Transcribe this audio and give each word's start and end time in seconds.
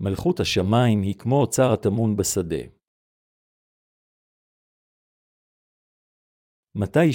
מלכות 0.00 0.40
השמיים 0.40 1.02
היא 1.02 1.14
כמו 1.18 1.40
אוצר 1.40 1.72
הטמון 1.72 2.16
בשדה. 2.16 2.64
מתי 6.76 7.10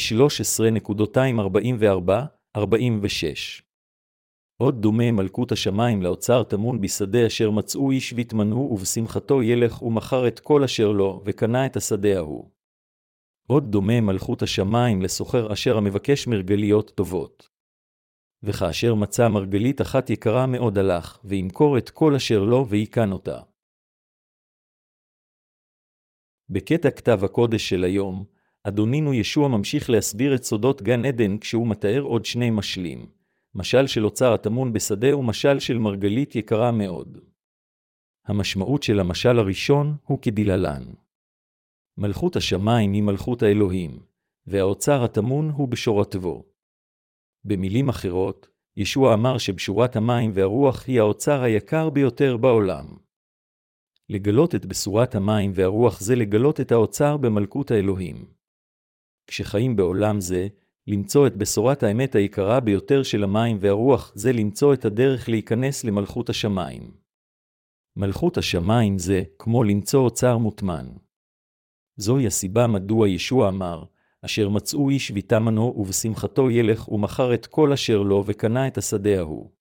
13.244-46 2.55 3.69
עוד 4.61 4.81
דומה 4.81 5.11
מלכות 5.11 5.51
השמיים 5.51 6.01
לאוצר 6.01 6.43
טמון 6.43 6.81
בשדה 6.81 7.27
אשר 7.27 7.51
מצאו 7.51 7.91
איש 7.91 8.13
והתמנעו 8.13 8.69
ובשמחתו 8.71 9.43
ילך 9.43 9.81
ומכר 9.81 10.27
את 10.27 10.39
כל 10.39 10.63
אשר 10.63 10.91
לו, 10.91 11.21
וקנה 11.25 11.65
את 11.65 11.75
השדה 11.75 12.17
ההוא. 12.17 12.49
עוד 13.47 13.71
דומה 13.71 14.01
מלכות 14.01 14.41
השמיים 14.41 15.01
לסוחר 15.01 15.53
אשר 15.53 15.77
המבקש 15.77 16.27
מרגליות 16.27 16.91
טובות. 16.95 17.48
וכאשר 18.43 18.95
מצא 18.95 19.27
מרגלית 19.27 19.81
אחת 19.81 20.09
יקרה 20.09 20.47
מאוד 20.47 20.77
הלך, 20.77 21.19
וימכור 21.23 21.77
את 21.77 21.89
כל 21.89 22.15
אשר 22.15 22.43
לו 22.43 22.67
ויקן 22.69 23.11
אותה. 23.11 23.41
בקטע 26.49 26.91
כתב 26.91 27.23
הקודש 27.23 27.69
של 27.69 27.83
היום, 27.83 28.25
אדונינו 28.63 29.13
ישוע 29.13 29.47
ממשיך 29.47 29.89
להסביר 29.89 30.35
את 30.35 30.43
סודות 30.43 30.81
גן 30.81 31.05
עדן 31.05 31.37
כשהוא 31.37 31.67
מתאר 31.67 32.01
עוד 32.01 32.25
שני 32.25 32.49
משלים. 32.49 33.19
משל 33.55 33.87
של 33.87 34.05
אוצר 34.05 34.33
הטמון 34.33 34.73
בשדה 34.73 35.17
ומשל 35.17 35.59
של 35.59 35.77
מרגלית 35.77 36.35
יקרה 36.35 36.71
מאוד. 36.71 37.17
המשמעות 38.25 38.83
של 38.83 38.99
המשל 38.99 39.39
הראשון 39.39 39.97
הוא 40.03 40.19
כדלהלן. 40.21 40.83
מלכות 41.97 42.35
השמיים 42.35 42.93
היא 42.93 43.03
מלכות 43.03 43.43
האלוהים, 43.43 43.99
והאוצר 44.47 45.03
הטמון 45.03 45.49
הוא 45.49 45.67
בשורתו. 45.67 46.48
במילים 47.45 47.89
אחרות, 47.89 48.47
ישוע 48.77 49.13
אמר 49.13 49.37
שבשורת 49.37 49.95
המים 49.95 50.31
והרוח 50.33 50.87
היא 50.87 50.99
האוצר 50.99 51.41
היקר 51.41 51.89
ביותר 51.89 52.37
בעולם. 52.37 52.85
לגלות 54.09 54.55
את 54.55 54.65
בשורת 54.65 55.15
המים 55.15 55.51
והרוח 55.55 55.99
זה 55.99 56.15
לגלות 56.15 56.59
את 56.59 56.71
האוצר 56.71 57.17
במלכות 57.17 57.71
האלוהים. 57.71 58.25
כשחיים 59.27 59.75
בעולם 59.75 60.21
זה, 60.21 60.47
למצוא 60.87 61.27
את 61.27 61.37
בשורת 61.37 61.83
האמת 61.83 62.15
היקרה 62.15 62.59
ביותר 62.59 63.03
של 63.03 63.23
המים 63.23 63.57
והרוח 63.61 64.11
זה 64.15 64.31
למצוא 64.31 64.73
את 64.73 64.85
הדרך 64.85 65.29
להיכנס 65.29 65.83
למלכות 65.83 66.29
השמיים. 66.29 66.91
מלכות 67.95 68.37
השמיים 68.37 68.97
זה 68.97 69.23
כמו 69.39 69.63
למצוא 69.63 70.01
אוצר 70.01 70.37
מוטמן. 70.37 70.87
זוהי 71.97 72.27
הסיבה 72.27 72.67
מדוע 72.67 73.09
ישוע 73.09 73.49
אמר, 73.49 73.83
אשר 74.25 74.49
מצאו 74.49 74.89
איש 74.89 75.11
ויתמנו 75.11 75.73
ובשמחתו 75.77 76.51
ילך 76.51 76.89
ומכר 76.89 77.33
את 77.33 77.45
כל 77.45 77.73
אשר 77.73 77.97
לו 77.97 78.23
וקנה 78.27 78.67
את 78.67 78.77
השדה 78.77 79.19
ההוא. 79.19 79.51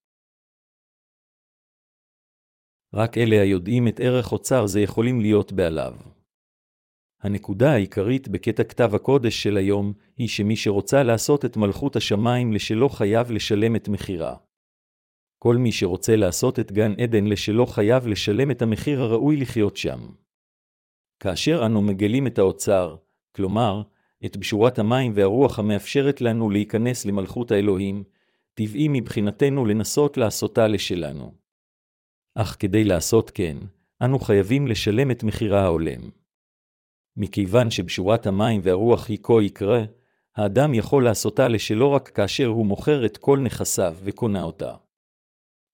רק 2.95 3.19
אלה 3.19 3.43
היודעים 3.43 3.89
את 3.89 4.01
ערך 4.01 4.33
אוצר 4.33 4.67
זה 4.67 4.81
יכולים 4.81 5.21
להיות 5.21 5.53
בעליו. 5.53 5.95
הנקודה 7.23 7.73
העיקרית 7.73 8.29
בקטע 8.29 8.65
כתב 8.65 8.95
הקודש 8.95 9.43
של 9.43 9.57
היום, 9.57 9.93
היא 10.17 10.29
שמי 10.29 10.57
שרוצה 10.57 11.03
לעשות 11.03 11.45
את 11.45 11.57
מלכות 11.57 11.97
השמיים 11.97 12.53
לשלו 12.53 12.89
חייב 12.89 13.31
לשלם 13.31 13.77
את 13.77 13.89
מחירה. 13.89 14.37
כל 15.39 15.57
מי 15.57 15.73
שרוצה 15.73 16.17
לעשות 16.17 16.59
את 16.59 16.73
גן 16.73 16.93
עדן 17.03 17.25
לשלו 17.25 17.67
חייב 17.67 18.07
לשלם 18.07 18.51
את 18.51 18.63
המחיר 18.63 19.01
הראוי 19.01 19.37
לחיות 19.37 19.77
שם. 19.77 19.99
כאשר 21.23 21.67
אנו 21.67 21.83
מגלים 21.83 22.27
את 22.27 22.39
האוצר, 22.39 22.97
כלומר, 23.37 23.83
את 24.27 24.37
בשורת 24.37 24.79
המים 24.79 25.13
והרוח 25.15 25.59
המאפשרת 25.59 26.21
לנו 26.21 26.51
להיכנס 26.51 27.07
למלכות 27.07 27.51
האלוהים, 27.51 28.05
טבעי 28.55 28.89
מבחינתנו 28.89 29.67
לנסות 29.67 30.17
לעשותה 30.17 30.69
לשלנו. 30.69 31.33
אך 32.35 32.57
כדי 32.59 32.85
לעשות 32.85 33.31
כן, 33.31 33.57
אנו 34.03 34.19
חייבים 34.19 34.67
לשלם 34.67 35.11
את 35.11 35.23
מחירה 35.23 35.63
ההולם. 35.63 36.11
מכיוון 37.17 37.71
שבשורת 37.71 38.27
המים 38.27 38.61
והרוח 38.65 39.09
היא 39.09 39.19
כה 39.23 39.43
יקרה, 39.43 39.85
האדם 40.37 40.75
יכול 40.75 41.05
לעשותה 41.05 41.49
לשלא 41.49 41.87
רק 41.87 42.09
כאשר 42.09 42.47
הוא 42.47 42.67
מוכר 42.67 43.07
את 43.07 43.17
כל 43.17 43.39
נכסיו 43.39 43.97
וקונה 44.03 44.43
אותה. 44.43 44.75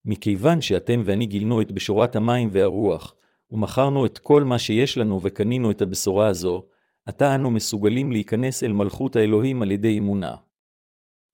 מכיוון 0.05 0.61
שאתם 0.61 1.03
ואני 1.05 1.27
גילנו 1.27 1.61
את 1.61 1.73
בשורת 1.73 2.17
המים 2.17 2.49
והרוח, 2.53 3.15
ומכרנו 3.51 4.07
את 4.07 4.19
כל 4.19 4.45
מה 4.45 4.59
שיש 4.59 4.99
לנו 4.99 5.21
וקנינו 5.23 5.71
את 5.71 5.83
הבשורה 5.83 6.27
הזו, 6.27 6.67
עתה 7.07 7.35
אנו 7.35 7.51
מסוגלים 7.51 8.13
להיכנס 8.13 8.63
אל 8.63 8.73
מלכות 8.73 9.17
האלוהים 9.17 9.63
על 9.63 9.71
ידי 9.71 9.99
אמונה. 9.99 10.37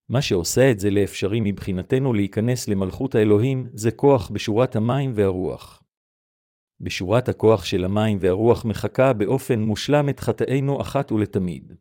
מה 0.09 0.21
שעושה 0.21 0.71
את 0.71 0.79
זה 0.79 0.89
לאפשרי 0.89 1.39
מבחינתנו 1.43 2.13
להיכנס 2.13 2.67
למלכות 2.67 3.15
האלוהים, 3.15 3.67
זה 3.73 3.91
כוח 3.91 4.29
בשורת 4.29 4.75
המים 4.75 5.11
והרוח. 5.15 5.83
בשורת 6.79 7.29
הכוח 7.29 7.65
של 7.65 7.85
המים 7.85 8.17
והרוח 8.21 8.65
מחקה 8.65 9.13
באופן 9.13 9.59
מושלם 9.59 10.09
את 10.09 10.19
חטאינו 10.19 10.81
אחת 10.81 11.11
ולתמיד. 11.11 11.73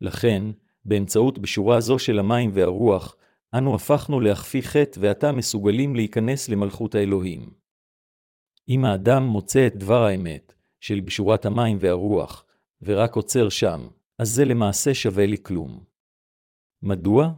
לכן, 0.00 0.42
באמצעות 0.84 1.38
בשורה 1.38 1.80
זו 1.80 1.98
של 1.98 2.18
המים 2.18 2.50
והרוח, 2.54 3.16
אנו 3.54 3.74
הפכנו 3.74 4.20
להכפי 4.20 4.62
חטא 4.62 5.00
ועתה 5.00 5.32
מסוגלים 5.32 5.96
להיכנס 5.96 6.48
למלכות 6.48 6.94
האלוהים. 6.94 7.50
אם 8.68 8.84
האדם 8.84 9.22
מוצא 9.22 9.66
את 9.66 9.76
דבר 9.76 10.02
האמת, 10.02 10.54
של 10.80 11.00
בשורת 11.00 11.46
המים 11.46 11.76
והרוח, 11.80 12.44
ורק 12.82 13.16
עוצר 13.16 13.48
שם, 13.48 13.80
אז 14.18 14.28
זה 14.28 14.44
למעשה 14.44 14.94
שווה 14.94 15.26
לי 15.26 15.36
כלום. 15.42 15.84
מדוע? 16.82 17.32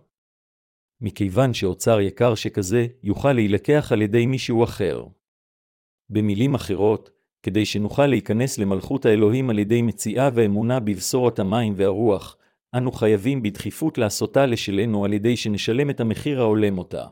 מכיוון 1.00 1.54
שאוצר 1.54 2.00
יקר 2.00 2.34
שכזה 2.34 2.86
יוכל 3.02 3.32
להילקח 3.32 3.92
על 3.92 4.02
ידי 4.02 4.26
מישהו 4.26 4.64
אחר. 4.64 5.04
במילים 6.10 6.54
אחרות, 6.54 7.10
כדי 7.42 7.66
שנוכל 7.66 8.06
להיכנס 8.06 8.58
למלכות 8.58 9.06
האלוהים 9.06 9.50
על 9.50 9.58
ידי 9.58 9.82
מציאה 9.82 10.28
ואמונה 10.34 10.80
בבשורת 10.80 11.38
המים 11.38 11.72
והרוח, 11.76 12.36
אנו 12.76 12.92
חייבים 12.92 13.42
בדחיפות 13.42 13.98
לעשותה 13.98 14.46
לשלנו 14.46 15.04
על 15.04 15.12
ידי 15.12 15.36
שנשלם 15.36 15.90
את 15.90 16.00
המחיר 16.00 16.40
ההולם 16.40 16.78
אותה. 16.78 17.06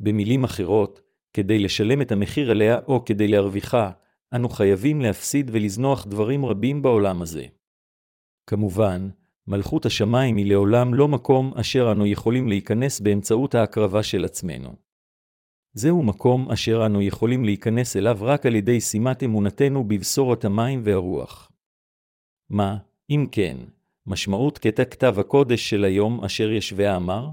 במילים 0.00 0.44
אחרות, 0.44 1.00
כדי 1.32 1.58
לשלם 1.58 2.02
את 2.02 2.12
המחיר 2.12 2.50
עליה 2.50 2.78
או 2.88 3.04
כדי 3.04 3.28
להרוויחה, 3.28 3.90
אנו 4.34 4.48
חייבים 4.48 5.00
להפסיד 5.00 5.50
ולזנוח 5.52 6.06
דברים 6.06 6.44
רבים 6.44 6.82
בעולם 6.82 7.22
הזה. 7.22 7.46
כמובן, 8.46 9.08
מלכות 9.46 9.86
השמיים 9.86 10.36
היא 10.36 10.46
לעולם 10.46 10.94
לא 10.94 11.08
מקום 11.08 11.52
אשר 11.54 11.92
אנו 11.92 12.06
יכולים 12.06 12.48
להיכנס 12.48 13.00
באמצעות 13.00 13.54
ההקרבה 13.54 14.02
של 14.02 14.24
עצמנו. 14.24 14.76
זהו 15.72 16.02
מקום 16.02 16.50
אשר 16.50 16.86
אנו 16.86 17.02
יכולים 17.02 17.44
להיכנס 17.44 17.96
אליו 17.96 18.18
רק 18.20 18.46
על 18.46 18.54
ידי 18.54 18.80
שימת 18.80 19.22
אמונתנו 19.22 19.84
בבשורת 19.84 20.44
המים 20.44 20.80
והרוח. 20.84 21.52
מה, 22.50 22.76
אם 23.10 23.26
כן, 23.32 23.56
משמעות 24.06 24.58
קטע 24.58 24.84
כתב 24.84 25.14
הקודש 25.18 25.70
של 25.70 25.84
היום 25.84 26.24
אשר 26.24 26.50
ישווה 26.50 26.96
אמר? 26.96 27.28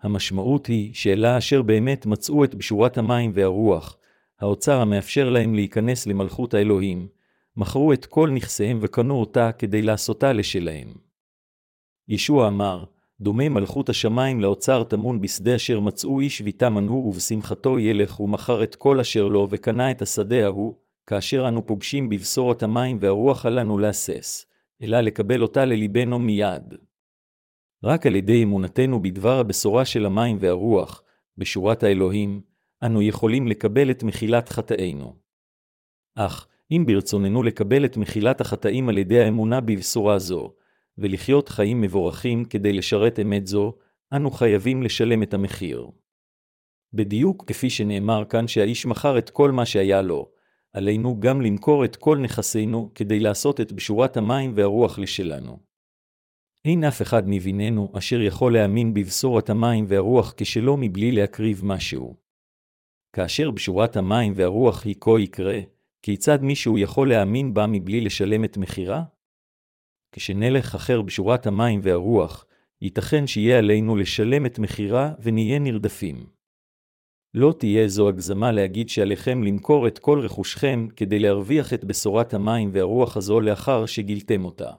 המשמעות 0.00 0.66
היא 0.66 0.94
שאלה 0.94 1.38
אשר 1.38 1.62
באמת 1.62 2.06
מצאו 2.06 2.44
את 2.44 2.54
בשורת 2.54 2.98
המים 2.98 3.30
והרוח, 3.34 3.97
האוצר 4.40 4.80
המאפשר 4.80 5.30
להם 5.30 5.54
להיכנס 5.54 6.06
למלכות 6.06 6.54
האלוהים, 6.54 7.08
מכרו 7.56 7.92
את 7.92 8.06
כל 8.06 8.30
נכסיהם 8.30 8.78
וקנו 8.82 9.14
אותה 9.14 9.52
כדי 9.52 9.82
לעשותה 9.82 10.32
לשלהם. 10.32 10.88
ישוע 12.08 12.48
אמר, 12.48 12.84
דומה 13.20 13.48
מלכות 13.48 13.88
השמיים 13.88 14.40
לאוצר 14.40 14.84
טמון 14.84 15.20
בשדה 15.20 15.56
אשר 15.56 15.80
מצאו 15.80 16.20
איש 16.20 16.40
ויתמנו 16.40 16.94
ובשמחתו 16.94 17.78
ילך 17.78 18.20
ומכר 18.20 18.62
את 18.62 18.74
כל 18.74 19.00
אשר 19.00 19.28
לו 19.28 19.46
וקנה 19.50 19.90
את 19.90 20.02
השדה 20.02 20.44
ההוא, 20.44 20.74
כאשר 21.06 21.48
אנו 21.48 21.66
פוגשים 21.66 22.08
בבשורת 22.08 22.62
המים 22.62 22.98
והרוח 23.00 23.46
עלינו 23.46 23.78
להסס, 23.78 24.46
אלא 24.82 25.00
לקבל 25.00 25.42
אותה 25.42 25.64
ללבנו 25.64 26.18
מיד. 26.18 26.74
רק 27.84 28.06
על 28.06 28.16
ידי 28.16 28.42
אמונתנו 28.42 29.02
בדבר 29.02 29.38
הבשורה 29.38 29.84
של 29.84 30.06
המים 30.06 30.36
והרוח, 30.40 31.02
בשורת 31.36 31.82
האלוהים, 31.82 32.40
אנו 32.82 33.02
יכולים 33.02 33.48
לקבל 33.48 33.90
את 33.90 34.02
מחילת 34.02 34.48
חטאינו. 34.48 35.16
אך, 36.14 36.46
אם 36.70 36.84
ברצוננו 36.86 37.42
לקבל 37.42 37.84
את 37.84 37.96
מחילת 37.96 38.40
החטאים 38.40 38.88
על 38.88 38.98
ידי 38.98 39.20
האמונה 39.20 39.60
בבשורה 39.60 40.18
זו, 40.18 40.54
ולחיות 40.98 41.48
חיים 41.48 41.80
מבורכים 41.80 42.44
כדי 42.44 42.72
לשרת 42.72 43.18
אמת 43.18 43.46
זו, 43.46 43.72
אנו 44.12 44.30
חייבים 44.30 44.82
לשלם 44.82 45.22
את 45.22 45.34
המחיר. 45.34 45.86
בדיוק 46.92 47.44
כפי 47.46 47.70
שנאמר 47.70 48.24
כאן 48.28 48.48
שהאיש 48.48 48.86
מכר 48.86 49.18
את 49.18 49.30
כל 49.30 49.50
מה 49.50 49.66
שהיה 49.66 50.02
לו, 50.02 50.30
עלינו 50.72 51.20
גם 51.20 51.40
למכור 51.40 51.84
את 51.84 51.96
כל 51.96 52.18
נכסינו 52.18 52.90
כדי 52.94 53.20
לעשות 53.20 53.60
את 53.60 53.72
בשורת 53.72 54.16
המים 54.16 54.52
והרוח 54.54 54.98
לשלנו. 54.98 55.58
אין 56.64 56.84
אף 56.84 57.02
אחד 57.02 57.22
מבינינו 57.26 57.92
אשר 57.98 58.20
יכול 58.20 58.52
להאמין 58.52 58.94
בבשורת 58.94 59.50
המים 59.50 59.84
והרוח 59.88 60.34
כשלא 60.36 60.76
מבלי 60.76 61.12
להקריב 61.12 61.60
משהו. 61.64 62.27
כאשר 63.18 63.50
בשורת 63.50 63.96
המים 63.96 64.32
והרוח 64.36 64.84
היא 64.84 64.94
כה 65.00 65.10
יקרה, 65.20 65.60
כיצד 66.02 66.42
מישהו 66.42 66.78
יכול 66.78 67.08
להאמין 67.08 67.54
בה 67.54 67.66
מבלי 67.66 68.00
לשלם 68.00 68.44
את 68.44 68.56
מחירה? 68.56 69.02
כשנלך 70.12 70.74
אחר 70.74 71.02
בשורת 71.02 71.46
המים 71.46 71.80
והרוח, 71.82 72.46
ייתכן 72.82 73.26
שיהיה 73.26 73.58
עלינו 73.58 73.96
לשלם 73.96 74.46
את 74.46 74.58
מחירה 74.58 75.12
ונהיה 75.20 75.58
נרדפים. 75.58 76.26
לא 77.34 77.54
תהיה 77.58 77.88
זו 77.88 78.08
הגזמה 78.08 78.52
להגיד 78.52 78.88
שעליכם 78.88 79.42
למכור 79.42 79.86
את 79.86 79.98
כל 79.98 80.20
רכושכם 80.20 80.88
כדי 80.96 81.18
להרוויח 81.18 81.72
את 81.72 81.84
בשורת 81.84 82.34
המים 82.34 82.70
והרוח 82.72 83.16
הזו 83.16 83.40
לאחר 83.40 83.86
שגילתם 83.86 84.44
אותה. 84.44 84.70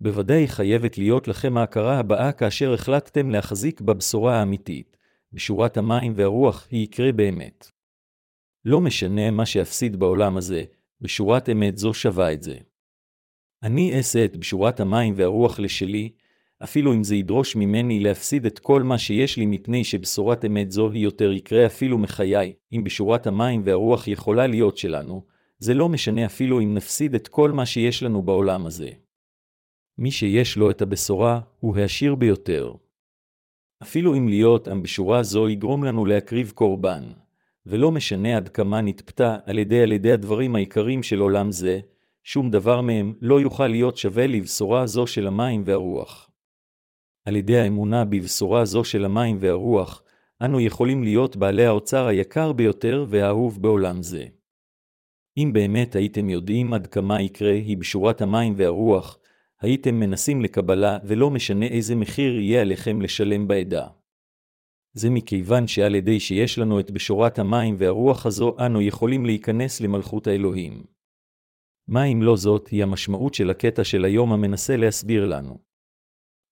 בוודאי 0.00 0.48
חייבת 0.48 0.98
להיות 0.98 1.28
לכם 1.28 1.56
ההכרה 1.56 1.98
הבאה 1.98 2.32
כאשר 2.32 2.74
החלטתם 2.74 3.30
להחזיק 3.30 3.80
בבשורה 3.80 4.36
האמיתית. 4.36 4.96
בשורת 5.32 5.76
המים 5.76 6.12
והרוח 6.16 6.68
יקרה 6.72 7.12
באמת. 7.12 7.70
לא 8.64 8.80
משנה 8.80 9.30
מה 9.30 9.46
שאפסיד 9.46 9.96
בעולם 9.96 10.36
הזה, 10.36 10.64
בשורת 11.00 11.48
אמת 11.48 11.78
זו 11.78 11.94
שווה 11.94 12.32
את 12.32 12.42
זה. 12.42 12.56
אני 13.62 13.96
אעשה 13.96 14.24
את 14.24 14.36
בשורת 14.36 14.80
המים 14.80 15.14
והרוח 15.16 15.58
לשלי, 15.58 16.10
אפילו 16.64 16.94
אם 16.94 17.04
זה 17.04 17.16
ידרוש 17.16 17.56
ממני 17.56 18.00
להפסיד 18.00 18.46
את 18.46 18.58
כל 18.58 18.82
מה 18.82 18.98
שיש 18.98 19.36
לי 19.36 19.46
מפני 19.46 19.84
שבשורת 19.84 20.44
אמת 20.44 20.70
זו 20.70 20.90
היא 20.90 21.04
יותר 21.04 21.32
יקרה 21.32 21.66
אפילו 21.66 21.98
מחיי, 21.98 22.52
אם 22.72 22.84
בשורת 22.84 23.26
המים 23.26 23.62
והרוח 23.64 24.08
יכולה 24.08 24.46
להיות 24.46 24.76
שלנו, 24.76 25.22
זה 25.58 25.74
לא 25.74 25.88
משנה 25.88 26.26
אפילו 26.26 26.60
אם 26.60 26.74
נפסיד 26.74 27.14
את 27.14 27.28
כל 27.28 27.52
מה 27.52 27.66
שיש 27.66 28.02
לנו 28.02 28.22
בעולם 28.22 28.66
הזה. 28.66 28.90
מי 29.98 30.10
שיש 30.10 30.56
לו 30.56 30.70
את 30.70 30.82
הבשורה, 30.82 31.40
הוא 31.60 31.76
העשיר 31.76 32.14
ביותר. 32.14 32.72
אפילו 33.82 34.14
אם 34.14 34.28
להיות 34.28 34.68
עם 34.68 34.82
בשורה 34.82 35.22
זו 35.22 35.48
יגרום 35.48 35.84
לנו 35.84 36.06
להקריב 36.06 36.52
קורבן, 36.54 37.02
ולא 37.66 37.92
משנה 37.92 38.36
עד 38.36 38.48
כמה 38.48 38.80
נתפתה 38.80 39.36
על 39.46 39.58
ידי 39.58 39.80
על 39.80 39.92
ידי 39.92 40.12
הדברים 40.12 40.56
העיקריים 40.56 41.02
של 41.02 41.20
עולם 41.20 41.52
זה, 41.52 41.80
שום 42.24 42.50
דבר 42.50 42.80
מהם 42.80 43.14
לא 43.20 43.40
יוכל 43.40 43.66
להיות 43.66 43.96
שווה 43.96 44.26
לבשורה 44.26 44.86
זו 44.86 45.06
של 45.06 45.26
המים 45.26 45.62
והרוח. 45.66 46.30
על 47.24 47.36
ידי 47.36 47.58
האמונה 47.58 48.04
בבשורה 48.04 48.64
זו 48.64 48.84
של 48.84 49.04
המים 49.04 49.36
והרוח, 49.40 50.02
אנו 50.42 50.60
יכולים 50.60 51.02
להיות 51.02 51.36
בעלי 51.36 51.66
האוצר 51.66 52.06
היקר 52.06 52.52
ביותר 52.52 53.04
והאהוב 53.08 53.62
בעולם 53.62 54.02
זה. 54.02 54.24
אם 55.36 55.50
באמת 55.52 55.96
הייתם 55.96 56.30
יודעים 56.30 56.74
עד 56.74 56.86
כמה 56.86 57.22
יקרה 57.22 57.52
היא 57.52 57.76
בשורת 57.76 58.22
המים 58.22 58.54
והרוח, 58.56 59.18
הייתם 59.62 59.94
מנסים 59.94 60.42
לקבלה 60.42 60.98
ולא 61.04 61.30
משנה 61.30 61.66
איזה 61.66 61.94
מחיר 61.94 62.40
יהיה 62.40 62.60
עליכם 62.60 63.02
לשלם 63.02 63.48
בעדה. 63.48 63.86
זה 64.94 65.10
מכיוון 65.10 65.66
שעל 65.66 65.94
ידי 65.94 66.20
שיש 66.20 66.58
לנו 66.58 66.80
את 66.80 66.90
בשורת 66.90 67.38
המים 67.38 67.74
והרוח 67.78 68.26
הזו, 68.26 68.56
אנו 68.66 68.82
יכולים 68.82 69.26
להיכנס 69.26 69.80
למלכות 69.80 70.26
האלוהים. 70.26 70.84
מה 71.88 72.04
אם 72.04 72.22
לא 72.22 72.36
זאת 72.36 72.68
היא 72.68 72.82
המשמעות 72.82 73.34
של 73.34 73.50
הקטע 73.50 73.84
של 73.84 74.04
היום 74.04 74.32
המנסה 74.32 74.76
להסביר 74.76 75.26
לנו. 75.26 75.58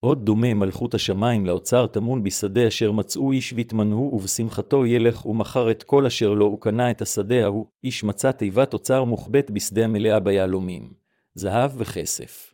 עוד 0.01 0.27
דומה 0.27 0.55
מלכות 0.55 0.95
השמיים 0.95 1.47
לאוצר 1.47 1.87
טמון 1.87 2.23
בשדה 2.23 2.69
אשר 2.69 2.93
מצאו 2.93 3.33
איש 3.33 3.53
ויתמנהו 3.53 4.11
ובשמחתו 4.15 4.87
ילך 4.87 5.27
ומכר 5.27 5.71
את 5.71 5.83
כל 5.83 6.07
אשר 6.07 6.35
לו 6.35 6.47
וקנה 6.47 6.91
את 6.91 7.03
השדה 7.03 7.45
ההוא, 7.45 7.67
איש 7.85 8.05
מצא 8.05 8.33
תיבת 8.33 8.75
אוצר 8.75 9.05
מוחבאת 9.05 9.51
בשדה 9.51 9.85
המלאה 9.85 10.21
ביהלומים, 10.21 10.93
זהב 11.35 11.71
וכסף. 11.77 12.50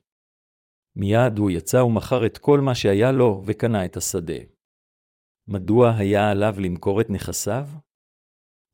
מיד 0.96 1.38
הוא 1.38 1.50
יצא 1.50 1.76
ומכר 1.76 2.26
את 2.26 2.38
כל 2.38 2.60
מה 2.60 2.74
שהיה 2.74 3.12
לו 3.12 3.42
וקנה 3.46 3.84
את 3.84 3.96
השדה. 3.96 4.38
מדוע 5.48 5.94
היה 5.96 6.30
עליו 6.30 6.54
למכור 6.58 7.00
את 7.00 7.10
נכסיו? 7.10 7.68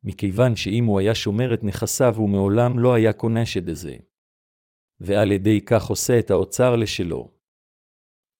מכיוון 0.04 0.56
שאם 0.56 0.84
הוא 0.84 1.00
היה 1.00 1.14
שומר 1.14 1.54
את 1.54 1.64
נכסיו, 1.64 2.14
הוא 2.16 2.28
מעולם 2.28 2.78
לא 2.78 2.94
היה 2.94 3.12
קונה 3.12 3.46
שדה 3.46 3.74
זה. 3.74 3.96
ועל 5.00 5.32
ידי 5.32 5.60
כך 5.60 5.86
עושה 5.86 6.19
את 6.19 6.30
האוצר 6.30 6.76
לשלו. 6.76 7.30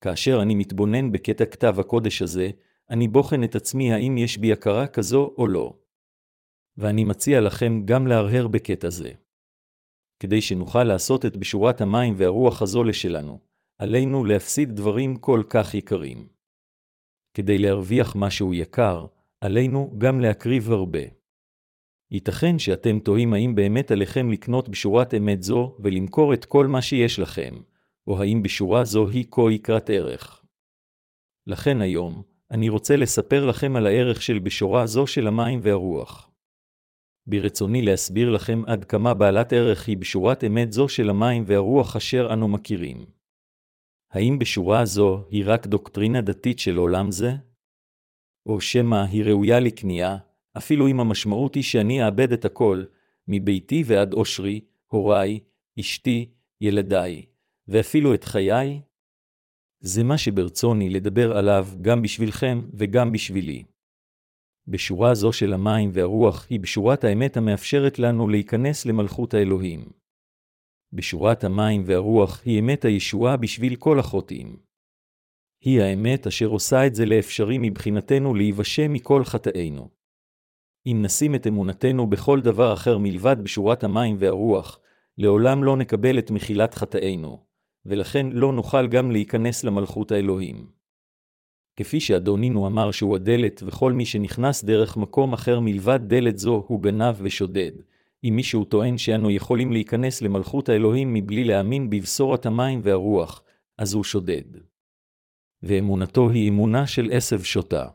כאשר 0.01 0.39
אני 0.41 0.55
מתבונן 0.55 1.11
בקטע 1.11 1.45
כתב 1.45 1.75
הקודש 1.79 2.21
הזה, 2.21 2.49
אני 2.89 3.07
בוחן 3.07 3.43
את 3.43 3.55
עצמי 3.55 3.93
האם 3.93 4.17
יש 4.17 4.37
בי 4.37 4.53
הכרה 4.53 4.87
כזו 4.87 5.33
או 5.37 5.47
לא. 5.47 5.79
ואני 6.77 7.03
מציע 7.03 7.41
לכם 7.41 7.85
גם 7.85 8.07
להרהר 8.07 8.47
בקטע 8.47 8.89
זה. 8.89 9.11
כדי 10.19 10.41
שנוכל 10.41 10.83
לעשות 10.83 11.25
את 11.25 11.37
בשורת 11.37 11.81
המים 11.81 12.13
והרוח 12.17 12.61
הזו 12.61 12.83
לשלנו, 12.83 13.52
עלינו 13.77 14.25
להפסיד 14.25 14.75
דברים 14.75 15.15
כל 15.15 15.43
כך 15.49 15.73
יקרים. 15.73 16.27
כדי 17.33 17.57
להרוויח 17.57 18.15
משהו 18.15 18.53
יקר, 18.53 19.05
עלינו 19.41 19.95
גם 19.97 20.19
להקריב 20.19 20.71
הרבה. 20.71 20.99
ייתכן 22.11 22.59
שאתם 22.59 22.99
תוהים 22.99 23.33
האם 23.33 23.55
באמת 23.55 23.91
עליכם 23.91 24.31
לקנות 24.31 24.69
בשורת 24.69 25.13
אמת 25.13 25.43
זו 25.43 25.77
ולמכור 25.79 26.33
את 26.33 26.45
כל 26.45 26.67
מה 26.67 26.81
שיש 26.81 27.19
לכם, 27.19 27.53
או 28.07 28.21
האם 28.21 28.43
בשורה 28.43 28.85
זו 28.85 29.07
היא 29.07 29.25
כה 29.31 29.41
יקרת 29.51 29.89
ערך. 29.89 30.43
לכן 31.47 31.81
היום, 31.81 32.23
אני 32.51 32.69
רוצה 32.69 32.95
לספר 32.95 33.45
לכם 33.45 33.75
על 33.75 33.87
הערך 33.87 34.21
של 34.21 34.39
בשורה 34.39 34.87
זו 34.87 35.07
של 35.07 35.27
המים 35.27 35.59
והרוח. 35.63 36.29
ברצוני 37.27 37.81
להסביר 37.81 38.29
לכם 38.29 38.61
עד 38.67 38.85
כמה 38.85 39.13
בעלת 39.13 39.53
ערך 39.53 39.87
היא 39.87 39.97
בשורת 39.97 40.43
אמת 40.43 40.71
זו 40.71 40.89
של 40.89 41.09
המים 41.09 41.43
והרוח 41.47 41.95
אשר 41.95 42.29
אנו 42.33 42.47
מכירים. 42.47 43.05
האם 44.13 44.39
בשורה 44.39 44.85
זו 44.85 45.25
היא 45.29 45.43
רק 45.47 45.67
דוקטרינה 45.67 46.21
דתית 46.21 46.59
של 46.59 46.77
עולם 46.77 47.11
זה? 47.11 47.31
או 48.45 48.61
שמא 48.61 49.03
היא 49.11 49.23
ראויה 49.23 49.59
לקנייה, 49.59 50.17
אפילו 50.57 50.87
אם 50.87 50.99
המשמעות 50.99 51.55
היא 51.55 51.63
שאני 51.63 52.05
אאבד 52.05 52.31
את 52.31 52.45
הכל, 52.45 52.83
מביתי 53.27 53.83
ועד 53.85 54.13
עושרי, 54.13 54.61
הוריי, 54.87 55.39
אשתי, 55.79 56.29
ילדיי, 56.61 57.25
ואפילו 57.67 58.13
את 58.13 58.23
חיי? 58.23 58.81
זה 59.79 60.03
מה 60.03 60.17
שברצוני 60.17 60.89
לדבר 60.89 61.37
עליו 61.37 61.67
גם 61.81 62.01
בשבילכם 62.01 62.61
וגם 62.73 63.11
בשבילי. 63.11 63.63
בשורה 64.67 65.15
זו 65.15 65.33
של 65.33 65.53
המים 65.53 65.89
והרוח 65.93 66.47
היא 66.49 66.59
בשורת 66.59 67.03
האמת 67.03 67.37
המאפשרת 67.37 67.99
לנו 67.99 68.27
להיכנס 68.27 68.85
למלכות 68.85 69.33
האלוהים. 69.33 70.02
בשורת 70.93 71.43
המים 71.43 71.83
והרוח 71.85 72.41
היא 72.45 72.59
אמת 72.59 72.85
הישועה 72.85 73.37
בשביל 73.37 73.75
כל 73.75 73.99
החוטאים. 73.99 74.57
היא 75.61 75.81
האמת 75.81 76.27
אשר 76.27 76.45
עושה 76.47 76.87
את 76.87 76.95
זה 76.95 77.05
לאפשרי 77.05 77.57
מבחינתנו 77.61 78.33
להיוושע 78.33 78.87
מכל 78.87 79.23
חטאינו. 79.23 79.89
אם 80.85 80.99
נשים 81.01 81.35
את 81.35 81.47
אמונתנו 81.47 82.07
בכל 82.07 82.41
דבר 82.41 82.73
אחר 82.73 82.97
מלבד 82.97 83.35
בשורת 83.43 83.83
המים 83.83 84.15
והרוח, 84.19 84.79
לעולם 85.17 85.63
לא 85.63 85.77
נקבל 85.77 86.19
את 86.19 86.31
מחילת 86.31 86.73
חטאינו, 86.73 87.43
ולכן 87.85 88.27
לא 88.31 88.53
נוכל 88.53 88.87
גם 88.87 89.11
להיכנס 89.11 89.63
למלכות 89.63 90.11
האלוהים. 90.11 90.67
כפי 91.75 91.99
שאדונינו 91.99 92.67
אמר 92.67 92.91
שהוא 92.91 93.15
הדלת, 93.15 93.63
וכל 93.65 93.93
מי 93.93 94.05
שנכנס 94.05 94.63
דרך 94.63 94.97
מקום 94.97 95.33
אחר 95.33 95.59
מלבד 95.59 95.99
דלת 96.07 96.37
זו 96.37 96.65
הוא 96.67 96.81
גנב 96.81 97.15
ושודד, 97.21 97.71
אם 98.23 98.33
מישהו 98.35 98.65
טוען 98.65 98.97
שאנו 98.97 99.31
יכולים 99.31 99.71
להיכנס 99.71 100.21
למלכות 100.21 100.69
האלוהים 100.69 101.13
מבלי 101.13 101.43
להאמין 101.43 101.89
בבשורת 101.89 102.45
המים 102.45 102.79
והרוח, 102.83 103.43
אז 103.77 103.93
הוא 103.93 104.03
שודד. 104.03 104.43
ואמונתו 105.63 106.29
היא 106.29 106.49
אמונה 106.49 106.87
של 106.87 107.09
עשב 107.11 107.43
שוטה. 107.43 107.87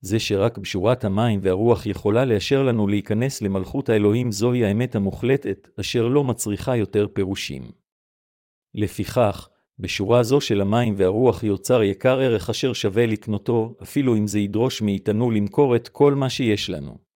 זה 0.00 0.18
שרק 0.18 0.58
בשורת 0.58 1.04
המים 1.04 1.40
והרוח 1.42 1.86
יכולה 1.86 2.24
לאשר 2.24 2.62
לנו 2.62 2.88
להיכנס 2.88 3.42
למלכות 3.42 3.88
האלוהים 3.88 4.32
זוהי 4.32 4.64
האמת 4.64 4.94
המוחלטת, 4.94 5.68
אשר 5.80 6.08
לא 6.08 6.24
מצריכה 6.24 6.76
יותר 6.76 7.06
פירושים. 7.12 7.62
לפיכך, 8.74 9.48
בשורה 9.78 10.22
זו 10.22 10.40
של 10.40 10.60
המים 10.60 10.94
והרוח 10.96 11.42
יוצר 11.42 11.82
יקר 11.82 12.18
ערך 12.18 12.50
אשר 12.50 12.72
שווה 12.72 13.06
לקנותו, 13.06 13.74
אפילו 13.82 14.16
אם 14.16 14.26
זה 14.26 14.38
ידרוש 14.38 14.82
מאיתנו 14.82 15.30
למכור 15.30 15.76
את 15.76 15.88
כל 15.88 16.14
מה 16.14 16.30
שיש 16.30 16.70
לנו. 16.70 17.11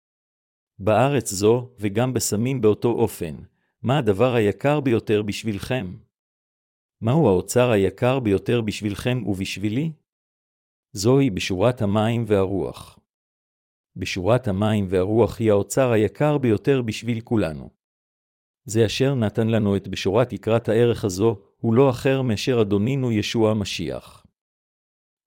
בארץ 0.79 1.33
זו, 1.33 1.71
וגם 1.79 2.15
בסמים 2.15 2.61
באותו 2.61 2.89
אופן, 2.89 3.35
מה 3.83 3.99
הדבר 3.99 4.35
היקר 4.35 4.81
ביותר 4.81 5.23
בשבילכם? 5.23 5.97
מהו 7.01 7.29
האוצר 7.29 7.71
היקר 7.71 8.21
ביותר 8.21 8.61
בשבילכם 8.61 9.23
ובשבילי? 9.27 9.93
זוהי 10.93 11.31
בשורת 11.31 11.83
המים 11.83 12.25
והרוח. 12.27 12.99
בשורת 13.97 14.49
המים 14.49 14.87
והרוח 14.91 15.39
היא 15.39 15.51
האוצר 15.51 15.91
היקר 15.91 16.39
ביותר 16.39 16.83
בשביל 16.83 17.21
כולנו. 17.21 17.71
זה 18.65 18.87
אשר 18.87 19.15
נתן 19.15 19.49
לנו 19.49 19.77
את 19.77 19.89
בשורת 19.89 20.33
יקרת 20.33 20.69
הערך 20.69 21.05
הזו, 21.05 21.41
הוא 21.61 21.75
לא 21.75 21.91
אחר 21.91 22.23
מאשר 22.23 22.61
אדונינו 22.63 23.13
ישוע 23.13 23.51
המשיח. 23.51 24.24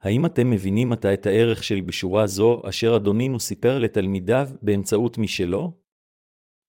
האם 0.02 0.26
אתם 0.26 0.50
מבינים 0.50 0.92
עתה 0.92 1.14
את 1.14 1.26
הערך 1.26 1.64
של 1.64 1.82
בשורה 1.82 2.28
זו, 2.28 2.62
אשר 2.70 2.96
אדונינו 2.96 3.40
סיפר 3.40 3.80
לתלמידיו 3.80 4.50
באמצעות 4.62 5.18
משלו? 5.18 5.74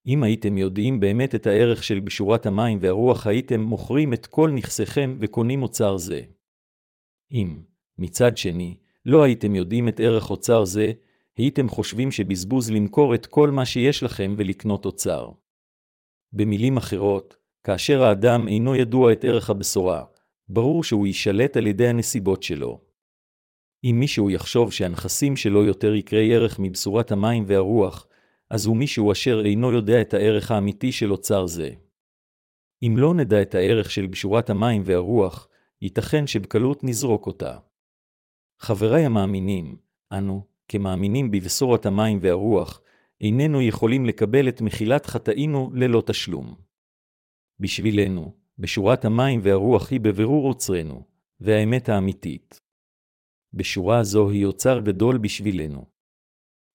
אם 0.06 0.23
הייתם 0.23 0.58
יודעים 0.58 1.00
באמת 1.00 1.35
את 1.35 1.47
הערך 1.47 1.85
של 1.85 2.00
בשורת 2.00 2.47
המים 2.47 2.78
והרוח, 2.80 3.26
הייתם 3.26 3.61
מוכרים 3.61 4.12
את 4.12 4.26
כל 4.26 4.50
נכסיכם 4.50 5.16
וקונים 5.20 5.62
אוצר 5.62 5.97
זה. 5.97 6.23
אם, 7.32 7.62
מצד 7.99 8.37
שני, 8.37 8.76
לא 9.06 9.23
הייתם 9.23 9.54
יודעים 9.54 9.88
את 9.88 10.00
ערך 10.00 10.30
אוצר 10.30 10.64
זה, 10.64 10.92
הייתם 11.37 11.68
חושבים 11.68 12.11
שבזבוז 12.11 12.70
למכור 12.70 13.14
את 13.14 13.26
כל 13.26 13.50
מה 13.50 13.66
שיש 13.66 14.02
לכם 14.02 14.35
ולקנות 14.38 14.87
אוצר. 14.87 15.30
במילים 16.32 16.76
אחרות, 16.76 17.37
כאשר 17.64 18.02
האדם 18.02 18.49
אינו 18.49 18.75
ידוע 18.75 19.12
את 19.12 19.25
ערך 19.25 19.50
הבשורה, 19.50 20.04
ברור 20.49 20.85
שהוא 20.85 21.06
יישלט 21.06 21.56
על 21.56 21.66
ידי 21.66 21.88
הנסיבות 21.88 22.42
שלו. 22.42 22.88
אם 23.85 23.97
מישהו 24.00 24.30
יחשוב 24.30 24.73
שהנכסים 24.73 25.37
שלו 25.37 25.64
יותר 25.64 25.94
יקרי 25.94 26.35
ערך 26.35 26.58
מבשורת 26.58 27.12
המים 27.12 27.44
והרוח, 27.47 28.06
אז 28.50 28.66
הוא 28.66 28.76
מישהו 28.76 29.12
אשר 29.12 29.42
אינו 29.44 29.73
יודע 29.73 30.00
את 30.00 30.14
הערך 30.14 30.50
האמיתי 30.50 30.92
של 30.92 31.12
אוצר 31.12 31.47
זה. 31.47 31.70
אם 32.82 32.94
לא 32.97 33.14
נדע 33.14 33.42
את 33.42 33.54
הערך 33.54 33.90
של 33.90 34.06
בשורת 34.06 34.50
המים 34.50 34.82
והרוח, 34.85 35.49
ייתכן 35.82 36.26
שבקלות 36.26 36.85
נזרוק 36.85 37.26
אותה. 37.26 37.58
חבריי 38.61 39.04
המאמינים, 39.04 39.76
אנו, 40.12 40.47
כמאמינים 40.68 41.30
בבשורת 41.30 41.87
המים 41.87 42.18
והרוח, 42.23 42.80
איננו 43.20 43.62
יכולים 43.62 44.06
לקבל 44.06 44.49
את 44.49 44.61
מחילת 44.61 45.06
חטאינו 45.06 45.70
ללא 45.75 46.02
תשלום. 46.06 46.54
בשבילנו, 47.61 48.35
בשורת 48.58 49.04
המים 49.04 49.40
והרוח 49.42 49.90
היא 49.90 50.00
בבירור 50.00 50.49
עוצרנו, 50.49 51.02
והאמת 51.40 51.88
האמיתית. 51.88 52.61
בשורה 53.55 54.05
זו 54.05 54.31
היא 54.31 54.47
אוצר 54.47 54.81
גדול 54.81 55.19
בשבילנו. 55.19 55.87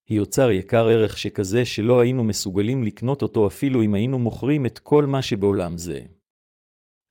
היא 0.10 0.20
אוצר 0.20 0.52
יקר 0.52 0.88
ערך 0.88 1.18
שכזה 1.18 1.66
שלא 1.66 2.00
היינו 2.00 2.24
מסוגלים 2.24 2.84
לקנות 2.84 3.22
אותו 3.22 3.48
אפילו 3.48 3.84
אם 3.84 3.94
היינו 3.94 4.20
מוכרים 4.20 4.66
את 4.66 4.80
כל 4.80 5.06
מה 5.06 5.22
שבעולם 5.22 5.78
זה. 5.78 6.00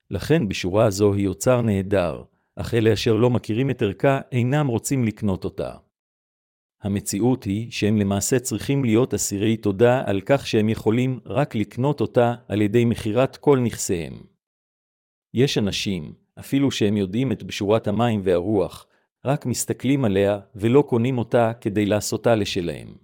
לכן 0.09 0.47
בשורה 0.47 0.89
זו 0.89 1.13
היא 1.13 1.27
אוצר 1.27 1.61
נהדר, 1.61 2.23
אך 2.55 2.73
אלה 2.73 2.93
אשר 2.93 3.13
לא 3.13 3.29
מכירים 3.29 3.69
את 3.69 3.81
ערכה 3.81 4.21
אינם 4.31 4.67
רוצים 4.67 5.03
לקנות 5.03 5.45
אותה. 5.45 5.75
המציאות 6.81 7.43
היא 7.43 7.71
שהם 7.71 7.97
למעשה 7.97 8.39
צריכים 8.39 8.83
להיות 8.83 9.13
אסירי 9.13 9.57
תודה 9.57 10.03
על 10.05 10.21
כך 10.25 10.47
שהם 10.47 10.69
יכולים 10.69 11.19
רק 11.25 11.55
לקנות 11.55 12.01
אותה 12.01 12.35
על 12.47 12.61
ידי 12.61 12.85
מכירת 12.85 13.37
כל 13.37 13.59
נכסיהם. 13.59 14.13
יש 15.33 15.57
אנשים, 15.57 16.13
אפילו 16.39 16.71
שהם 16.71 16.97
יודעים 16.97 17.31
את 17.31 17.43
בשורת 17.43 17.87
המים 17.87 18.21
והרוח, 18.23 18.87
רק 19.25 19.45
מסתכלים 19.45 20.05
עליה 20.05 20.39
ולא 20.55 20.83
קונים 20.87 21.17
אותה 21.17 21.51
כדי 21.61 21.85
לעשותה 21.85 22.35
לשלהם. 22.35 22.95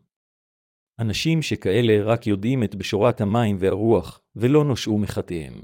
אנשים 0.99 1.41
שכאלה 1.41 2.03
רק 2.03 2.27
יודעים 2.27 2.63
את 2.63 2.75
בשורת 2.75 3.21
המים 3.21 3.57
והרוח, 3.59 4.21
ולא 4.35 4.63
נושעו 4.65 4.97
מחטאיהם. 4.97 5.61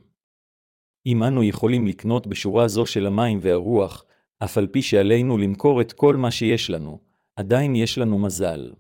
אם 1.06 1.24
אנו 1.24 1.44
יכולים 1.44 1.88
לקנות 1.88 2.28
בשורה 2.28 2.68
זו 2.68 2.86
של 2.86 3.06
המים 3.06 3.40
והרוח, 3.42 4.06
אף 4.44 4.58
על 4.58 4.68
פי 4.68 4.82
שעלינו 4.82 5.38
למכור 5.38 5.82
את 5.82 5.94
כל 5.94 6.16
מה 6.16 6.32
שיש 6.32 6.70
לנו, 6.70 7.00
עדיין 7.36 7.76
יש 7.76 7.98
לנו 7.98 8.20
מזל. 8.20 8.74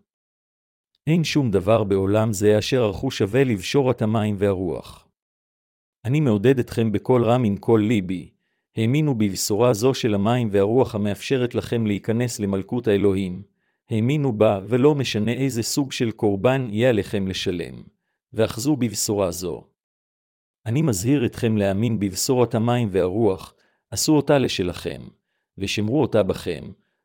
אין 1.07 1.23
שום 1.23 1.51
דבר 1.51 1.83
בעולם 1.83 2.33
זה 2.33 2.59
אשר 2.59 2.83
ערכו 2.83 3.11
שווה 3.11 3.43
לבשורת 3.43 4.01
המים 4.01 4.35
והרוח. 4.39 5.07
אני 6.05 6.19
מעודד 6.19 6.59
אתכם 6.59 6.91
בקול 6.91 7.23
רם 7.23 7.43
עם 7.43 7.57
כל 7.57 7.81
ליבי, 7.87 8.34
האמינו 8.77 9.15
בבשורה 9.15 9.73
זו 9.73 9.93
של 9.93 10.13
המים 10.13 10.49
והרוח 10.51 10.95
המאפשרת 10.95 11.55
לכם 11.55 11.85
להיכנס 11.85 12.39
למלכות 12.39 12.87
האלוהים. 12.87 13.43
האמינו 13.89 14.37
בה, 14.37 14.59
ולא 14.67 14.95
משנה 14.95 15.31
איזה 15.31 15.63
סוג 15.63 15.91
של 15.91 16.11
קורבן 16.11 16.67
יהיה 16.71 16.89
עליכם 16.89 17.27
לשלם. 17.27 17.83
ואחזו 18.33 18.75
בבשורה 18.75 19.31
זו. 19.31 19.63
אני 20.65 20.81
מזהיר 20.81 21.25
אתכם 21.25 21.57
להאמין 21.57 21.99
בבשורת 21.99 22.55
המים 22.55 22.87
והרוח, 22.91 23.53
עשו 23.91 24.15
אותה 24.15 24.37
לשלכם, 24.37 25.01
ושמרו 25.57 26.01
אותה 26.01 26.23
בכם, 26.23 26.63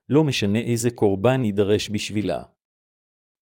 לא 0.08 0.24
משנה 0.24 0.58
איזה 0.58 0.90
קורבן 0.90 1.44
יידרש 1.44 1.90
בשבילה. 1.90 2.42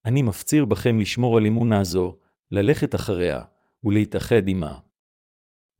אני 0.05 0.23
מפציר 0.23 0.65
בכם 0.65 1.01
לשמור 1.01 1.37
על 1.37 1.47
אמונה 1.47 1.85
זו, 1.85 2.17
ללכת 2.51 2.95
אחריה, 2.95 3.43
ולהתאחד 3.85 4.49
עמה. 4.49 4.79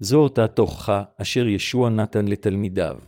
זו 0.01 0.19
אותה 0.19 0.47
תוכחה 0.47 1.03
אשר 1.17 1.47
ישוע 1.47 1.91
נתן 1.91 2.29
לתלמידיו. 2.29 2.99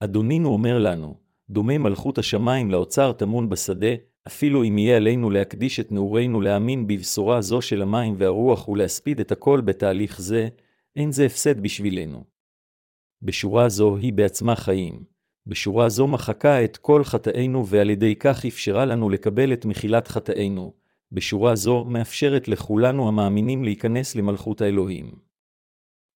אדונינו 0.00 0.48
אומר 0.48 0.78
לנו, 0.78 1.14
דומה 1.50 1.78
מלכות 1.78 2.18
השמיים 2.18 2.70
לאוצר 2.70 3.12
טמון 3.12 3.48
בשדה, 3.48 3.94
אפילו 4.26 4.64
אם 4.64 4.78
יהיה 4.78 4.96
עלינו 4.96 5.30
להקדיש 5.30 5.80
את 5.80 5.92
נעורינו 5.92 6.40
להאמין 6.40 6.86
בבשורה 6.86 7.42
זו 7.42 7.62
של 7.62 7.82
המים 7.82 8.14
והרוח 8.18 8.68
ולהספיד 8.68 9.20
את 9.20 9.32
הכל 9.32 9.60
בתהליך 9.60 10.20
זה, 10.20 10.48
אין 10.96 11.12
זה 11.12 11.26
הפסד 11.26 11.60
בשבילנו. 11.60 12.24
בשורה 13.22 13.68
זו 13.68 13.96
היא 13.96 14.12
בעצמה 14.12 14.56
חיים. 14.56 15.04
בשורה 15.46 15.88
זו 15.88 16.06
מחקה 16.06 16.64
את 16.64 16.76
כל 16.76 17.04
חטאינו 17.04 17.66
ועל 17.66 17.90
ידי 17.90 18.14
כך 18.16 18.46
אפשרה 18.46 18.84
לנו 18.84 19.10
לקבל 19.10 19.52
את 19.52 19.64
מחילת 19.64 20.08
חטאינו. 20.08 20.72
בשורה 21.12 21.56
זו 21.56 21.84
מאפשרת 21.84 22.48
לכולנו 22.48 23.08
המאמינים 23.08 23.64
להיכנס 23.64 24.16
למלכות 24.16 24.60
האלוהים. 24.60 25.23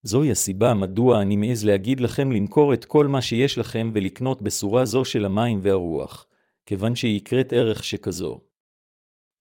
זוהי 0.03 0.31
הסיבה 0.31 0.75
מדוע 0.75 1.23
אני 1.23 1.37
מעז 1.37 1.65
להגיד 1.65 2.01
לכם 2.01 2.33
למכור 2.33 2.75
את 2.75 2.85
כל 2.85 3.07
מה 3.07 3.23
שיש 3.23 3.59
לכם 3.59 3.91
ולקנות 3.95 4.43
בסורה 4.43 4.85
זו 4.85 5.05
של 5.05 5.25
המים 5.25 5.59
והרוח, 5.63 6.27
כיוון 6.67 6.97
שהיא 6.97 7.17
יקרת 7.17 7.53
ערך 7.53 7.85
שכזו. 7.85 8.41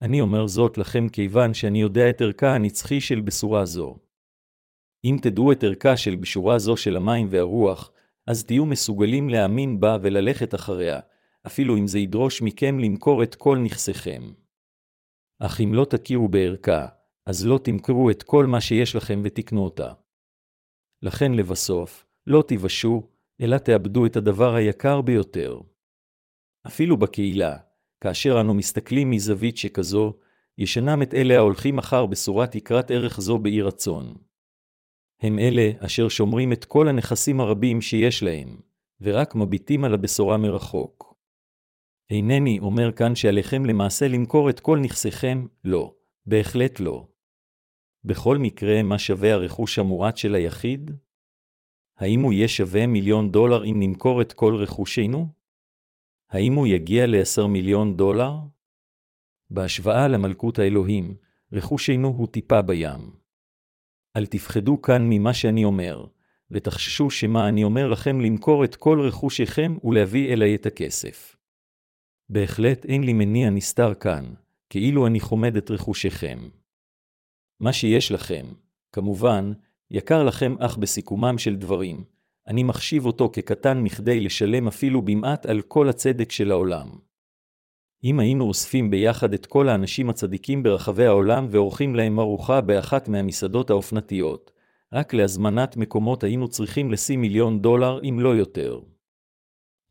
אני 0.02 0.22
אומר 0.22 0.48
זאת 0.48 0.78
לכם 0.78 1.10
כיוון 1.10 1.54
שאני 1.54 1.82
יודע 1.82 2.10
את 2.10 2.22
ערכה 2.22 2.56
הנצחי 2.56 3.02
של 3.02 3.22
בסורה 3.22 3.66
זו. 3.66 3.98
אם 5.06 5.18
תדעו 5.22 5.52
את 5.52 5.64
ערכה 5.64 5.98
של 5.98 6.16
בשורה 6.16 6.60
זו 6.60 6.78
של 6.78 6.98
המים 6.98 7.28
והרוח, 7.30 7.92
אז 8.28 8.44
תהיו 8.44 8.66
מסוגלים 8.66 9.30
להאמין 9.30 9.80
בה 9.80 9.98
וללכת 10.02 10.56
אחריה, 10.56 11.00
אפילו 11.48 11.78
אם 11.78 11.88
זה 11.88 12.00
ידרוש 12.00 12.42
מכם 12.42 12.80
למכור 12.80 13.24
את 13.24 13.36
כל 13.36 13.58
נכסיכם. 13.58 14.24
אך 15.40 15.62
אם 15.62 15.74
לא 15.74 15.86
תכירו 15.86 16.28
בערכה, 16.28 16.88
אז 17.26 17.46
לא 17.46 17.60
תמכרו 17.64 18.10
את 18.10 18.24
כל 18.24 18.46
מה 18.46 18.62
שיש 18.62 18.96
לכם 18.96 19.22
ותקנו 19.24 19.64
אותה. 19.64 19.94
לכן 21.02 21.32
לבסוף, 21.34 22.06
לא 22.28 22.44
תיוושעו, 22.48 23.10
אלא 23.42 23.58
תאבדו 23.58 24.06
את 24.06 24.16
הדבר 24.16 24.56
היקר 24.56 25.02
ביותר. 25.02 25.60
אפילו 26.68 26.98
בקהילה, 26.98 27.58
כאשר 28.02 28.42
אנו 28.42 28.54
מסתכלים 28.54 29.12
מזווית 29.12 29.58
שכזו, 29.58 30.14
ישנם 30.58 31.02
את 31.02 31.14
אלה 31.14 31.38
ההולכים 31.38 31.78
אחר 31.78 32.06
בשורת 32.06 32.56
יקרת 32.56 32.92
ערך 32.92 33.22
זו 33.22 33.38
באי 33.38 33.62
רצון. 33.62 34.14
הם 35.22 35.40
אלה 35.40 35.72
אשר 35.80 36.10
שומרים 36.10 36.54
את 36.54 36.66
כל 36.66 36.88
הנכסים 36.88 37.40
הרבים 37.40 37.82
שיש 37.82 38.24
להם, 38.24 38.62
ורק 39.02 39.36
מביטים 39.36 39.84
על 39.84 39.94
הבשורה 39.94 40.38
מרחוק. 40.38 41.14
אינני 42.10 42.60
אומר 42.60 42.92
כאן 42.92 43.16
שעליכם 43.16 43.66
למעשה 43.66 44.08
למכור 44.08 44.50
את 44.50 44.60
כל 44.60 44.80
נכסיכם, 44.80 45.46
לא, 45.64 45.96
בהחלט 46.26 46.80
לא. 46.80 47.08
בכל 48.04 48.38
מקרה, 48.38 48.84
מה 48.84 49.00
שווה 49.00 49.34
הרכוש 49.34 49.80
המועט 49.80 50.18
של 50.18 50.36
היחיד? 50.36 50.92
האם 51.98 52.22
הוא 52.22 52.34
יהיה 52.34 52.48
שווה 52.48 52.88
מיליון 52.88 53.32
דולר 53.32 53.66
אם 53.66 53.76
נמכור 53.80 54.22
את 54.22 54.34
כל 54.34 54.56
רכושנו? 54.56 55.28
האם 56.30 56.54
הוא 56.54 56.68
יגיע 56.68 57.08
ל-10 57.08 57.48
מיליון 57.48 57.98
דולר? 57.98 58.34
בהשוואה 59.50 60.08
למלכות 60.08 60.60
האלוהים, 60.60 61.16
רכושנו 61.54 62.08
הוא 62.08 62.28
טיפה 62.28 62.62
בים. 62.62 63.12
אל 64.16 64.26
תפחדו 64.26 64.82
כאן 64.82 65.10
ממה 65.10 65.34
שאני 65.34 65.64
אומר, 65.64 66.06
ותחששו 66.52 67.10
שמה 67.10 67.50
אני 67.50 67.64
אומר 67.64 67.88
לכם 67.88 68.22
למכור 68.22 68.64
את 68.64 68.76
כל 68.76 69.02
רכושכם 69.02 69.78
ולהביא 69.84 70.34
אליי 70.34 70.56
את 70.56 70.66
הכסף. 70.66 71.36
בהחלט 72.30 72.86
אין 72.86 73.04
לי 73.04 73.14
מניע 73.14 73.50
נסתר 73.50 73.94
כאן, 73.94 74.34
כאילו 74.70 75.08
אני 75.08 75.20
חומד 75.20 75.58
את 75.58 75.72
רכושכם. 75.72 76.50
מה 77.60 77.74
שיש 77.74 78.12
לכם, 78.12 78.46
כמובן, 78.92 79.52
יקר 79.92 80.24
לכם 80.24 80.56
אך 80.60 80.78
בסיכומם 80.78 81.38
של 81.38 81.56
דברים, 81.56 82.04
אני 82.48 82.64
מחשיב 82.64 83.06
אותו 83.06 83.30
כקטן 83.34 83.78
מכדי 83.80 84.20
לשלם 84.20 84.68
אפילו 84.68 85.02
במעט 85.02 85.46
על 85.46 85.62
כל 85.62 85.90
הצדק 85.90 86.32
של 86.32 86.52
העולם. 86.52 86.88
אם 88.04 88.20
היינו 88.20 88.46
אוספים 88.48 88.90
ביחד 88.90 89.34
את 89.34 89.46
כל 89.46 89.70
האנשים 89.70 90.10
הצדיקים 90.10 90.64
ברחבי 90.64 91.06
העולם 91.06 91.48
ועורכים 91.50 91.96
להם 91.96 92.20
ארוחה 92.20 92.62
באחת 92.62 93.08
מהמסעדות 93.08 93.70
האופנתיות, 93.70 94.52
רק 94.94 95.14
להזמנת 95.14 95.78
מקומות 95.78 96.24
היינו 96.24 96.48
צריכים 96.48 96.92
לשים 96.92 97.22
מיליון 97.22 97.62
דולר 97.62 98.00
אם 98.04 98.20
לא 98.20 98.36
יותר. 98.36 98.80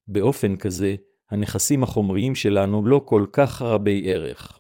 באופן 0.09 0.57
כזה, 0.57 0.95
הנכסים 1.31 1.83
החומריים 1.83 2.35
שלנו 2.35 2.87
לא 2.87 3.01
כל 3.05 3.27
כך 3.33 3.63
רבי 3.63 4.13
ערך. 4.13 4.59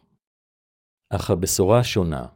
אך 1.10 1.30
הבשורה 1.30 1.84
שונה. 1.84 2.35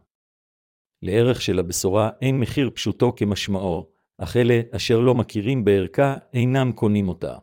לערך 1.03 1.43
של 1.43 1.59
הבשורה 1.59 2.11
אין 2.21 2.41
מחיר 2.41 2.71
פשוטו 2.75 3.13
כמשמעו, 3.17 3.87
אך 4.19 4.37
אלה 4.37 4.61
אשר 4.71 5.01
לא 5.01 5.15
מכירים 5.15 5.65
בערכה 5.65 6.15
אינם 6.33 6.73
קונים 6.73 7.09
אותה. 7.09 7.37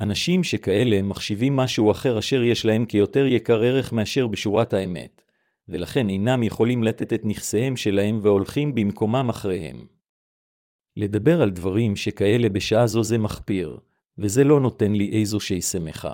אנשים 0.00 0.44
שכאלה 0.44 1.02
מחשיבים 1.02 1.56
משהו 1.56 1.90
אחר 1.90 2.18
אשר 2.18 2.42
יש 2.42 2.64
להם 2.64 2.86
כיותר 2.86 3.26
יקר 3.26 3.62
ערך 3.62 3.92
מאשר 3.92 4.26
בשורת 4.26 4.72
האמת, 4.72 5.22
ולכן 5.68 6.08
אינם 6.08 6.42
יכולים 6.42 6.82
לתת 6.82 7.12
את 7.12 7.20
נכסיהם 7.24 7.76
שלהם 7.76 8.18
והולכים 8.22 8.74
במקומם 8.74 9.28
אחריהם. 9.28 9.86
לדבר 10.96 11.42
על 11.42 11.50
דברים 11.50 11.96
שכאלה 11.96 12.48
בשעה 12.48 12.86
זו 12.86 13.04
זה 13.04 13.18
מחפיר, 13.18 13.78
וזה 14.18 14.44
לא 14.44 14.60
נותן 14.60 14.92
לי 14.92 15.20
איזושהי 15.20 15.62
שמחה. 15.62 16.12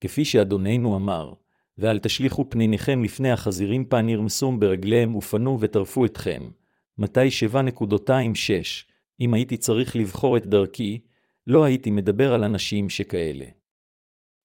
כפי 0.00 0.24
שאדוננו 0.24 0.96
אמר, 0.96 1.32
ואל 1.80 1.98
תשליכו 1.98 2.50
פניניכם 2.50 3.04
לפני 3.04 3.30
החזירים 3.30 3.84
פן 3.84 4.08
ירמסום 4.08 4.60
ברגליהם 4.60 5.16
ופנו 5.16 5.58
וטרפו 5.60 6.04
אתכם. 6.04 6.42
מתי 6.98 7.28
7.26 7.52 7.54
אם 9.20 9.34
הייתי 9.34 9.56
צריך 9.56 9.96
לבחור 9.96 10.36
את 10.36 10.46
דרכי, 10.46 11.00
לא 11.46 11.64
הייתי 11.64 11.90
מדבר 11.90 12.34
על 12.34 12.44
אנשים 12.44 12.90
שכאלה. 12.90 13.44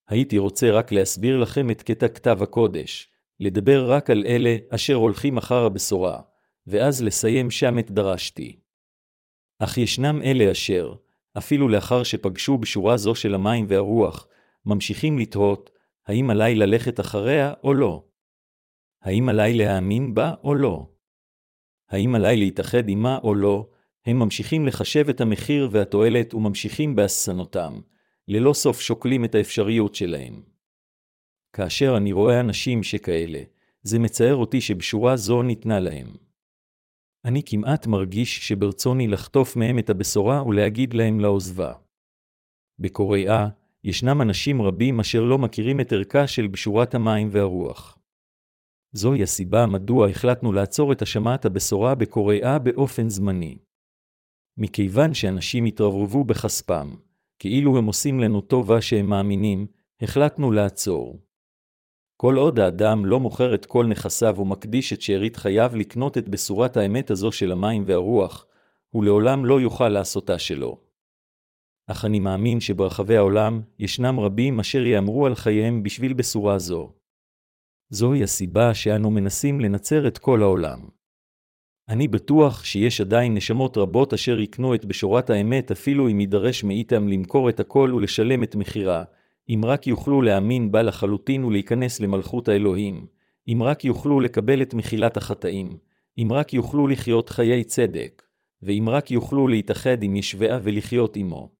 הייתי 0.07 0.37
רוצה 0.37 0.71
רק 0.71 0.91
להסביר 0.91 1.37
לכם 1.37 1.71
את 1.71 1.81
קטע 1.81 2.07
כתב 2.07 2.37
הקודש, 2.41 3.07
לדבר 3.39 3.91
רק 3.91 4.09
על 4.09 4.23
אלה 4.27 4.57
אשר 4.69 4.93
הולכים 4.93 5.37
אחר 5.37 5.65
הבשורה, 5.65 6.21
ואז 6.67 7.03
לסיים 7.03 7.51
שם 7.51 7.79
את 7.79 7.91
דרשתי. 7.91 8.59
אך 9.59 9.77
ישנם 9.77 10.21
אלה 10.21 10.51
אשר, 10.51 10.93
אפילו 11.37 11.67
לאחר 11.69 12.03
שפגשו 12.03 12.57
בשורה 12.57 12.97
זו 12.97 13.15
של 13.15 13.35
המים 13.35 13.65
והרוח, 13.69 14.27
ממשיכים 14.65 15.19
לתהות, 15.19 15.74
האם 16.07 16.29
עליי 16.29 16.55
ללכת 16.55 16.99
אחריה 16.99 17.53
או 17.63 17.73
לא? 17.73 18.03
האם 19.01 19.29
עליי 19.29 19.53
להאמין 19.53 20.13
בה 20.13 20.33
או 20.43 20.55
לא? 20.55 20.87
האם 21.89 22.15
עליי 22.15 22.37
להתאחד 22.37 22.89
עמה 22.89 23.17
או 23.23 23.35
לא, 23.35 23.69
הם 24.05 24.19
ממשיכים 24.19 24.65
לחשב 24.65 25.09
את 25.09 25.21
המחיר 25.21 25.69
והתועלת 25.71 26.33
וממשיכים 26.33 26.95
בהססנותם, 26.95 27.79
ללא 28.27 28.53
סוף 28.53 28.81
שוקלים 28.81 29.25
את 29.25 29.35
האפשריות 29.35 29.95
שלהם. 29.95 30.41
כאשר 31.53 31.97
אני 31.97 32.11
רואה 32.11 32.39
אנשים 32.39 32.83
שכאלה, 32.83 33.41
זה 33.81 33.99
מצער 33.99 34.35
אותי 34.35 34.61
שבשורה 34.61 35.17
זו 35.17 35.43
ניתנה 35.43 35.79
להם. 35.79 36.07
אני 37.25 37.41
כמעט 37.45 37.87
מרגיש 37.87 38.47
שברצוני 38.47 39.07
לחטוף 39.07 39.55
מהם 39.55 39.79
את 39.79 39.89
הבשורה 39.89 40.47
ולהגיד 40.47 40.93
להם 40.93 41.19
לעוזבה. 41.19 41.73
בקוריאה, 42.79 43.47
ישנם 43.85 44.21
אנשים 44.21 44.61
רבים 44.61 44.99
אשר 44.99 45.23
לא 45.23 45.37
מכירים 45.37 45.79
את 45.79 45.93
ערכה 45.93 46.27
של 46.27 46.47
בשורת 46.47 46.95
המים 46.95 47.29
והרוח. 47.31 47.97
זוהי 48.91 49.23
הסיבה 49.23 49.65
מדוע 49.65 50.07
החלטנו 50.07 50.53
לעצור 50.53 50.91
את 50.91 51.01
השמעת 51.01 51.45
הבשורה 51.45 51.95
בקוריאה 51.95 52.59
באופן 52.59 53.09
זמני. 53.09 53.57
מכיוון 54.57 55.13
שאנשים 55.13 55.65
התרברבו 55.65 56.23
בכספם, 56.23 56.95
כאילו 57.39 57.77
הם 57.77 57.85
עושים 57.85 58.19
לנו 58.19 58.41
טובה 58.41 58.81
שהם 58.81 59.05
מאמינים, 59.05 59.67
החלטנו 60.01 60.51
לעצור. 60.51 61.19
כל 62.17 62.35
עוד 62.35 62.59
האדם 62.59 63.05
לא 63.05 63.19
מוכר 63.19 63.55
את 63.55 63.65
כל 63.65 63.85
נכסיו 63.85 64.35
ומקדיש 64.37 64.93
את 64.93 65.01
שארית 65.01 65.35
חייו 65.35 65.71
לקנות 65.75 66.17
את 66.17 66.29
בשורת 66.29 66.77
האמת 66.77 67.11
הזו 67.11 67.31
של 67.31 67.51
המים 67.51 67.83
והרוח, 67.85 68.47
הוא 68.89 69.05
לעולם 69.05 69.45
לא 69.45 69.61
יוכל 69.61 69.89
לעשותה 69.89 70.39
שלו. 70.39 70.84
אך 71.87 72.05
אני 72.05 72.19
מאמין 72.19 72.59
שברחבי 72.59 73.17
העולם 73.17 73.61
ישנם 73.79 74.19
רבים 74.19 74.59
אשר 74.59 74.85
יאמרו 74.85 75.25
על 75.25 75.35
חייהם 75.35 75.83
בשביל 75.83 76.13
בשורה 76.13 76.59
זו. 76.59 76.91
זוהי 77.89 78.23
הסיבה 78.23 78.73
שאנו 78.73 79.11
מנסים 79.11 79.59
לנצר 79.59 80.07
את 80.07 80.17
כל 80.17 80.41
העולם. 80.41 80.79
אני 81.89 82.07
בטוח 82.07 82.63
שיש 82.63 83.01
עדיין 83.01 83.33
נשמות 83.33 83.77
רבות 83.77 84.13
אשר 84.13 84.39
יקנו 84.39 84.75
את 84.75 84.85
בשורת 84.85 85.29
האמת 85.29 85.71
אפילו 85.71 86.09
אם 86.09 86.19
יידרש 86.19 86.63
מאיתם 86.63 87.07
למכור 87.07 87.49
את 87.49 87.59
הכל 87.59 87.91
ולשלם 87.95 88.43
את 88.43 88.55
מחירה, 88.55 89.03
אם 89.49 89.61
רק 89.63 89.87
יוכלו 89.87 90.21
להאמין 90.21 90.71
בה 90.71 90.81
לחלוטין 90.81 91.43
ולהיכנס 91.43 91.99
למלכות 91.99 92.47
האלוהים, 92.47 93.05
אם 93.47 93.63
רק 93.63 93.85
יוכלו 93.85 94.19
לקבל 94.19 94.61
את 94.61 94.73
מחילת 94.73 95.17
החטאים, 95.17 95.77
אם 96.17 96.27
רק 96.31 96.53
יוכלו 96.53 96.87
לחיות 96.87 97.29
חיי 97.29 97.63
צדק, 97.63 98.23
ואם 98.61 98.89
רק 98.89 99.11
יוכלו 99.11 99.47
להתאחד 99.47 100.03
עם 100.03 100.15
ישביה 100.15 100.59
ולחיות 100.63 101.15
עמו. 101.15 101.55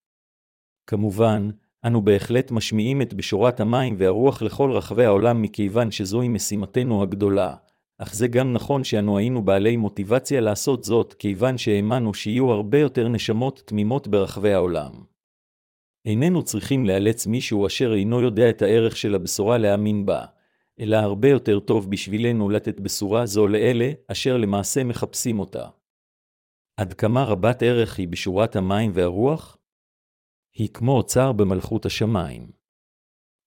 כמובן, 0.87 1.49
אנו 1.85 2.01
בהחלט 2.01 2.51
משמיעים 2.51 3.01
את 3.01 3.13
בשורת 3.13 3.59
המים 3.59 3.95
והרוח 3.97 4.41
לכל 4.41 4.71
רחבי 4.71 5.05
העולם 5.05 5.41
מכיוון 5.41 5.91
שזוהי 5.91 6.27
משימתנו 6.27 7.03
הגדולה, 7.03 7.55
אך 7.97 8.13
זה 8.13 8.27
גם 8.27 8.53
נכון 8.53 8.83
שאנו 8.83 9.17
היינו 9.17 9.45
בעלי 9.45 9.77
מוטיבציה 9.77 10.41
לעשות 10.41 10.83
זאת, 10.83 11.13
כיוון 11.13 11.57
שהאמנו 11.57 12.13
שיהיו 12.13 12.51
הרבה 12.51 12.79
יותר 12.79 13.07
נשמות 13.07 13.63
תמימות 13.65 14.07
ברחבי 14.07 14.53
העולם. 14.53 14.91
איננו 16.05 16.43
צריכים 16.43 16.85
לאלץ 16.85 17.27
מישהו 17.27 17.67
אשר 17.67 17.93
אינו 17.93 18.21
יודע 18.21 18.49
את 18.49 18.61
הערך 18.61 18.97
של 18.97 19.15
הבשורה 19.15 19.57
להאמין 19.57 20.05
בה, 20.05 20.25
אלא 20.79 20.95
הרבה 20.95 21.29
יותר 21.29 21.59
טוב 21.59 21.91
בשבילנו 21.91 22.49
לתת 22.49 22.79
בשורה 22.79 23.25
זו 23.25 23.47
לאלה 23.47 23.91
אשר 24.07 24.37
למעשה 24.37 24.83
מחפשים 24.83 25.39
אותה. 25.39 25.67
עד 26.77 26.93
כמה 26.93 27.23
רבת 27.23 27.63
ערך 27.63 27.97
היא 27.97 28.07
בשורת 28.07 28.55
המים 28.55 28.91
והרוח? 28.93 29.57
היא 30.55 30.69
כמו 30.73 30.97
אוצר 30.97 31.31
במלכות 31.31 31.85
השמיים. 31.85 32.51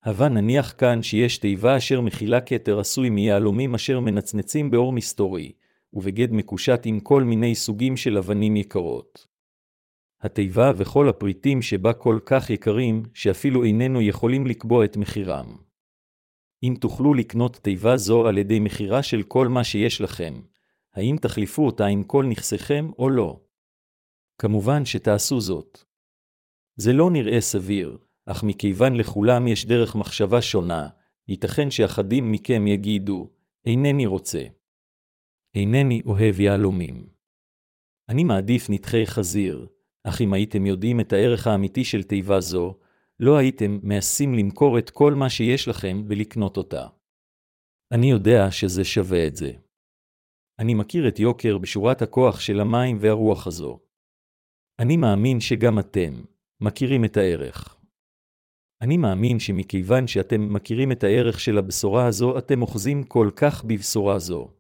הבה 0.04 0.28
נניח 0.28 0.74
כאן 0.78 1.02
שיש 1.02 1.38
תיבה 1.38 1.76
אשר 1.76 2.00
מכילה 2.00 2.40
כתר 2.40 2.80
עשוי 2.80 3.10
מיהלומים 3.10 3.74
אשר 3.74 4.00
מנצנצים 4.00 4.70
באור 4.70 4.92
מסתורי, 4.92 5.52
ובגד 5.92 6.32
מקושט 6.32 6.80
עם 6.84 7.00
כל 7.00 7.22
מיני 7.22 7.54
סוגים 7.54 7.96
של 7.96 8.18
אבנים 8.18 8.56
יקרות. 8.56 9.26
התיבה 10.20 10.72
וכל 10.76 11.08
הפריטים 11.08 11.62
שבה 11.62 11.92
כל 11.92 12.18
כך 12.26 12.50
יקרים, 12.50 13.02
שאפילו 13.14 13.64
איננו 13.64 14.02
יכולים 14.02 14.46
לקבוע 14.46 14.84
את 14.84 14.96
מחירם. 14.96 15.56
אם 16.62 16.74
תוכלו 16.80 17.14
לקנות 17.14 17.56
תיבה 17.56 17.96
זו 17.96 18.26
על 18.26 18.38
ידי 18.38 18.60
מכירה 18.60 19.02
של 19.02 19.22
כל 19.22 19.48
מה 19.48 19.64
שיש 19.64 20.00
לכם, 20.00 20.40
האם 20.94 21.16
תחליפו 21.20 21.66
אותה 21.66 21.86
עם 21.86 22.02
כל 22.02 22.24
נכסיכם 22.24 22.90
או 22.98 23.10
לא? 23.10 23.40
כמובן 24.38 24.84
שתעשו 24.84 25.40
זאת. 25.40 25.87
זה 26.80 26.92
לא 26.92 27.10
נראה 27.10 27.40
סביר, 27.40 27.98
אך 28.26 28.44
מכיוון 28.44 28.94
לכולם 28.94 29.48
יש 29.48 29.66
דרך 29.66 29.96
מחשבה 29.96 30.42
שונה, 30.42 30.88
ייתכן 31.28 31.70
שאחדים 31.70 32.32
מכם 32.32 32.66
יגידו, 32.66 33.30
אינני 33.66 34.06
רוצה. 34.06 34.44
אינני 35.54 36.02
אוהב 36.06 36.40
יהלומים. 36.40 37.08
אני 38.08 38.24
מעדיף 38.24 38.70
נתחי 38.70 39.06
חזיר, 39.06 39.66
אך 40.04 40.20
אם 40.20 40.32
הייתם 40.32 40.66
יודעים 40.66 41.00
את 41.00 41.12
הערך 41.12 41.46
האמיתי 41.46 41.84
של 41.84 42.02
תיבה 42.02 42.40
זו, 42.40 42.78
לא 43.20 43.36
הייתם 43.36 43.78
מעשים 43.82 44.34
למכור 44.34 44.78
את 44.78 44.90
כל 44.90 45.14
מה 45.14 45.30
שיש 45.30 45.68
לכם 45.68 46.02
ולקנות 46.08 46.56
אותה. 46.56 46.86
אני 47.92 48.10
יודע 48.10 48.50
שזה 48.50 48.84
שווה 48.84 49.26
את 49.26 49.36
זה. 49.36 49.52
אני 50.58 50.74
מכיר 50.74 51.08
את 51.08 51.18
יוקר 51.18 51.58
בשורת 51.58 52.02
הכוח 52.02 52.40
של 52.40 52.60
המים 52.60 52.98
והרוח 53.00 53.46
הזו. 53.46 53.80
אני 54.78 54.96
מאמין 54.96 55.40
שגם 55.40 55.78
אתם 55.78 56.12
מכירים 56.60 57.04
את 57.04 57.16
הערך. 57.16 57.76
אני 58.82 58.96
מאמין 58.96 59.38
שמכיוון 59.38 60.06
שאתם 60.06 60.52
מכירים 60.52 60.92
את 60.92 61.04
הערך 61.04 61.40
של 61.40 61.58
הבשורה 61.58 62.06
הזו, 62.06 62.38
אתם 62.38 62.62
אוחזים 62.62 63.04
כל 63.04 63.30
כך 63.36 63.64
בבשורה 63.64 64.18
זו. 64.18 64.50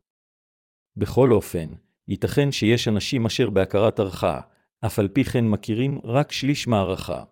בכל 0.96 1.32
אופן, 1.32 1.66
ייתכן 2.08 2.52
שיש 2.52 2.88
אנשים 2.88 3.26
אשר 3.26 3.50
בהכרת 3.50 4.00
ערכה, 4.00 4.40
אף 4.86 4.98
על 4.98 5.08
פי 5.08 5.24
כן 5.24 5.48
מכירים 5.48 6.00
רק 6.04 6.32
שליש 6.32 6.66
מערכה. 6.66 7.24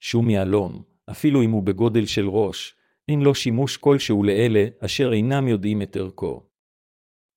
שום 0.00 0.30
יהלום, 0.30 0.82
אפילו 1.10 1.42
אם 1.42 1.50
הוא 1.50 1.62
בגודל 1.62 2.06
של 2.06 2.28
ראש, 2.28 2.76
אין 3.08 3.20
לו 3.20 3.34
שימוש 3.34 3.76
כלשהו 3.76 4.22
לאלה 4.22 4.66
אשר 4.80 5.12
אינם 5.12 5.48
יודעים 5.48 5.82
את 5.82 5.96
ערכו. 5.96 6.42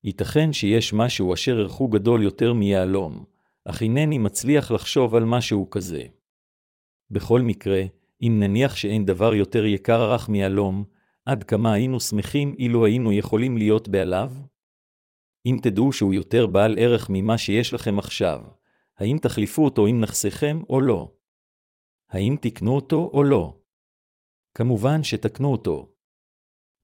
ייתכן 0.04 0.54
שיש 0.54 0.93
משהו 0.93 1.34
אשר 1.34 1.60
ערכו 1.60 1.88
גדול 1.88 2.23
יותר 2.23 2.54
מיהלום, 2.54 3.26
אך 3.65 3.82
אינני 3.82 4.17
מצליח 4.17 4.71
לחשוב 4.71 5.15
על 5.15 5.26
משהו 5.26 5.69
כזה. 5.69 6.04
בכל 7.12 7.41
מקרה, 7.41 7.82
אם 8.22 8.38
נניח 8.39 8.76
שאין 8.76 9.06
דבר 9.06 9.34
יותר 9.34 9.65
יקר 9.65 10.02
ערך 10.02 10.30
מיהלום, 10.30 10.84
עד 11.26 11.43
כמה 11.43 11.74
היינו 11.74 12.00
שמחים 12.00 12.56
אילו 12.60 12.86
היינו 12.86 13.12
יכולים 13.12 13.58
להיות 13.58 13.88
בעליו? 13.88 14.32
אם 15.46 15.58
תדעו 15.63 15.93
שהוא 15.93 16.13
יותר 16.13 16.48
בעל 16.48 16.76
ערך 16.80 17.08
ממה 17.10 17.38
שיש 17.38 17.74
לכם 17.74 18.00
עכשיו, 18.00 18.43
האם 18.98 19.17
תחליפו 19.22 19.65
אותו 19.65 19.86
עם 19.86 20.02
נכסיכם 20.02 20.62
או 20.70 20.82
לא? 20.82 21.12
האם 22.10 22.36
תקנו 22.41 22.76
אותו 22.76 23.10
או 23.13 23.24
לא? 23.24 23.58
כמובן 24.54 25.04
שתקנו 25.04 25.52
אותו. 25.52 25.89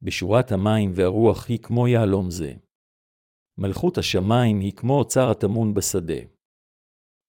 בשורת 0.02 0.52
המים 0.52 0.92
והרוח 0.96 1.50
היא 1.50 1.60
כמו 1.60 1.88
יהלום 1.88 2.32
זה. 2.32 2.54
מלכות 3.58 3.98
השמיים 3.98 4.60
היא 4.60 4.74
כמו 4.76 5.00
אוצר 5.00 5.30
הטמון 5.30 5.74
בשדה. 5.74 6.33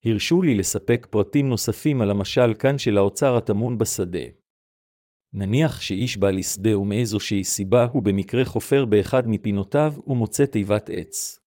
הרשו 0.05 0.43
לי 0.43 0.55
לספק 0.55 1.07
פרטים 1.11 1.49
נוספים 1.49 2.01
על 2.01 2.11
המשל 2.11 2.55
כאן 2.59 2.79
של 2.79 2.99
האוצר 2.99 3.37
הטמון 3.37 3.79
בשדה. 3.79 4.25
נניח 5.33 5.81
שאיש 5.81 6.17
בא 6.17 6.31
לשדה 6.31 6.79
ומאיזושהי 6.79 7.45
סיבה 7.45 7.87
הוא 7.93 8.03
במקרה 8.03 8.45
חופר 8.45 8.85
באחד 8.85 9.29
מפינותיו 9.29 9.95
ומוצא 10.07 10.47
תיבת 10.47 10.91
עץ. 10.93 11.39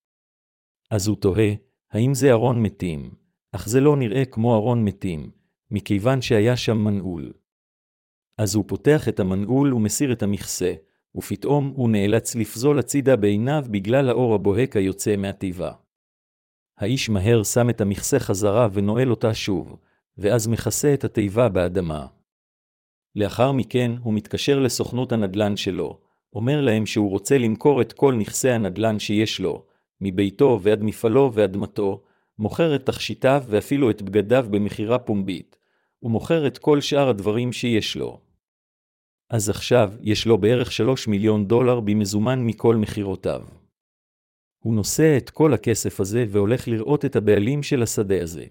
אז 0.91 1.07
הוא 1.07 1.17
תוהה, 1.17 1.53
האם 1.91 2.13
זה 2.13 2.31
ארון 2.31 2.63
מתים? 2.63 3.11
אך 3.51 3.69
זה 3.69 3.79
לא 3.79 3.97
נראה 3.97 4.25
כמו 4.25 4.55
ארון 4.55 4.85
מתים, 4.85 5.31
מכיוון 5.71 6.21
שהיה 6.21 6.57
שם 6.57 6.77
מנעול. 6.77 7.33
אז 8.37 8.55
הוא 8.55 8.65
פותח 8.67 9.09
את 9.09 9.19
המנעול 9.19 9.73
ומסיר 9.73 10.11
את 10.11 10.23
המכסה, 10.23 10.73
ופתאום 11.15 11.73
הוא 11.75 11.89
נאלץ 11.89 12.35
לפזול 12.35 12.79
הצידה 12.79 13.15
בעיניו 13.15 13.65
בגלל 13.71 14.09
האור 14.09 14.35
הבוהק 14.35 14.75
היוצא 14.75 15.15
מהתיבה. 15.15 15.71
האיש 16.77 17.09
מהר 17.09 17.43
שם 17.43 17.69
את 17.69 17.81
המכסה 17.81 18.19
חזרה 18.19 18.67
ונועל 18.73 19.11
אותה 19.11 19.33
שוב, 19.33 19.77
ואז 20.17 20.47
מכסה 20.47 20.93
את 20.93 21.03
התיבה 21.03 21.49
באדמה. 21.49 22.05
לאחר 23.15 23.51
מכן 23.51 23.91
הוא 24.03 24.13
מתקשר 24.13 24.59
לסוכנות 24.59 25.11
הנדל"ן 25.11 25.57
שלו, 25.57 25.99
אומר 26.33 26.61
להם 26.61 26.85
שהוא 26.85 27.09
רוצה 27.09 27.37
למכור 27.37 27.81
את 27.81 27.93
כל 27.93 28.15
נכסי 28.15 28.49
הנדל"ן 28.49 28.99
שיש 28.99 29.39
לו, 29.39 29.65
מביתו 30.01 30.59
ועד 30.61 30.83
מפעלו 30.83 31.31
ואדמתו, 31.33 32.03
מוכר 32.39 32.75
את 32.75 32.85
תכשיטיו 32.85 33.43
ואפילו 33.47 33.89
את 33.89 34.01
בגדיו 34.01 34.45
במכירה 34.49 34.99
פומבית, 34.99 35.57
ומוכר 36.03 36.47
את 36.47 36.57
כל 36.57 36.81
שאר 36.81 37.09
הדברים 37.09 37.53
שיש 37.53 37.95
לו. 37.95 38.19
אז 39.29 39.49
עכשיו 39.49 39.91
יש 40.01 40.25
לו 40.25 40.37
בערך 40.37 40.71
שלוש 40.71 41.07
מיליון 41.07 41.47
דולר 41.47 41.79
במזומן 41.79 42.45
מכל 42.45 42.75
מכירותיו. 42.75 43.41
הוא 44.67 44.75
נושא 44.75 45.17
את 45.17 45.29
כל 45.29 45.53
הכסף 45.53 45.99
הזה 45.99 46.25
והולך 46.29 46.67
לראות 46.67 47.05
את 47.05 47.15
הבעלים 47.15 47.63
של 47.63 47.83
השדה 47.83 48.23
הזה. 48.23 48.45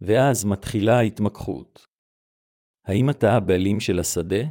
ואז 0.00 0.44
מתחילה 0.44 0.98
ההתמקחות. 0.98 1.86
האם 2.86 3.10
אתה 3.10 3.32
הבעלים 3.32 3.80
של 3.80 3.98
השדה? 3.98 4.42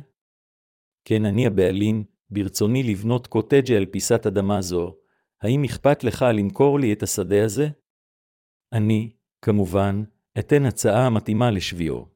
כן, 1.05 1.25
אני 1.25 1.47
הבעלים, 1.47 2.03
ברצוני 2.29 2.83
לבנות 2.83 3.27
קוטג'ה 3.27 3.77
על 3.77 3.85
פיסת 3.85 4.25
אדמה 4.27 4.61
זו, 4.61 4.95
האם 5.41 5.63
אכפת 5.63 6.03
לך 6.03 6.25
למכור 6.33 6.79
לי 6.79 6.93
את 6.93 7.03
השדה 7.03 7.45
הזה? 7.45 7.67
אני, 8.73 9.15
כמובן, 9.41 10.03
אתן 10.39 10.65
הצעה 10.65 11.05
המתאימה 11.05 11.51
לשביעו. 11.51 12.07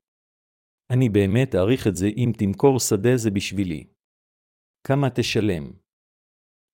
אני 0.89 1.09
באמת 1.09 1.55
אעריך 1.55 1.87
את 1.87 1.95
זה 1.95 2.07
אם 2.07 2.31
תמכור 2.37 2.79
שדה 2.79 3.17
זה 3.17 3.31
בשבילי. 3.31 3.87
כמה 4.87 5.09
תשלם? 5.09 5.71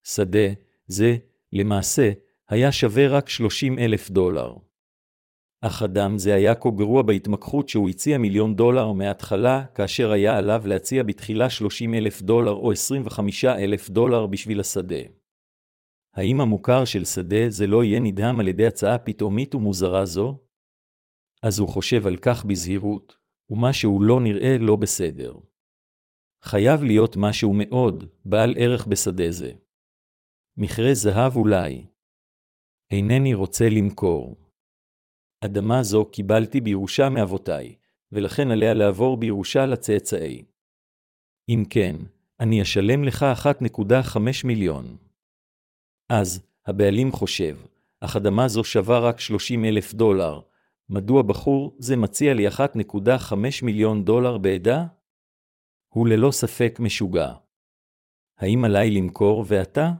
שדה, 0.03 0.47
זה, 0.87 1.17
למעשה, 1.53 2.11
היה 2.49 2.71
שווה 2.71 3.07
רק 3.07 3.29
30 3.29 3.79
אלף 3.79 4.09
דולר. 4.09 4.55
אך 5.61 5.83
אדם 5.83 6.17
זה 6.17 6.33
היה 6.33 6.55
כה 6.55 6.69
גרוע 6.69 7.01
בהתמקחות 7.01 7.69
שהוא 7.69 7.89
הציע 7.89 8.17
מיליון 8.17 8.55
דולר 8.55 8.91
מההתחלה, 8.91 9.65
כאשר 9.75 10.11
היה 10.11 10.37
עליו 10.37 10.61
להציע 10.65 11.03
בתחילה 11.03 11.49
30 11.49 11.93
אלף 11.93 12.21
דולר 12.21 12.51
או 12.51 12.71
25 12.71 13.45
אלף 13.45 13.89
דולר 13.89 14.27
בשביל 14.27 14.59
השדה. 14.59 15.01
האם 16.15 16.41
המוכר 16.41 16.85
של 16.85 17.05
שדה 17.05 17.49
זה 17.49 17.67
לא 17.67 17.83
יהיה 17.83 17.99
נדהם 17.99 18.39
על 18.39 18.47
ידי 18.47 18.67
הצעה 18.67 18.97
פתאומית 18.97 19.55
ומוזרה 19.55 20.05
זו? 20.05 20.37
אז 21.43 21.59
הוא 21.59 21.69
חושב 21.69 22.07
על 22.07 22.17
כך 22.17 22.45
בזהירות, 22.45 23.17
ומשהו 23.49 24.01
לא 24.01 24.19
נראה 24.19 24.57
לא 24.59 24.75
בסדר. 24.75 25.33
חייב 26.43 26.83
להיות 26.83 27.15
משהו 27.17 27.53
מאוד 27.53 28.03
בעל 28.25 28.55
ערך 28.57 28.87
בשדה 28.87 29.31
זה. 29.31 29.51
מכרה 30.61 30.93
זהב 30.93 31.35
אולי. 31.35 31.85
אינני 32.91 33.33
רוצה 33.33 33.69
למכור. 33.69 34.35
אדמה 35.45 35.83
זו 35.83 36.05
קיבלתי 36.05 36.61
בירושה 36.61 37.09
מאבותיי, 37.09 37.75
ולכן 38.11 38.51
עליה 38.51 38.73
לעבור 38.73 39.17
בירושה 39.17 39.65
לצאצאי. 39.65 40.43
אם 41.49 41.63
כן, 41.69 41.95
אני 42.39 42.61
אשלם 42.61 43.03
לך 43.03 43.25
1.5 43.43 44.19
מיליון. 44.43 44.97
אז, 46.09 46.47
הבעלים 46.65 47.11
חושב, 47.11 47.57
אך 47.99 48.15
אדמה 48.15 48.47
זו 48.47 48.63
שווה 48.63 48.99
רק 48.99 49.19
30 49.19 49.65
אלף 49.65 49.93
דולר, 49.93 50.41
מדוע 50.89 51.21
בחור 51.21 51.75
זה 51.77 51.95
מציע 51.95 52.33
לי 52.33 52.47
1.5 52.47 53.33
מיליון 53.63 54.05
דולר 54.05 54.37
בעדה? 54.37 54.85
הוא 55.93 56.07
ללא 56.07 56.31
ספק 56.31 56.79
משוגע. 56.79 57.33
האם 58.37 58.65
עליי 58.65 58.91
למכור 58.91 59.45
ואתה? 59.47 59.91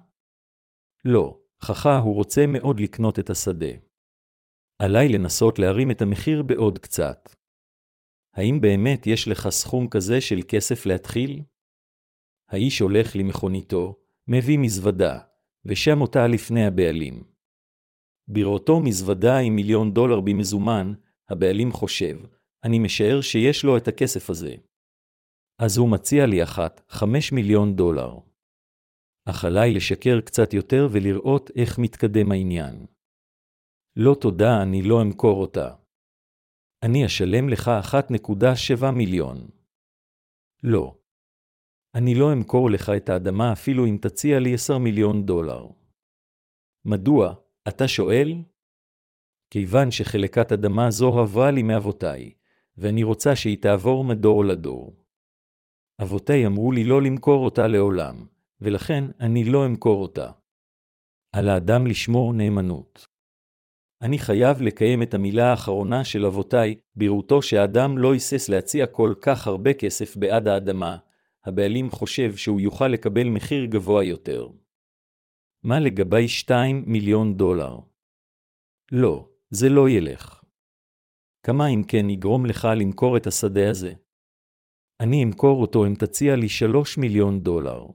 לא, 1.06 1.40
חכה 1.62 1.98
הוא 1.98 2.16
רוצה 2.16 2.48
מאוד 2.48 2.80
לקנות 2.80 3.20
את 3.20 3.30
השדה. 3.30 3.72
עליי 4.80 5.08
לנסות 5.10 5.60
להרים 5.60 5.92
את 5.92 6.02
המחיר 6.02 6.44
בעוד 6.44 6.80
קצת. 6.80 7.36
האם 8.34 8.62
באמת 8.62 9.08
יש 9.08 9.28
לך 9.28 9.50
סכום 9.50 9.88
כזה 9.90 10.22
של 10.22 10.40
כסף 10.48 10.86
להתחיל? 10.86 11.42
האיש 12.50 12.80
הולך 12.80 13.16
למכוניתו, 13.16 13.96
מביא 14.28 14.60
מזוודה, 14.60 15.20
ושם 15.66 16.02
אותה 16.02 16.28
לפני 16.28 16.66
הבעלים. 16.66 17.24
בראותו 18.28 18.80
מזוודה 18.80 19.38
עם 19.38 19.56
מיליון 19.56 19.94
דולר 19.94 20.22
במזומן, 20.22 20.94
הבעלים 21.30 21.72
חושב, 21.72 22.18
אני 22.64 22.80
משער 22.80 23.22
שיש 23.22 23.64
לו 23.64 23.78
את 23.78 23.88
הכסף 23.88 24.30
הזה. 24.30 24.56
אז 25.60 25.78
הוא 25.78 25.90
מציע 25.90 26.26
לי 26.26 26.44
אחת, 26.44 26.82
חמש 26.90 27.32
מיליון 27.32 27.76
דולר. 27.76 28.29
אך 29.30 29.46
עליי 29.46 29.74
לשקר 29.74 30.22
קצת 30.22 30.54
יותר 30.54 30.88
ולראות 30.92 31.52
איך 31.56 31.80
מתקדם 31.80 32.32
העניין. 32.32 32.86
לא 33.96 34.16
תודה, 34.22 34.62
אני 34.62 34.82
לא 34.82 35.02
אמכור 35.02 35.42
אותה. 35.42 35.76
אני 36.84 37.06
אשלם 37.06 37.50
לך 37.50 37.72
1.7 38.82 38.92
מיליון. 38.92 39.50
לא. 40.64 40.96
אני 41.96 42.16
לא 42.16 42.34
אמכור 42.34 42.70
לך 42.70 42.90
את 42.98 43.10
האדמה 43.10 43.54
אפילו 43.54 43.86
אם 43.86 43.98
תציע 44.02 44.40
לי 44.40 44.54
10 44.54 44.78
מיליון 44.78 45.26
דולר. 45.26 45.68
מדוע, 46.86 47.34
אתה 47.68 47.88
שואל? 47.88 48.34
כיוון 49.50 49.92
שחלקת 49.92 50.52
אדמה 50.52 50.92
זו 50.92 51.20
עברה 51.20 51.52
לי 51.52 51.64
מאבותיי, 51.64 52.34
ואני 52.78 53.04
רוצה 53.04 53.36
שהיא 53.36 53.58
תעבור 53.62 54.04
מדור 54.04 54.46
לדור. 54.46 54.96
אבותיי 56.02 56.46
אמרו 56.46 56.72
לי 56.72 56.84
לא 56.84 57.02
למכור 57.02 57.46
אותה 57.46 57.68
לעולם, 57.68 58.28
ולכן 58.62 59.04
אני 59.20 59.44
לא 59.44 59.66
אמכור 59.66 60.02
אותה. 60.02 60.32
על 61.36 61.50
האדם 61.50 61.88
לשמור 61.88 62.34
נאמנות. 62.34 63.08
אני 64.02 64.20
חייב 64.20 64.62
לקיים 64.62 65.04
את 65.04 65.14
המילה 65.14 65.52
האחרונה 65.52 66.04
של 66.06 66.26
אבותיי, 66.26 66.76
בראותו 66.96 67.42
שהאדם 67.42 67.98
לא 67.98 68.14
היסס 68.14 68.50
להציע 68.50 68.88
כל 68.88 69.14
כך 69.22 69.48
הרבה 69.48 69.74
כסף 69.74 70.18
בעד 70.18 70.48
האדמה, 70.48 70.98
הבעלים 71.46 71.90
חושב 71.90 72.36
שהוא 72.36 72.62
יוכל 72.62 72.88
לקבל 72.88 73.30
מחיר 73.30 73.66
גבוה 73.66 74.04
יותר. 74.04 74.48
מה 75.64 75.80
לגבי 75.80 76.28
2 76.28 76.84
מיליון 76.88 77.38
דולר? 77.38 77.80
לא, 78.92 79.30
זה 79.50 79.70
לא 79.70 79.90
ילך. 79.90 80.44
כמה 81.46 81.68
אם 81.68 81.84
כן 81.88 82.10
יגרום 82.10 82.46
לך 82.46 82.68
למכור 82.76 83.18
את 83.18 83.28
השדה 83.28 83.70
הזה? 83.70 83.94
אני 85.00 85.24
אמכור 85.24 85.62
אותו 85.62 85.86
אם 85.86 85.94
תציע 85.96 86.36
לי 86.36 86.50
3 86.50 86.98
מיליון 86.98 87.40
דולר. 87.40 87.86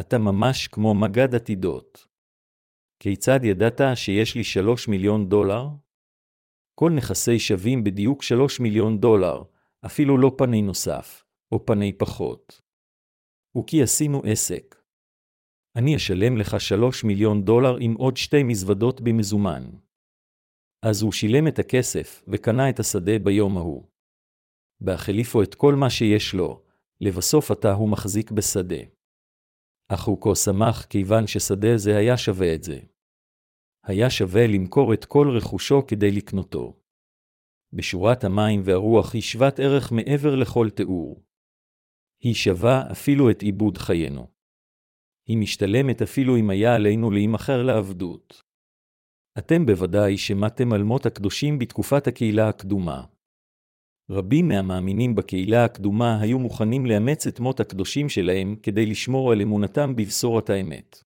אתה 0.00 0.18
ממש 0.18 0.68
כמו 0.68 0.94
מגד 0.94 1.34
עתידות. 1.34 2.06
כיצד 3.02 3.40
ידעת 3.44 3.80
שיש 3.94 4.34
לי 4.34 4.44
3 4.44 4.88
מיליון 4.88 5.28
דולר? 5.28 5.68
כל 6.74 6.90
נכסי 6.96 7.38
שווים 7.38 7.84
בדיוק 7.84 8.22
3 8.22 8.60
מיליון 8.60 9.00
דולר, 9.00 9.42
אפילו 9.86 10.18
לא 10.18 10.34
פני 10.38 10.62
נוסף, 10.62 11.24
או 11.52 11.66
פני 11.66 11.92
פחות. 11.98 12.62
וכי 13.58 13.82
עשינו 13.82 14.22
עסק. 14.24 14.82
אני 15.76 15.96
אשלם 15.96 16.36
לך 16.36 16.60
שלוש 16.60 17.04
מיליון 17.04 17.44
דולר 17.44 17.76
עם 17.80 17.94
עוד 17.94 18.16
שתי 18.16 18.42
מזוודות 18.42 19.00
במזומן. 19.00 19.70
אז 20.82 21.02
הוא 21.02 21.12
שילם 21.12 21.48
את 21.48 21.58
הכסף, 21.58 22.24
וקנה 22.28 22.70
את 22.70 22.80
השדה 22.80 23.18
ביום 23.18 23.56
ההוא. 23.56 23.88
בהחליפו 24.80 25.42
את 25.42 25.54
כל 25.54 25.74
מה 25.74 25.90
שיש 25.90 26.34
לו, 26.34 26.62
לבסוף 27.00 27.50
עתה 27.50 27.72
הוא 27.72 27.88
מחזיק 27.88 28.30
בשדה. 28.30 29.01
אך 29.94 30.04
הוא 30.04 30.18
כה 30.20 30.34
שמח 30.34 30.84
כיוון 30.84 31.26
ששדה 31.26 31.76
זה 31.76 31.96
היה 31.96 32.16
שווה 32.16 32.54
את 32.54 32.62
זה. 32.62 32.78
היה 33.84 34.10
שווה 34.10 34.46
למכור 34.46 34.94
את 34.94 35.04
כל 35.04 35.28
רכושו 35.36 35.86
כדי 35.86 36.10
לקנותו. 36.10 36.80
בשורת 37.72 38.24
המים 38.24 38.60
והרוח 38.64 39.14
היא 39.14 39.22
שוות 39.22 39.60
ערך 39.60 39.92
מעבר 39.92 40.36
לכל 40.36 40.70
תיאור. 40.70 41.24
היא 42.22 42.34
שווה 42.34 42.92
אפילו 42.92 43.30
את 43.30 43.42
עיבוד 43.42 43.78
חיינו. 43.78 44.32
היא 45.28 45.38
משתלמת 45.38 46.02
אפילו 46.02 46.36
אם 46.36 46.50
היה 46.50 46.74
עלינו 46.74 47.10
להימכר 47.10 47.62
לעבדות. 47.62 48.42
אתם 49.38 49.66
בוודאי 49.66 50.18
שמעתם 50.18 50.72
על 50.72 50.82
מות 50.82 51.06
הקדושים 51.06 51.58
בתקופת 51.58 52.06
הקהילה 52.06 52.48
הקדומה. 52.48 53.04
רבים 54.12 54.48
מהמאמינים 54.48 55.14
בקהילה 55.14 55.64
הקדומה 55.64 56.20
היו 56.20 56.38
מוכנים 56.38 56.86
לאמץ 56.86 57.26
את 57.26 57.40
מות 57.40 57.60
הקדושים 57.60 58.08
שלהם 58.08 58.56
כדי 58.62 58.86
לשמור 58.86 59.32
על 59.32 59.40
אמונתם 59.40 59.96
בבשורת 59.96 60.50
האמת. 60.50 61.02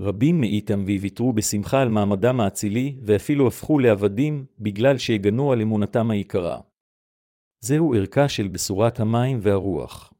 רבים 0.00 0.40
מאיתם 0.40 0.84
ויתרו 0.86 1.32
בשמחה 1.32 1.82
על 1.82 1.88
מעמדם 1.88 2.40
האצילי, 2.40 2.96
ואפילו 3.02 3.46
הפכו 3.46 3.78
לעבדים 3.78 4.46
בגלל 4.58 4.98
שהגנו 4.98 5.52
על 5.52 5.60
אמונתם 5.60 6.10
היקרה. 6.10 6.60
זהו 7.64 7.94
ערכה 7.94 8.28
של 8.28 8.48
בשורת 8.48 9.00
המים 9.00 9.38
והרוח. 9.42 10.12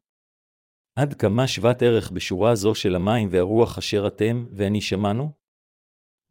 עד 0.99 1.13
כמה 1.13 1.47
שוות 1.47 1.81
ערך 1.81 2.11
בשורה 2.11 2.55
זו 2.55 2.75
של 2.75 2.95
המים 2.95 3.27
והרוח 3.31 3.77
אשר 3.77 4.07
אתם 4.07 4.45
ואני 4.51 4.81
שמענו? 4.81 5.42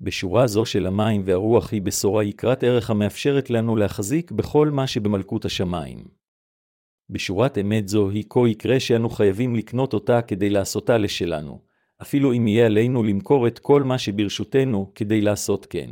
בשורה 0.02 0.46
זו 0.46 0.64
של 0.64 0.86
המים 0.86 1.22
והרוח 1.24 1.72
היא 1.72 1.82
בשורה 1.82 2.24
יקרת 2.24 2.64
ערך 2.64 2.90
המאפשרת 2.90 3.50
לנו 3.50 3.76
להחזיק 3.76 4.30
בכל 4.30 4.70
מה 4.70 4.86
שבמלכות 4.86 5.44
השמיים. 5.44 6.04
בשורת 7.10 7.58
אמת 7.58 7.88
זו 7.88 8.10
היא 8.10 8.24
כה 8.28 8.40
יקרה 8.48 8.80
שאנו 8.80 9.10
חייבים 9.10 9.56
לקנות 9.56 9.94
אותה 9.94 10.22
כדי 10.22 10.50
לעשותה 10.50 10.98
לשלנו, 10.98 11.60
אפילו 12.02 12.32
אם 12.32 12.48
יהיה 12.48 12.66
עלינו 12.66 13.02
למכור 13.02 13.46
את 13.46 13.58
כל 13.58 13.82
מה 13.82 13.98
שברשותנו 13.98 14.92
כדי 14.94 15.20
לעשות 15.20 15.66
כן. 15.66 15.90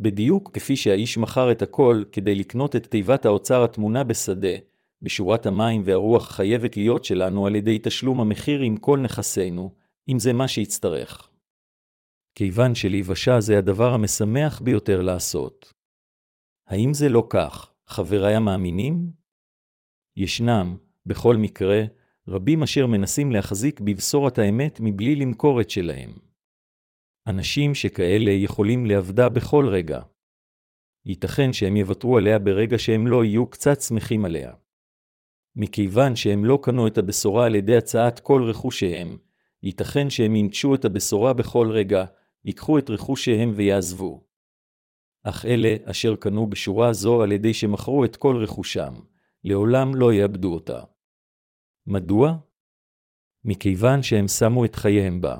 בדיוק 0.00 0.50
כפי 0.54 0.76
שהאיש 0.76 1.18
מכר 1.18 1.52
את 1.52 1.62
הכל 1.62 2.02
כדי 2.12 2.34
לקנות 2.34 2.76
את 2.76 2.86
תיבת 2.86 3.26
האוצר 3.26 3.64
התמונה 3.64 4.04
בשדה, 4.04 4.56
בשורת 5.02 5.46
המים 5.46 5.82
והרוח 5.84 6.30
חייבת 6.30 6.76
להיות 6.76 7.04
שלנו 7.04 7.46
על 7.46 7.56
ידי 7.56 7.78
תשלום 7.82 8.20
המחיר 8.20 8.60
עם 8.60 8.76
כל 8.76 8.98
נכסינו, 8.98 9.70
אם 10.08 10.18
זה 10.18 10.32
מה 10.32 10.48
שיצטרך. 10.48 11.27
כיוון 12.38 12.74
שלהיוושע 12.74 13.40
זה 13.40 13.58
הדבר 13.58 13.94
המשמח 13.94 14.60
ביותר 14.60 15.02
לעשות. 15.02 15.72
האם 16.66 16.94
זה 16.94 17.08
לא 17.08 17.26
כך, 17.30 17.72
חבריי 17.86 18.34
המאמינים? 18.34 19.12
ישנם, 20.16 20.76
בכל 21.06 21.36
מקרה, 21.36 21.82
רבים 22.28 22.62
אשר 22.62 22.86
מנסים 22.86 23.32
להחזיק 23.32 23.80
בבשורת 23.80 24.38
האמת 24.38 24.78
מבלי 24.82 25.16
למכור 25.16 25.60
את 25.60 25.70
שלהם. 25.70 26.10
אנשים 27.26 27.74
שכאלה 27.74 28.30
יכולים 28.30 28.86
לאבדה 28.86 29.28
בכל 29.28 29.68
רגע. 29.68 30.00
ייתכן 31.06 31.52
שהם 31.52 31.76
יוותרו 31.76 32.18
עליה 32.18 32.38
ברגע 32.38 32.78
שהם 32.78 33.06
לא 33.06 33.24
יהיו 33.24 33.46
קצת 33.46 33.80
שמחים 33.80 34.24
עליה. 34.24 34.52
מכיוון 35.56 36.16
שהם 36.16 36.44
לא 36.44 36.58
קנו 36.62 36.86
את 36.86 36.98
הבשורה 36.98 37.46
על 37.46 37.54
ידי 37.54 37.76
הצעת 37.76 38.20
כל 38.20 38.42
רכושיהם, 38.42 39.18
ייתכן 39.62 40.10
שהם 40.10 40.36
ינטשו 40.36 40.74
את 40.74 40.84
הבשורה 40.84 41.32
בכל 41.32 41.70
רגע, 41.70 42.04
ייקחו 42.48 42.78
את 42.78 42.90
רכושיהם 42.90 43.52
ויעזבו. 43.56 44.24
אך 45.24 45.44
אלה 45.44 45.76
אשר 45.84 46.16
קנו 46.16 46.46
בשורה 46.46 46.92
זו 46.92 47.22
על 47.22 47.32
ידי 47.32 47.54
שמכרו 47.54 48.04
את 48.04 48.16
כל 48.16 48.36
רכושם, 48.36 48.94
לעולם 49.44 49.94
לא 49.94 50.12
יאבדו 50.12 50.54
אותה. 50.54 50.80
מדוע? 51.86 52.38
מכיוון 53.44 54.02
שהם 54.02 54.28
שמו 54.28 54.64
את 54.64 54.74
חייהם 54.74 55.20
בה. 55.20 55.38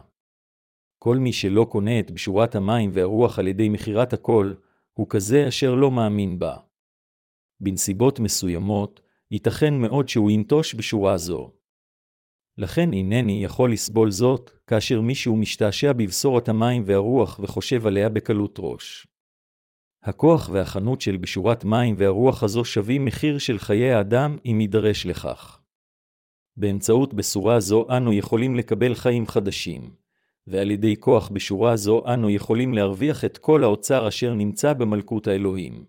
כל 0.98 1.16
מי 1.16 1.32
שלא 1.32 1.66
קונה 1.70 2.00
את 2.00 2.10
בשורת 2.10 2.54
המים 2.54 2.90
והרוח 2.92 3.38
על 3.38 3.46
ידי 3.46 3.68
מכירת 3.68 4.12
הכל, 4.12 4.54
הוא 4.92 5.06
כזה 5.10 5.48
אשר 5.48 5.74
לא 5.74 5.90
מאמין 5.90 6.38
בה. 6.38 6.56
בנסיבות 7.60 8.20
מסוימות, 8.20 9.00
ייתכן 9.30 9.74
מאוד 9.74 10.08
שהוא 10.08 10.30
ינטוש 10.30 10.74
בשורה 10.74 11.16
זו. 11.16 11.52
לכן 12.58 12.92
אינני 12.92 13.44
יכול 13.44 13.72
לסבול 13.72 14.10
זאת, 14.10 14.50
כאשר 14.66 15.00
מישהו 15.00 15.36
משתעשע 15.36 15.92
בבשורת 15.92 16.48
המים 16.48 16.82
והרוח 16.86 17.40
וחושב 17.42 17.86
עליה 17.86 18.08
בקלות 18.08 18.56
ראש. 18.58 19.06
הכוח 20.02 20.48
והחנות 20.52 21.00
של 21.00 21.16
בשורת 21.16 21.64
מים 21.64 21.94
והרוח 21.98 22.42
הזו 22.42 22.64
שווים 22.64 23.04
מחיר 23.04 23.38
של 23.38 23.58
חיי 23.58 23.92
האדם 23.92 24.36
אם 24.46 24.60
יידרש 24.60 25.06
לכך. 25.06 25.60
באמצעות 26.56 27.14
בשורה 27.14 27.60
זו 27.60 27.86
אנו 27.96 28.12
יכולים 28.12 28.56
לקבל 28.56 28.94
חיים 28.94 29.26
חדשים, 29.26 29.90
ועל 30.46 30.70
ידי 30.70 30.96
כוח 30.96 31.28
בשורה 31.28 31.76
זו 31.76 32.02
אנו 32.14 32.30
יכולים 32.30 32.74
להרוויח 32.74 33.24
את 33.24 33.38
כל 33.38 33.64
האוצר 33.64 34.08
אשר 34.08 34.34
נמצא 34.34 34.72
במלכות 34.72 35.26
האלוהים. 35.26 35.84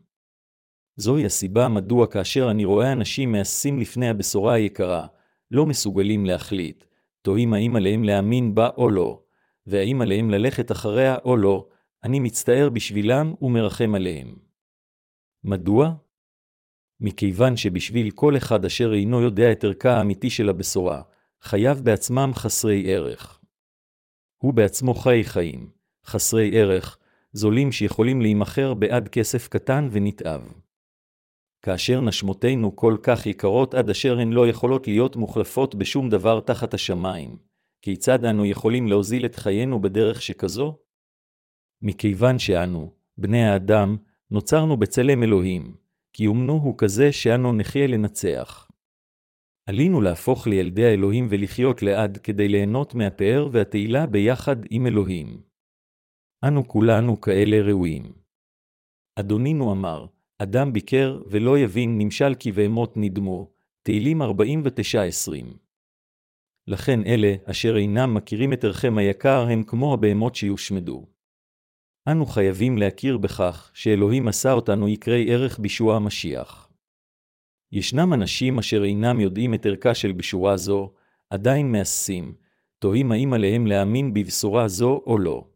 זוהי 0.95 1.25
הסיבה 1.25 1.67
מדוע 1.67 2.07
כאשר 2.07 2.51
אני 2.51 2.65
רואה 2.65 2.91
אנשים 2.91 3.31
מעשים 3.31 3.79
לפני 3.79 4.09
הבשורה 4.09 4.53
היקרה, 4.53 5.07
לא 5.51 5.65
מסוגלים 5.65 6.25
להחליט, 6.25 6.83
תוהים 7.21 7.53
האם 7.53 7.75
עליהם 7.75 8.03
להאמין 8.03 8.55
בה 8.55 8.69
או 8.77 8.89
לא, 8.89 9.21
והאם 9.67 10.01
עליהם 10.01 10.29
ללכת 10.29 10.71
אחריה 10.71 11.17
או 11.25 11.37
לא, 11.37 11.67
אני 12.03 12.19
מצטער 12.19 12.69
בשבילם 12.69 13.33
ומרחם 13.41 13.95
עליהם. 13.95 14.35
מדוע? 15.43 15.93
מכיוון 16.99 17.57
שבשביל 17.57 18.11
כל 18.11 18.37
אחד 18.37 18.65
אשר 18.65 18.93
אינו 18.93 19.21
יודע 19.21 19.51
את 19.51 19.63
ערכה 19.63 19.89
האמיתי 19.91 20.29
של 20.29 20.49
הבשורה, 20.49 21.01
חייו 21.41 21.77
בעצמם 21.83 22.31
חסרי 22.35 22.93
ערך. 22.93 23.39
הוא 24.37 24.53
בעצמו 24.53 24.93
חי 24.93 25.23
חיים, 25.23 25.71
חסרי 26.05 26.51
ערך, 26.53 26.97
זולים 27.33 27.71
שיכולים 27.71 28.21
להימכר 28.21 28.73
בעד 28.73 29.07
כסף 29.07 29.47
קטן 29.47 29.87
ונתעב. 29.91 30.53
כאשר 31.61 32.01
נשמותינו 32.01 32.75
כל 32.75 32.97
כך 33.03 33.25
יקרות 33.25 33.73
עד 33.73 33.89
אשר 33.89 34.19
הן 34.19 34.33
לא 34.33 34.47
יכולות 34.47 34.87
להיות 34.87 35.15
מוחלפות 35.15 35.75
בשום 35.75 36.09
דבר 36.09 36.39
תחת 36.39 36.73
השמיים, 36.73 37.37
כיצד 37.81 38.25
אנו 38.25 38.45
יכולים 38.45 38.87
להוזיל 38.87 39.25
את 39.25 39.35
חיינו 39.35 39.81
בדרך 39.81 40.21
שכזו? 40.21 40.77
מכיוון 41.81 42.39
שאנו, 42.39 42.93
בני 43.17 43.43
האדם, 43.43 43.97
נוצרנו 44.31 44.77
בצלם 44.77 45.23
אלוהים, 45.23 45.75
קיומנו 46.11 46.53
הוא 46.53 46.75
כזה 46.77 47.11
שאנו 47.11 47.53
נחיה 47.53 47.87
לנצח. 47.87 48.67
עלינו 49.69 50.01
להפוך 50.01 50.47
לילדי 50.47 50.85
האלוהים 50.85 51.27
ולחיות 51.29 51.81
לעד 51.81 52.17
כדי 52.17 52.47
ליהנות 52.47 52.95
מהפאר 52.95 53.49
והתהילה 53.51 54.05
ביחד 54.05 54.55
עם 54.69 54.87
אלוהים. 54.87 55.41
אנו 56.47 56.67
כולנו 56.67 57.21
כאלה 57.21 57.61
ראויים. 57.61 58.13
אדונינו 59.19 59.71
אמר, 59.71 60.05
אדם 60.41 60.73
ביקר 60.73 61.21
ולא 61.27 61.59
יבין 61.59 61.97
נמשל 61.97 62.35
כי 62.39 62.51
בהמות 62.51 62.93
נדמו, 62.97 63.51
תהילים 63.83 64.21
49-20. 64.21 64.25
לכן 66.67 66.99
אלה, 67.05 67.35
אשר 67.45 67.77
אינם 67.77 68.13
מכירים 68.13 68.53
את 68.53 68.63
ערכם 68.63 68.97
היקר, 68.97 69.47
הם 69.49 69.63
כמו 69.63 69.93
הבהמות 69.93 70.35
שיושמדו. 70.35 71.05
אנו 72.07 72.25
חייבים 72.25 72.77
להכיר 72.77 73.17
בכך 73.17 73.71
שאלוהים 73.73 74.27
עשה 74.27 74.51
אותנו 74.51 74.87
יקרי 74.87 75.33
ערך 75.33 75.59
בישוע 75.59 75.95
המשיח. 75.95 76.69
ישנם 77.71 78.13
אנשים 78.13 78.59
אשר 78.59 78.83
אינם 78.83 79.19
יודעים 79.19 79.53
את 79.53 79.65
ערכה 79.65 79.95
של 79.95 80.11
בשורה 80.11 80.57
זו, 80.57 80.93
עדיין 81.29 81.71
מהססים, 81.71 82.35
תוהים 82.79 83.11
האם 83.11 83.33
עליהם 83.33 83.67
להאמין 83.67 84.13
בבשורה 84.13 84.67
זו 84.67 85.01
או 85.05 85.17
לא. 85.17 85.47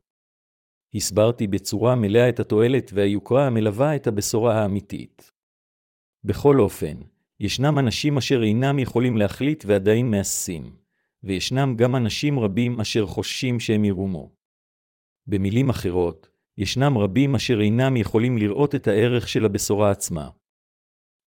הסברתי 0.96 1.48
בצורה 1.48 1.96
מלאה 1.96 2.30
את 2.30 2.40
התועלת 2.40 2.92
והיוקרה 2.94 3.48
המלווה 3.48 3.96
את 3.96 4.08
הבשורה 4.08 4.62
האמיתית. 4.62 5.32
בכל 6.24 6.60
אופן, 6.60 6.98
ישנם 7.40 7.80
אנשים 7.80 8.18
אשר 8.18 8.44
אינם 8.44 8.80
יכולים 8.80 9.18
להחליט 9.18 9.64
ועדיין 9.68 10.12
מהססים, 10.12 10.76
וישנם 11.24 11.76
גם 11.78 11.96
אנשים 11.96 12.40
רבים 12.40 12.80
אשר 12.80 13.06
חוששים 13.06 13.60
שהם 13.60 13.86
ירומו. 13.86 14.30
במילים 15.28 15.70
אחרות, 15.70 16.30
ישנם 16.58 16.98
רבים 16.98 17.36
אשר 17.36 17.62
אינם 17.62 17.98
יכולים 17.98 18.38
לראות 18.38 18.76
את 18.76 18.88
הערך 18.88 19.28
של 19.28 19.46
הבשורה 19.46 19.92
עצמה. 19.92 20.30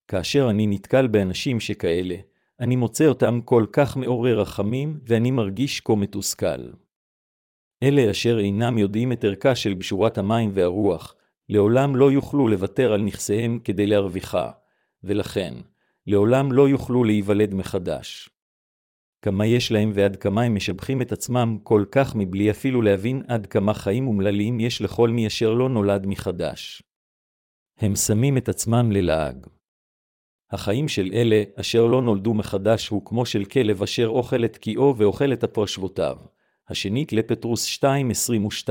כאשר 0.08 0.50
אני 0.50 0.66
נתקל 0.66 1.06
באנשים 1.06 1.60
שכאלה, 1.60 2.16
אני 2.60 2.76
מוצא 2.76 3.06
אותם 3.06 3.40
כל 3.44 3.66
כך 3.72 3.96
מעורר 3.96 4.40
רחמים, 4.40 5.00
ואני 5.06 5.30
מרגיש 5.30 5.80
כה 5.80 5.94
מתוסכל. 5.94 6.70
אלה 7.82 8.10
אשר 8.10 8.38
אינם 8.38 8.78
יודעים 8.78 9.12
את 9.12 9.24
ערכה 9.24 9.54
של 9.54 9.74
בשורת 9.74 10.18
המים 10.18 10.50
והרוח, 10.54 11.14
לעולם 11.48 11.96
לא 11.96 12.12
יוכלו 12.12 12.48
לוותר 12.48 12.92
על 12.92 13.02
נכסיהם 13.02 13.58
כדי 13.64 13.86
להרוויחה, 13.86 14.50
ולכן, 15.04 15.54
לעולם 16.06 16.52
לא 16.52 16.68
יוכלו 16.68 17.04
להיוולד 17.04 17.54
מחדש. 17.54 18.28
כמה 19.22 19.46
יש 19.46 19.72
להם 19.72 19.92
ועד 19.94 20.16
כמה 20.16 20.42
הם 20.42 20.54
משבחים 20.54 21.02
את 21.02 21.12
עצמם 21.12 21.58
כל 21.62 21.84
כך 21.90 22.14
מבלי 22.14 22.50
אפילו 22.50 22.82
להבין 22.82 23.22
עד 23.28 23.46
כמה 23.46 23.74
חיים 23.74 24.06
אומללים 24.06 24.60
יש 24.60 24.82
לכל 24.82 25.10
מי 25.10 25.26
אשר 25.26 25.54
לא 25.54 25.68
נולד 25.68 26.06
מחדש. 26.06 26.82
הם 27.78 27.96
שמים 27.96 28.36
את 28.36 28.48
עצמם 28.48 28.92
ללעג. 28.92 29.46
החיים 30.50 30.88
של 30.88 31.10
אלה 31.14 31.42
אשר 31.60 31.86
לא 31.86 32.02
נולדו 32.02 32.34
מחדש 32.34 32.88
הוא 32.88 33.06
כמו 33.06 33.26
של 33.26 33.44
כלב 33.44 33.82
אשר 33.82 34.06
אוכל 34.06 34.44
את 34.44 34.56
קיאו 34.56 34.94
ואוכל 34.96 35.32
את 35.32 35.44
הפרשבותיו. 35.44 36.16
השנית 36.68 37.12
לפטרוס 37.12 37.78
2.22. 37.84 38.70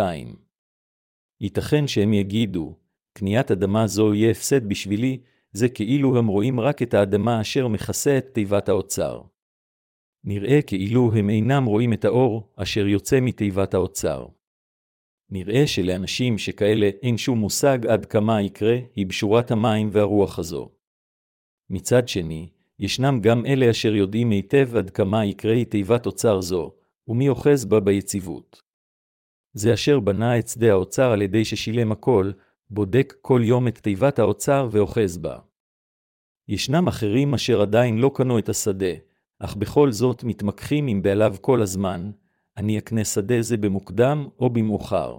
ייתכן 1.41 1.87
שהם 1.87 2.13
יגידו, 2.13 2.75
קניית 3.13 3.51
אדמה 3.51 3.87
זו 3.87 4.13
יהיה 4.13 4.31
הפסד 4.31 4.69
בשבילי, 4.69 5.19
זה 5.51 5.69
כאילו 5.69 6.17
הם 6.17 6.27
רואים 6.27 6.59
רק 6.59 6.81
את 6.81 6.93
האדמה 6.93 7.41
אשר 7.41 7.67
מכסה 7.67 8.17
את 8.17 8.25
תיבת 8.33 8.69
האוצר. 8.69 9.21
נראה 10.23 10.61
כאילו 10.61 11.11
הם 11.15 11.29
אינם 11.29 11.65
רואים 11.65 11.93
את 11.93 12.05
האור 12.05 12.53
אשר 12.55 12.87
יוצא 12.87 13.19
מתיבת 13.21 13.73
האוצר. 13.73 14.27
נראה 15.29 15.67
שלאנשים 15.67 16.37
שכאלה 16.37 16.89
אין 17.01 17.17
שום 17.17 17.39
מושג 17.39 17.85
עד 17.87 18.05
כמה 18.05 18.41
יקרה, 18.41 18.77
היא 18.95 19.05
בשורת 19.05 19.51
המים 19.51 19.89
והרוח 19.91 20.39
הזו. 20.39 20.69
מצד 21.69 22.07
שני, 22.07 22.49
ישנם 22.79 23.19
גם 23.21 23.45
אלה 23.45 23.71
אשר 23.71 23.95
יודעים 23.95 24.31
היטב 24.31 24.75
עד 24.75 24.89
כמה 24.89 25.25
יקרה 25.25 25.53
היא 25.53 25.65
תיבת 25.65 26.05
אוצר 26.05 26.41
זו, 26.41 26.75
ומי 27.07 27.29
אוחז 27.29 27.65
בה 27.65 27.79
ביציבות. 27.79 28.61
זה 29.53 29.73
אשר 29.73 29.99
בנה 29.99 30.39
את 30.39 30.47
שדה 30.47 30.71
האוצר 30.71 31.11
על 31.11 31.21
ידי 31.21 31.45
ששילם 31.45 31.91
הכל, 31.91 32.31
בודק 32.69 33.13
כל 33.21 33.41
יום 33.43 33.67
את 33.67 33.77
תיבת 33.77 34.19
האוצר 34.19 34.69
ואוחז 34.71 35.17
בה. 35.17 35.39
ישנם 36.47 36.87
אחרים 36.87 37.33
אשר 37.33 37.61
עדיין 37.61 37.97
לא 37.97 38.11
קנו 38.15 38.39
את 38.39 38.49
השדה, 38.49 38.93
אך 39.39 39.55
בכל 39.55 39.91
זאת 39.91 40.23
מתמקחים 40.23 40.87
עם 40.87 41.01
בעליו 41.01 41.35
כל 41.41 41.61
הזמן, 41.61 42.11
אני 42.57 42.79
אקנה 42.79 43.05
שדה 43.05 43.41
זה 43.41 43.57
במוקדם 43.57 44.27
או 44.39 44.49
במאוחר. 44.49 45.17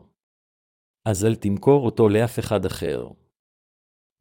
אז 1.05 1.25
אל 1.25 1.35
תמכור 1.35 1.87
אותו 1.87 2.09
לאף 2.09 2.39
אחד 2.39 2.65
אחר. 2.65 3.09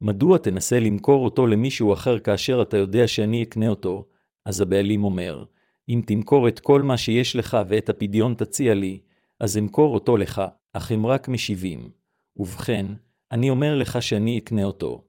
מדוע 0.02 0.38
תנסה 0.38 0.80
למכור 0.80 1.26
אותו 1.26 1.48
למישהו 1.48 1.94
אחר 1.94 2.20
כאשר 2.20 2.62
אתה 2.62 2.78
יודע 2.78 3.08
שאני 3.08 3.44
אקנה 3.44 3.68
אותו? 3.68 4.06
אז 4.46 4.62
הבעלים 4.62 5.04
אומר, 5.04 5.46
אם 5.90 6.02
תמכור 6.08 6.48
את 6.48 6.60
כל 6.60 6.82
מה 6.82 6.98
שיש 6.98 7.36
לך 7.36 7.58
ואת 7.70 7.90
הפדיון 7.90 8.34
תציע 8.34 8.74
לי, 8.74 9.00
אז 9.40 9.58
אמכור 9.58 9.94
אותו 9.94 10.18
לך, 10.18 10.42
אך 10.74 10.92
הם 10.92 11.06
רק 11.06 11.28
משיבים. 11.28 11.92
ובכן, 12.38 12.86
אני 13.32 13.50
אומר 13.50 13.76
לך 13.76 14.02
שאני 14.02 14.40
אקנה 14.40 14.64
אותו. 14.64 15.08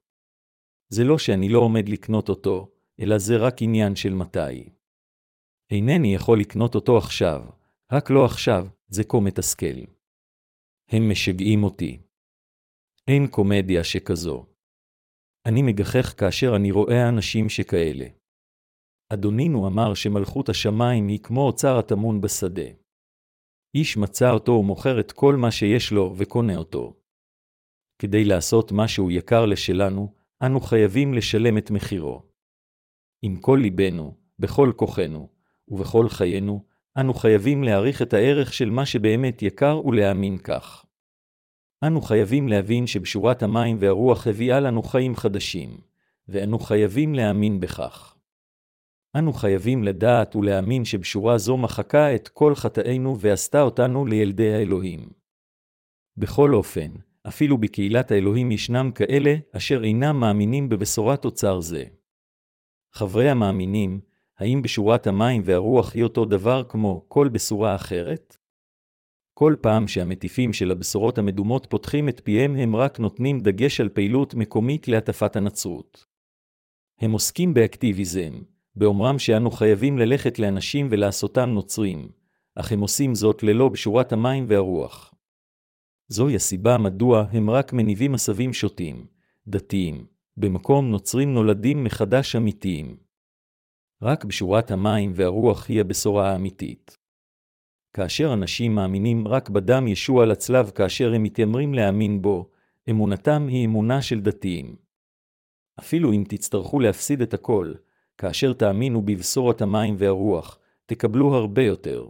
זה 0.89 1.05
לא 1.05 1.19
שאני 1.19 1.49
לא 1.49 1.59
עומד 1.59 1.89
לקנות 1.89 2.29
אותו, 2.29 2.71
אלא 3.01 3.19
זה 3.19 3.37
רק 3.37 3.55
עניין 3.61 3.97
של 3.97 4.15
מתי. 4.15 4.71
אינני 5.71 6.15
יכול 6.15 6.41
לקנות 6.41 6.75
אותו 6.75 6.99
עכשיו, 6.99 7.45
רק 7.93 8.11
לא 8.11 8.25
עכשיו, 8.25 8.67
זה 8.89 9.05
כה 9.05 9.21
מתסכל. 9.21 9.79
הם 10.89 11.11
משגעים 11.11 11.65
אותי. 11.65 11.99
אין 13.09 13.27
קומדיה 13.27 13.85
שכזו. 13.85 14.47
אני 15.47 15.63
מגחך 15.63 16.15
כאשר 16.21 16.57
אני 16.57 16.71
רואה 16.71 17.09
אנשים 17.09 17.49
שכאלה. 17.49 18.07
אדונינו 19.09 19.67
אמר 19.67 19.95
שמלכות 19.95 20.49
השמיים 20.49 21.09
היא 21.09 21.19
כמו 21.23 21.47
אוצר 21.47 21.79
הטמון 21.79 22.21
בשדה. 22.21 22.71
איש 23.75 23.97
מצא 23.97 24.31
אותו 24.31 24.53
ומוכר 24.53 25.01
את 25.01 25.13
כל 25.13 25.37
מה 25.37 25.51
שיש 25.51 25.93
לו 25.93 26.15
וקונה 26.17 26.57
אותו. 26.57 26.95
כדי 27.99 28.25
לעשות 28.25 28.73
משהו 28.73 29.11
יקר 29.11 29.47
לשלנו, 29.47 30.13
אנו 30.43 30.61
חייבים 30.61 31.15
לשלם 31.15 31.59
את 31.59 31.71
מחירו. 31.71 32.23
עם 33.23 33.37
כל 33.37 33.59
ליבנו, 33.63 34.15
בכל 34.39 34.73
כוחנו, 34.77 35.29
ובכל 35.69 36.09
חיינו, 36.09 36.65
אנו 37.01 37.15
חייבים 37.15 37.65
להעריך 37.65 38.03
את 38.03 38.15
הערך 38.15 38.53
של 38.53 38.71
מה 38.71 38.87
שבאמת 38.87 39.43
יקר 39.43 39.87
ולהאמין 39.87 40.39
כך. 40.39 40.87
אנו 41.87 42.01
חייבים 42.01 42.49
להבין 42.49 42.87
שבשורת 42.87 43.43
המים 43.43 43.77
והרוח 43.81 44.27
הביאה 44.27 44.61
לנו 44.61 44.83
חיים 44.83 45.17
חדשים, 45.17 45.81
ואנו 46.29 46.59
חייבים 46.59 47.15
להאמין 47.15 47.61
בכך. 47.61 48.16
אנו 49.19 49.33
חייבים 49.33 49.85
לדעת 49.85 50.37
ולהאמין 50.37 50.85
שבשורה 50.85 51.39
זו 51.39 51.57
מחקה 51.57 52.15
את 52.15 52.29
כל 52.29 52.55
חטאינו 52.55 53.21
ועשתה 53.21 53.63
אותנו 53.63 54.07
לילדי 54.07 54.55
האלוהים. 54.55 55.09
בכל 56.17 56.55
אופן, 56.55 56.91
אפילו 57.29 57.59
בקהילת 57.59 58.11
האלוהים 58.11 58.53
ישנם 58.53 58.91
כאלה 58.95 59.35
אשר 59.53 59.85
אינם 59.85 60.21
מאמינים 60.21 60.69
בבשורת 60.69 61.25
אוצר 61.25 61.61
זה. 61.61 61.85
חברי 62.93 63.31
המאמינים, 63.31 64.01
האם 64.39 64.63
בשורת 64.63 65.07
המים 65.07 65.43
והרוח 65.45 65.95
היא 65.95 66.03
אותו 66.03 66.25
דבר 66.25 66.65
כמו 66.69 67.05
כל 67.09 67.29
בשורה 67.29 67.75
אחרת? 67.75 68.37
כל 69.35 69.55
פעם 69.61 69.89
שהמטיפים 69.89 70.53
של 70.53 70.71
הבשורות 70.71 71.19
המדומות 71.19 71.67
פותחים 71.71 72.09
את 72.09 72.21
פיהם 72.25 72.57
הם 72.57 72.77
רק 72.77 73.01
נותנים 73.01 73.41
דגש 73.41 73.81
על 73.81 73.89
פעילות 73.89 74.35
מקומית 74.35 74.89
להטפת 74.89 75.37
הנצרות. 75.37 76.07
הם 77.01 77.13
עוסקים 77.13 77.55
באקטיביזם, 77.55 78.33
באומרם 78.77 79.19
שאנו 79.19 79.51
חייבים 79.51 79.99
ללכת 79.99 80.39
לאנשים 80.39 80.89
ולעשותם 80.91 81.51
נוצרים, 81.51 82.09
אך 82.55 82.73
הם 82.73 82.81
עושים 82.81 83.15
זאת 83.15 83.43
ללא 83.43 83.69
בשורת 83.69 84.13
המים 84.13 84.45
והרוח. 84.49 85.15
זוהי 86.09 86.37
הסיבה 86.37 86.79
מדוע 86.79 87.25
הם 87.33 87.51
רק 87.51 87.73
מניבים 87.73 88.15
עשבים 88.15 88.53
שוטים, 88.53 89.07
דתיים, 89.49 90.07
במקום 90.37 90.91
נוצרים 90.91 91.35
נולדים 91.35 91.85
מחדש 91.85 92.37
אמיתיים. 92.37 92.97
רק 94.03 94.25
בשורת 94.25 94.71
המים 94.71 95.13
והרוח 95.15 95.69
היא 95.69 95.81
הבשורה 95.81 96.33
האמיתית. 96.33 96.99
כאשר 97.93 98.33
אנשים 98.33 98.75
מאמינים 98.75 99.29
רק 99.29 99.51
בדם 99.51 99.89
ישוע 99.89 100.27
לצלב 100.27 100.71
כאשר 100.71 101.15
הם 101.15 101.23
מתיימרים 101.23 101.75
להאמין 101.75 102.23
בו, 102.23 102.51
אמונתם 102.91 103.47
היא 103.49 103.67
אמונה 103.67 104.03
של 104.03 104.21
דתיים. 104.21 104.77
אפילו 105.79 106.13
אם 106.13 106.25
תצטרכו 106.29 106.81
להפסיד 106.81 107.23
את 107.23 107.35
הכל, 107.35 107.73
כאשר 108.19 108.53
תאמינו 108.53 109.03
בבשורת 109.03 109.61
המים 109.61 109.95
והרוח, 109.99 110.59
תקבלו 110.87 111.35
הרבה 111.35 111.63
יותר. 111.63 112.09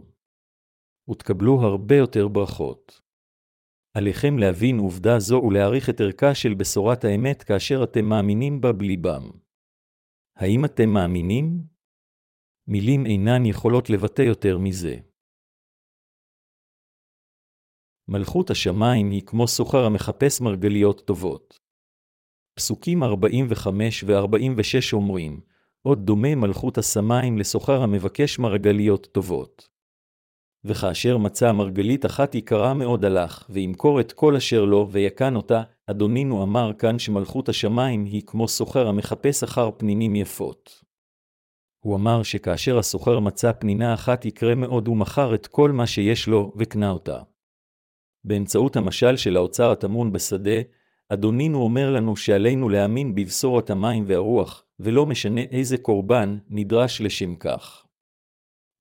ותקבלו 1.09 1.61
הרבה 1.61 1.95
יותר 1.95 2.27
ברכות. 2.27 3.01
עליכם 3.93 4.37
להבין 4.37 4.77
עובדה 4.77 5.19
זו 5.19 5.41
ולהעריך 5.47 5.89
את 5.89 6.01
ערכה 6.01 6.35
של 6.35 6.53
בשורת 6.53 7.03
האמת 7.03 7.43
כאשר 7.43 7.83
אתם 7.83 8.05
מאמינים 8.05 8.61
בה 8.61 8.73
בליבם. 8.73 9.29
האם 10.35 10.65
אתם 10.65 10.89
מאמינים? 10.89 11.63
מילים 12.67 13.05
אינן 13.05 13.45
יכולות 13.45 13.89
לבטא 13.89 14.21
יותר 14.21 14.57
מזה. 14.57 14.95
מלכות 18.07 18.49
השמיים 18.49 19.11
היא 19.11 19.21
כמו 19.25 19.47
סוחר 19.47 19.85
המחפש 19.85 20.41
מרגליות 20.41 21.07
טובות. 21.07 21.59
פסוקים 22.53 23.03
45 23.03 24.03
ו-46 24.03 24.93
אומרים, 24.93 25.41
עוד 25.87 26.05
דומה 26.05 26.35
מלכות 26.35 26.77
השמיים 26.77 27.37
לסוחר 27.37 27.83
המבקש 27.83 28.39
מרגליות 28.39 29.07
טובות. 29.11 29.67
וכאשר 30.63 31.17
מצא 31.17 31.51
מרגלית 31.51 32.05
אחת 32.05 32.35
יקרה 32.35 32.73
מאוד 32.73 33.05
הלך, 33.05 33.45
וימכור 33.49 33.99
את 33.99 34.11
כל 34.11 34.35
אשר 34.35 34.65
לו, 34.65 34.87
ויקן 34.91 35.35
אותה, 35.35 35.63
אדונינו 35.89 36.43
אמר 36.43 36.71
כאן 36.79 36.99
שמלכות 36.99 37.49
השמיים 37.49 38.05
היא 38.05 38.21
כמו 38.25 38.47
סוחר 38.47 38.87
המחפש 38.87 39.43
אחר 39.43 39.69
פנינים 39.77 40.15
יפות. 40.15 40.83
הוא 41.79 41.95
אמר 41.95 42.23
שכאשר 42.23 42.77
הסוחר 42.77 43.19
מצא 43.19 43.51
פנינה 43.51 43.93
אחת 43.93 44.25
יקרה 44.25 44.55
מאוד, 44.55 44.87
הוא 44.87 44.97
מכר 44.97 45.35
את 45.35 45.47
כל 45.47 45.71
מה 45.71 45.87
שיש 45.87 46.27
לו, 46.27 46.53
וקנה 46.55 46.89
אותה. 46.91 47.19
באמצעות 48.23 48.75
המשל 48.75 49.17
של 49.17 49.37
האוצר 49.37 49.71
הטמון 49.71 50.11
בשדה, 50.11 50.61
אדונינו 51.09 51.61
אומר 51.61 51.91
לנו 51.91 52.15
שעלינו 52.15 52.69
להאמין 52.69 53.15
בבשורת 53.15 53.69
המים 53.69 54.03
והרוח, 54.07 54.63
ולא 54.79 55.05
משנה 55.05 55.41
איזה 55.41 55.77
קורבן 55.77 56.37
נדרש 56.49 57.01
לשם 57.01 57.35
כך. 57.35 57.85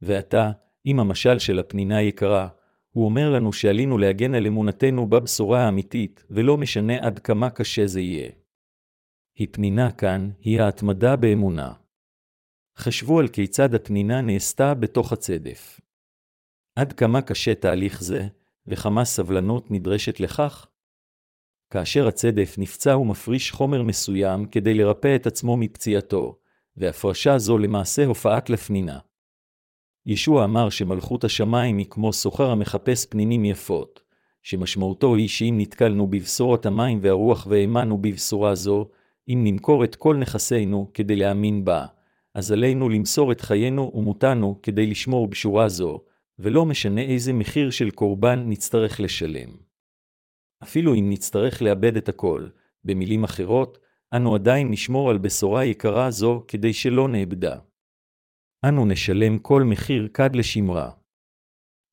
ועתה, 0.02 0.50
עם 0.84 1.00
המשל 1.00 1.38
של 1.38 1.58
הפנינה 1.58 1.96
היקרה, 1.96 2.48
הוא 2.90 3.04
אומר 3.04 3.30
לנו 3.30 3.52
שעלינו 3.52 3.98
להגן 3.98 4.34
על 4.34 4.46
אמונתנו 4.46 5.06
בבשורה 5.06 5.64
האמיתית, 5.64 6.24
ולא 6.30 6.56
משנה 6.56 7.06
עד 7.06 7.18
כמה 7.18 7.50
קשה 7.50 7.86
זה 7.86 8.00
יהיה. 8.00 8.30
הפנינה 9.40 9.92
כאן 9.92 10.30
היא 10.40 10.60
ההתמדה 10.60 11.16
באמונה. 11.16 11.72
חשבו 12.76 13.20
על 13.20 13.28
כיצד 13.28 13.74
הפנינה 13.74 14.20
נעשתה 14.20 14.74
בתוך 14.74 15.12
הצדף. 15.12 15.80
עד 16.76 16.92
כמה 16.92 17.22
קשה 17.22 17.54
תהליך 17.54 18.02
זה, 18.02 18.28
וכמה 18.66 19.04
סבלנות 19.04 19.70
נדרשת 19.70 20.20
לכך? 20.20 20.66
כאשר 21.70 22.08
הצדף 22.08 22.54
נפצע 22.58 22.92
הוא 22.92 23.06
מפריש 23.06 23.50
חומר 23.50 23.82
מסוים 23.82 24.44
כדי 24.44 24.74
לרפא 24.74 25.16
את 25.16 25.26
עצמו 25.26 25.56
מפציעתו, 25.56 26.36
והפרשה 26.76 27.38
זו 27.38 27.58
למעשה 27.58 28.06
הופעת 28.06 28.50
לפנינה. 28.50 28.98
ישוע 30.06 30.44
אמר 30.44 30.70
שמלכות 30.70 31.24
השמיים 31.24 31.78
היא 31.78 31.86
כמו 31.90 32.12
סוחר 32.12 32.50
המחפש 32.50 33.06
פנינים 33.06 33.44
יפות, 33.44 34.02
שמשמעותו 34.42 35.14
היא 35.14 35.28
שאם 35.28 35.54
נתקלנו 35.58 36.06
בבשורת 36.06 36.66
המים 36.66 36.98
והרוח 37.02 37.46
והאמנו 37.50 37.98
בבשורה 37.98 38.54
זו, 38.54 38.88
אם 39.28 39.40
נמכור 39.44 39.84
את 39.84 39.94
כל 39.94 40.16
נכסינו 40.16 40.90
כדי 40.94 41.16
להאמין 41.16 41.64
בה, 41.64 41.86
אז 42.34 42.52
עלינו 42.52 42.88
למסור 42.88 43.32
את 43.32 43.40
חיינו 43.40 43.92
ומותנו 43.94 44.58
כדי 44.62 44.86
לשמור 44.86 45.28
בשורה 45.28 45.68
זו, 45.68 46.00
ולא 46.38 46.64
משנה 46.64 47.00
איזה 47.00 47.32
מחיר 47.32 47.70
של 47.70 47.90
קורבן 47.90 48.44
נצטרך 48.46 49.00
לשלם. 49.00 49.65
אפילו 50.62 50.94
אם 50.94 51.10
נצטרך 51.10 51.62
לאבד 51.62 51.96
את 51.96 52.08
הכל, 52.08 52.48
במילים 52.84 53.24
אחרות, 53.24 53.78
אנו 54.16 54.34
עדיין 54.34 54.70
נשמור 54.70 55.10
על 55.10 55.18
בשורה 55.18 55.64
יקרה 55.64 56.10
זו 56.10 56.44
כדי 56.48 56.72
שלא 56.72 57.08
נאבדה. 57.08 57.58
אנו 58.64 58.86
נשלם 58.86 59.38
כל 59.38 59.62
מחיר 59.62 60.08
כד 60.14 60.36
לשמרה. 60.36 60.90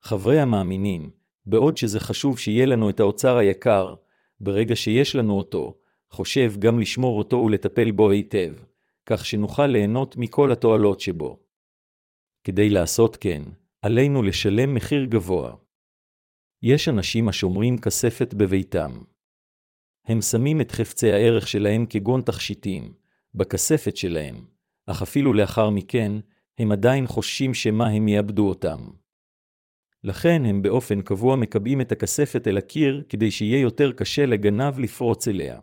חברי 0.02 0.40
המאמינים, 0.40 1.10
בעוד 1.46 1.76
שזה 1.76 2.00
חשוב 2.00 2.38
שיהיה 2.38 2.66
לנו 2.66 2.90
את 2.90 3.00
האוצר 3.00 3.36
היקר, 3.36 3.94
ברגע 4.40 4.76
שיש 4.76 5.16
לנו 5.16 5.38
אותו, 5.38 5.78
חושב 6.10 6.52
גם 6.58 6.80
לשמור 6.80 7.18
אותו 7.18 7.36
ולטפל 7.36 7.90
בו 7.90 8.10
היטב, 8.10 8.54
כך 9.06 9.26
שנוכל 9.26 9.66
ליהנות 9.66 10.16
מכל 10.16 10.52
התועלות 10.52 11.00
שבו. 11.00 11.38
כדי 12.44 12.70
לעשות 12.70 13.16
כן, 13.16 13.42
עלינו 13.82 14.22
לשלם 14.22 14.74
מחיר 14.74 15.04
גבוה. 15.04 15.63
יש 16.66 16.88
אנשים 16.88 17.28
השומרים 17.28 17.78
כספת 17.78 18.34
בביתם. 18.34 18.90
הם 20.06 20.20
שמים 20.20 20.60
את 20.60 20.70
חפצי 20.70 21.12
הערך 21.12 21.48
שלהם 21.48 21.86
כגון 21.86 22.22
תכשיטים, 22.22 22.94
בכספת 23.34 23.96
שלהם, 23.96 24.44
אך 24.86 25.02
אפילו 25.02 25.32
לאחר 25.32 25.70
מכן, 25.70 26.12
הם 26.58 26.72
עדיין 26.72 27.06
חוששים 27.06 27.54
שמא 27.54 27.84
הם 27.84 28.08
יאבדו 28.08 28.48
אותם. 28.48 28.78
לכן 30.04 30.42
הם 30.44 30.62
באופן 30.62 31.02
קבוע 31.02 31.36
מקבעים 31.36 31.80
את 31.80 31.92
הכספת 31.92 32.48
אל 32.48 32.58
הקיר 32.58 33.04
כדי 33.08 33.30
שיהיה 33.30 33.60
יותר 33.60 33.92
קשה 33.92 34.26
לגנב 34.26 34.78
לפרוץ 34.78 35.28
אליה. 35.28 35.60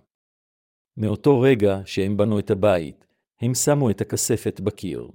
מאותו 0.97 1.41
רגע 1.41 1.79
שהם 1.85 2.17
בנו 2.17 2.39
את 2.39 2.51
הבית, 2.51 3.05
הם 3.41 3.53
שמו 3.53 3.89
את 3.89 4.01
הכספת 4.01 4.59
בקיר. 4.59 5.07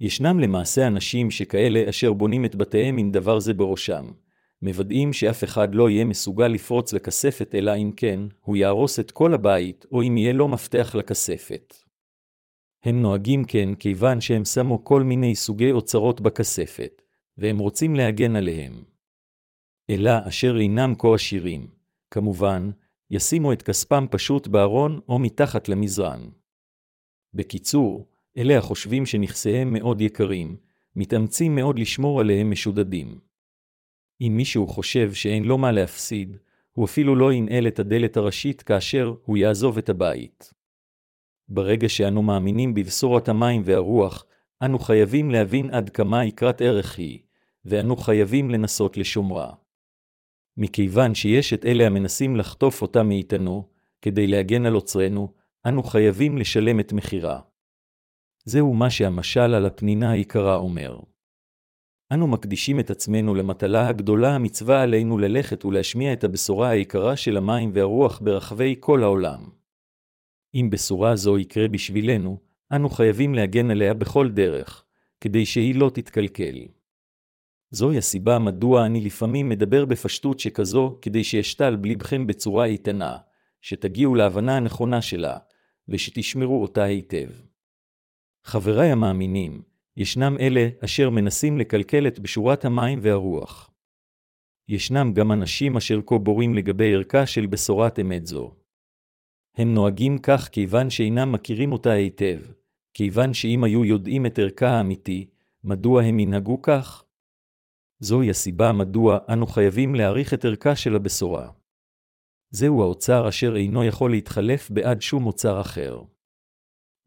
ישנם 0.00 0.40
למעשה 0.40 0.86
אנשים 0.86 1.30
שכאלה 1.30 1.90
אשר 1.90 2.12
בונים 2.12 2.44
את 2.44 2.54
בתיהם 2.54 2.98
עם 2.98 3.10
דבר 3.10 3.40
זה 3.40 3.54
בראשם, 3.54 4.06
מוודאים 4.62 5.12
שאף 5.12 5.44
אחד 5.44 5.74
לא 5.74 5.90
יהיה 5.90 6.04
מסוגל 6.04 6.48
לפרוץ 6.48 6.92
לכספת 6.92 7.54
אלא 7.54 7.76
אם 7.76 7.90
כן, 7.96 8.20
הוא 8.40 8.56
יהרוס 8.56 9.00
את 9.00 9.10
כל 9.10 9.34
הבית, 9.34 9.86
או 9.92 10.02
אם 10.02 10.16
יהיה 10.16 10.32
לו 10.32 10.48
מפתח 10.48 10.94
לכספת. 10.94 11.74
הם 12.84 13.02
נוהגים 13.02 13.44
כן 13.44 13.74
כיוון 13.74 14.20
שהם 14.20 14.44
שמו 14.44 14.84
כל 14.84 15.02
מיני 15.02 15.34
סוגי 15.34 15.72
אוצרות 15.72 16.20
בכספת, 16.20 17.02
והם 17.38 17.58
רוצים 17.58 17.94
להגן 17.94 18.36
עליהם. 18.36 18.84
אלא 19.90 20.10
אשר 20.28 20.56
אינם 20.60 20.94
כה 20.98 21.14
עשירים, 21.14 21.66
כמובן, 22.10 22.70
ישימו 23.10 23.52
את 23.52 23.62
כספם 23.62 24.06
פשוט 24.10 24.46
בארון 24.46 25.00
או 25.08 25.18
מתחת 25.18 25.68
למזרן. 25.68 26.20
בקיצור, 27.34 28.06
אלה 28.36 28.58
החושבים 28.58 29.06
שנכסיהם 29.06 29.72
מאוד 29.72 30.00
יקרים, 30.00 30.56
מתאמצים 30.96 31.54
מאוד 31.54 31.78
לשמור 31.78 32.20
עליהם 32.20 32.50
משודדים. 32.50 33.25
אם 34.20 34.32
מישהו 34.36 34.66
חושב 34.66 35.12
שאין 35.12 35.44
לו 35.44 35.58
מה 35.58 35.72
להפסיד, 35.72 36.36
הוא 36.72 36.84
אפילו 36.84 37.16
לא 37.16 37.32
ינעל 37.32 37.66
את 37.66 37.78
הדלת 37.78 38.16
הראשית 38.16 38.62
כאשר 38.62 39.14
הוא 39.24 39.36
יעזוב 39.36 39.78
את 39.78 39.88
הבית. 39.88 40.52
ברגע 41.48 41.88
שאנו 41.88 42.22
מאמינים 42.22 42.74
בבשורת 42.74 43.28
המים 43.28 43.62
והרוח, 43.64 44.26
אנו 44.62 44.78
חייבים 44.78 45.30
להבין 45.30 45.70
עד 45.70 45.90
כמה 45.90 46.24
יקרת 46.24 46.62
ערך 46.62 46.98
היא, 46.98 47.18
ואנו 47.64 47.96
חייבים 47.96 48.50
לנסות 48.50 48.96
לשומרה. 48.96 49.52
מכיוון 50.56 51.14
שיש 51.14 51.52
את 51.52 51.64
אלה 51.64 51.86
המנסים 51.86 52.36
לחטוף 52.36 52.82
אותה 52.82 53.02
מאיתנו, 53.02 53.68
כדי 54.02 54.26
להגן 54.26 54.66
על 54.66 54.74
עוצרנו, 54.74 55.32
אנו 55.66 55.82
חייבים 55.82 56.38
לשלם 56.38 56.80
את 56.80 56.92
מחירה. 56.92 57.40
זהו 58.44 58.74
מה 58.74 58.90
שהמשל 58.90 59.40
על 59.40 59.66
הפנינה 59.66 60.10
היקרה 60.10 60.56
אומר. 60.56 60.98
אנו 62.12 62.26
מקדישים 62.26 62.80
את 62.80 62.90
עצמנו 62.90 63.34
למטלה 63.34 63.88
הגדולה 63.88 64.34
המצווה 64.34 64.82
עלינו 64.82 65.18
ללכת 65.18 65.64
ולהשמיע 65.64 66.12
את 66.12 66.24
הבשורה 66.24 66.68
היקרה 66.68 67.16
של 67.16 67.36
המים 67.36 67.70
והרוח 67.74 68.20
ברחבי 68.20 68.76
כל 68.80 69.02
העולם. 69.02 69.48
אם 70.54 70.70
בשורה 70.70 71.16
זו 71.16 71.38
יקרה 71.38 71.68
בשבילנו, 71.68 72.40
אנו 72.72 72.88
חייבים 72.88 73.34
להגן 73.34 73.70
עליה 73.70 73.94
בכל 73.94 74.30
דרך, 74.30 74.84
כדי 75.20 75.46
שהיא 75.46 75.74
לא 75.74 75.90
תתקלקל. 75.94 76.54
זוהי 77.70 77.98
הסיבה 77.98 78.38
מדוע 78.38 78.86
אני 78.86 79.00
לפעמים 79.00 79.48
מדבר 79.48 79.84
בפשטות 79.84 80.40
שכזו, 80.40 80.98
כדי 81.02 81.24
שאשתל 81.24 81.76
בלבכם 81.76 82.26
בצורה 82.26 82.64
איתנה, 82.64 83.16
שתגיעו 83.60 84.14
להבנה 84.14 84.56
הנכונה 84.56 85.02
שלה, 85.02 85.38
ושתשמרו 85.88 86.62
אותה 86.62 86.82
היטב. 86.82 87.28
חבריי 88.44 88.90
המאמינים, 88.90 89.62
ישנם 89.96 90.36
אלה 90.40 90.68
אשר 90.84 91.10
מנסים 91.10 91.58
לקלקל 91.58 92.06
את 92.06 92.18
בשורת 92.18 92.64
המים 92.64 92.98
והרוח. 93.02 93.70
ישנם 94.68 95.12
גם 95.14 95.32
אנשים 95.32 95.76
אשר 95.76 96.00
כה 96.06 96.18
בורים 96.18 96.54
לגבי 96.54 96.94
ערכה 96.94 97.26
של 97.26 97.46
בשורת 97.46 97.98
אמת 97.98 98.26
זו. 98.26 98.54
הם 99.56 99.74
נוהגים 99.74 100.18
כך 100.18 100.48
כיוון 100.48 100.90
שאינם 100.90 101.32
מכירים 101.32 101.72
אותה 101.72 101.90
היטב, 101.90 102.40
כיוון 102.94 103.34
שאם 103.34 103.64
היו 103.64 103.84
יודעים 103.84 104.26
את 104.26 104.38
ערכה 104.38 104.68
האמיתי, 104.68 105.26
מדוע 105.64 106.02
הם 106.02 106.18
ינהגו 106.18 106.62
כך? 106.62 107.04
זוהי 108.00 108.30
הסיבה 108.30 108.72
מדוע 108.72 109.18
אנו 109.32 109.46
חייבים 109.46 109.94
להעריך 109.94 110.34
את 110.34 110.44
ערכה 110.44 110.76
של 110.76 110.96
הבשורה. 110.96 111.50
זהו 112.50 112.82
האוצר 112.82 113.28
אשר 113.28 113.56
אינו 113.56 113.84
יכול 113.84 114.10
להתחלף 114.10 114.70
בעד 114.70 115.02
שום 115.02 115.26
אוצר 115.26 115.60
אחר. 115.60 116.02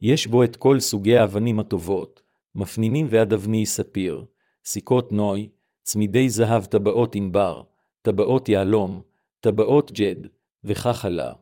יש 0.02 0.28
בו 0.28 0.44
את 0.44 0.56
כל 0.56 0.80
סוגי 0.80 1.18
האבנים 1.18 1.60
הטובות, 1.60 2.22
מפנינים 2.56 3.08
ועד 3.10 3.34
אבני 3.34 3.66
ספיר, 3.66 4.26
סיכות 4.66 5.12
נוי, 5.12 5.50
צמידי 5.84 6.30
זהב 6.30 6.66
טבעות 6.66 7.16
ענבר, 7.16 7.62
טבעות 8.02 8.50
יהלום, 8.50 9.02
טבעות 9.40 9.92
ג'ד, 9.92 10.28
וכך 10.64 11.06
הלאה. 11.06 11.34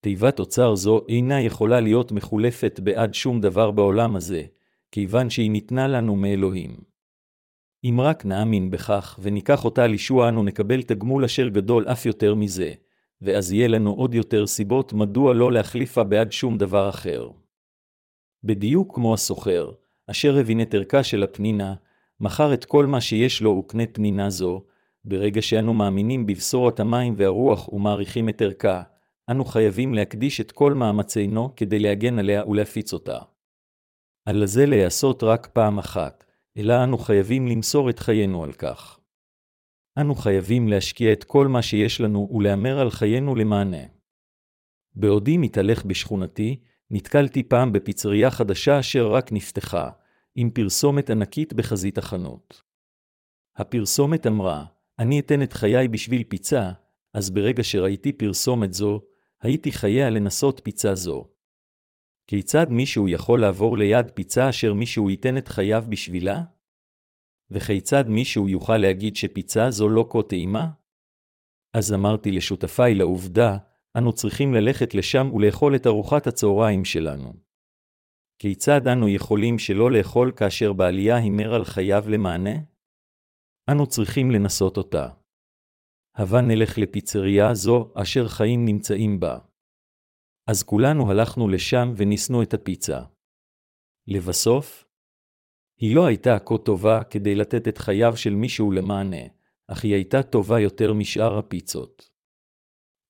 תיבת 0.00 0.40
אוצר 0.40 0.74
זו 0.74 1.00
אינה 1.08 1.40
יכולה 1.40 1.80
להיות 1.80 2.12
מחולפת 2.12 2.80
בעד 2.82 3.14
שום 3.14 3.40
דבר 3.40 3.70
בעולם 3.70 4.16
הזה, 4.16 4.42
כיוון 4.92 5.30
שהיא 5.30 5.50
ניתנה 5.50 5.88
לנו 5.88 6.16
מאלוהים. 6.16 6.76
אם 7.84 8.00
רק 8.00 8.24
נאמין 8.24 8.70
בכך 8.70 9.18
וניקח 9.22 9.64
אותה 9.64 9.86
לישוע 9.86 10.28
אנו 10.28 10.42
נקבל 10.42 10.82
תגמול 10.82 11.24
אשר 11.24 11.48
גדול 11.48 11.88
אף 11.88 12.06
יותר 12.06 12.34
מזה, 12.34 12.72
ואז 13.22 13.52
יהיה 13.52 13.68
לנו 13.68 13.92
עוד 13.92 14.14
יותר 14.14 14.46
סיבות 14.46 14.92
מדוע 14.92 15.34
לא 15.34 15.52
להחליפה 15.52 16.04
בעד 16.04 16.32
שום 16.32 16.58
דבר 16.58 16.88
אחר. 16.88 17.30
בדיוק 18.44 18.94
כמו 18.94 19.14
הסוחר, 19.14 19.72
אשר 20.10 20.36
הבין 20.36 20.62
את 20.62 20.74
ערכה 20.74 21.02
של 21.02 21.22
הפנינה, 21.22 21.74
מכר 22.20 22.54
את 22.54 22.64
כל 22.64 22.86
מה 22.86 23.00
שיש 23.00 23.42
לו 23.42 23.50
וקנה 23.50 23.86
פנינה 23.92 24.30
זו, 24.30 24.62
ברגע 25.04 25.42
שאנו 25.42 25.74
מאמינים 25.74 26.26
בבשורת 26.26 26.80
המים 26.80 27.14
והרוח 27.16 27.72
ומעריכים 27.72 28.28
את 28.28 28.42
ערכה, 28.42 28.82
אנו 29.30 29.44
חייבים 29.44 29.94
להקדיש 29.94 30.40
את 30.40 30.52
כל 30.52 30.74
מאמצינו 30.74 31.56
כדי 31.56 31.78
להגן 31.78 32.18
עליה 32.18 32.46
ולהפיץ 32.46 32.92
אותה. 32.92 33.18
על 34.26 34.46
זה 34.46 34.66
להיעשות 34.66 35.22
רק 35.22 35.46
פעם 35.46 35.78
אחת, 35.78 36.24
אלא 36.56 36.84
אנו 36.84 36.98
חייבים 36.98 37.46
למסור 37.46 37.90
את 37.90 37.98
חיינו 37.98 38.44
על 38.44 38.52
כך. 38.52 38.98
אנו 39.98 40.14
חייבים 40.14 40.68
להשקיע 40.68 41.12
את 41.12 41.24
כל 41.24 41.48
מה 41.48 41.62
שיש 41.62 42.00
לנו 42.00 42.28
ולהמר 42.32 42.78
על 42.78 42.90
חיינו 42.90 43.34
למענה. 43.34 43.82
בעודי 44.94 45.36
מתהלך 45.36 45.84
בשכונתי, 45.84 46.60
נתקלתי 46.94 47.42
פעם 47.42 47.72
בפיצריה 47.72 48.30
חדשה 48.30 48.80
אשר 48.80 49.12
רק 49.12 49.32
נפתחה, 49.32 49.90
עם 50.34 50.50
פרסומת 50.50 51.10
ענקית 51.10 51.52
בחזית 51.52 51.98
החנות. 51.98 52.62
הפרסומת 53.56 54.26
אמרה, 54.26 54.64
אני 54.98 55.20
אתן 55.20 55.42
את 55.42 55.52
חיי 55.52 55.88
בשביל 55.88 56.24
פיצה, 56.24 56.70
אז 57.14 57.30
ברגע 57.30 57.64
שראיתי 57.64 58.12
פרסומת 58.12 58.72
זו, 58.72 59.00
הייתי 59.42 59.72
חייה 59.72 60.10
לנסות 60.10 60.60
פיצה 60.64 60.94
זו. 60.94 61.28
כיצד 62.26 62.66
מישהו 62.70 63.08
יכול 63.08 63.40
לעבור 63.40 63.78
ליד 63.78 64.10
פיצה 64.10 64.48
אשר 64.48 64.74
מישהו 64.74 65.10
ייתן 65.10 65.38
את 65.38 65.48
חייו 65.48 65.84
בשבילה? 65.88 66.42
וכיצד 67.50 68.04
מישהו 68.08 68.48
יוכל 68.48 68.76
להגיד 68.76 69.16
שפיצה 69.16 69.70
זו 69.70 69.88
לא 69.88 70.08
כה 70.10 70.22
טעימה? 70.22 70.70
אז 71.74 71.92
אמרתי 71.92 72.30
לשותפיי 72.30 72.94
לעובדה, 72.94 73.56
אנו 73.98 74.12
צריכים 74.12 74.54
ללכת 74.54 74.94
לשם 74.94 75.30
ולאכול 75.34 75.76
את 75.76 75.86
ארוחת 75.86 76.26
הצהריים 76.26 76.84
שלנו. 76.84 77.32
כיצד 78.38 78.88
אנו 78.88 79.08
יכולים 79.08 79.58
שלא 79.58 79.90
לאכול 79.90 80.32
כאשר 80.36 80.72
בעלייה 80.72 81.16
הימר 81.16 81.54
על 81.54 81.64
חייו 81.64 82.04
למענה? 82.08 82.54
אנו 83.70 83.86
צריכים 83.86 84.30
לנסות 84.30 84.76
אותה. 84.76 85.08
הבה 86.14 86.40
נלך 86.40 86.78
לפיצריה 86.78 87.54
זו 87.54 87.92
אשר 87.94 88.28
חיים 88.28 88.64
נמצאים 88.64 89.20
בה. 89.20 89.38
אז 90.46 90.62
כולנו 90.62 91.10
הלכנו 91.10 91.48
לשם 91.48 91.92
וניסנו 91.96 92.42
את 92.42 92.54
הפיצה. 92.54 93.00
לבסוף, 94.06 94.84
היא 95.80 95.96
לא 95.96 96.06
הייתה 96.06 96.38
כה 96.38 96.58
טובה 96.58 97.04
כדי 97.04 97.34
לתת 97.34 97.68
את 97.68 97.78
חייו 97.78 98.16
של 98.16 98.34
מישהו 98.34 98.72
למענה, 98.72 99.26
אך 99.68 99.84
היא 99.84 99.94
הייתה 99.94 100.22
טובה 100.22 100.60
יותר 100.60 100.92
משאר 100.92 101.38
הפיצות. 101.38 102.11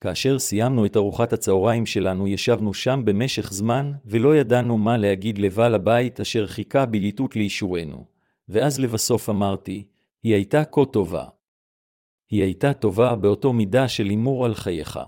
כאשר 0.03 0.39
סיימנו 0.39 0.87
את 0.87 0.97
ארוחת 0.97 1.33
הצהריים 1.33 1.87
שלנו, 1.87 2.29
ישבנו 2.29 2.75
שם 2.75 3.03
במשך 3.05 3.53
זמן, 3.53 3.93
ולא 4.05 4.37
ידענו 4.37 4.79
מה 4.79 4.97
להגיד 4.97 5.39
לבעל 5.39 5.75
הבית 5.75 6.21
אשר 6.21 6.47
חיכה 6.47 6.87
בליטוט 6.87 7.37
לאישורנו. 7.37 8.05
ואז 8.49 8.81
לבסוף 8.81 9.31
אמרתי, 9.31 9.85
היא 10.23 10.35
הייתה 10.35 10.65
כה 10.65 10.85
טובה. 10.85 11.25
היא 12.31 12.43
הייתה 12.43 12.73
טובה 12.73 13.17
באותו 13.17 13.53
מידה 13.53 13.89
של 13.89 14.05
הימור 14.05 14.45
על 14.45 14.55
חייך. 14.55 15.01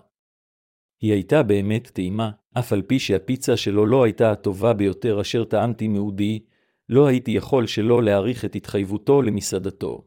היא 1.00 1.12
הייתה 1.12 1.42
באמת 1.42 1.90
טעימה, 1.90 2.30
אף 2.58 2.72
על 2.72 2.82
פי 2.82 2.98
שהפיצה 2.98 3.56
שלו 3.56 3.86
לא 3.86 4.04
הייתה 4.04 4.30
הטובה 4.30 4.72
ביותר 4.72 5.20
אשר 5.20 5.44
טעמתי 5.44 5.88
מעודי, 5.88 6.40
לא 6.88 7.06
הייתי 7.06 7.30
יכול 7.30 7.66
שלא 7.66 8.02
להעריך 8.02 8.44
את 8.44 8.54
התחייבותו 8.54 9.22
למסעדתו. 9.22 10.04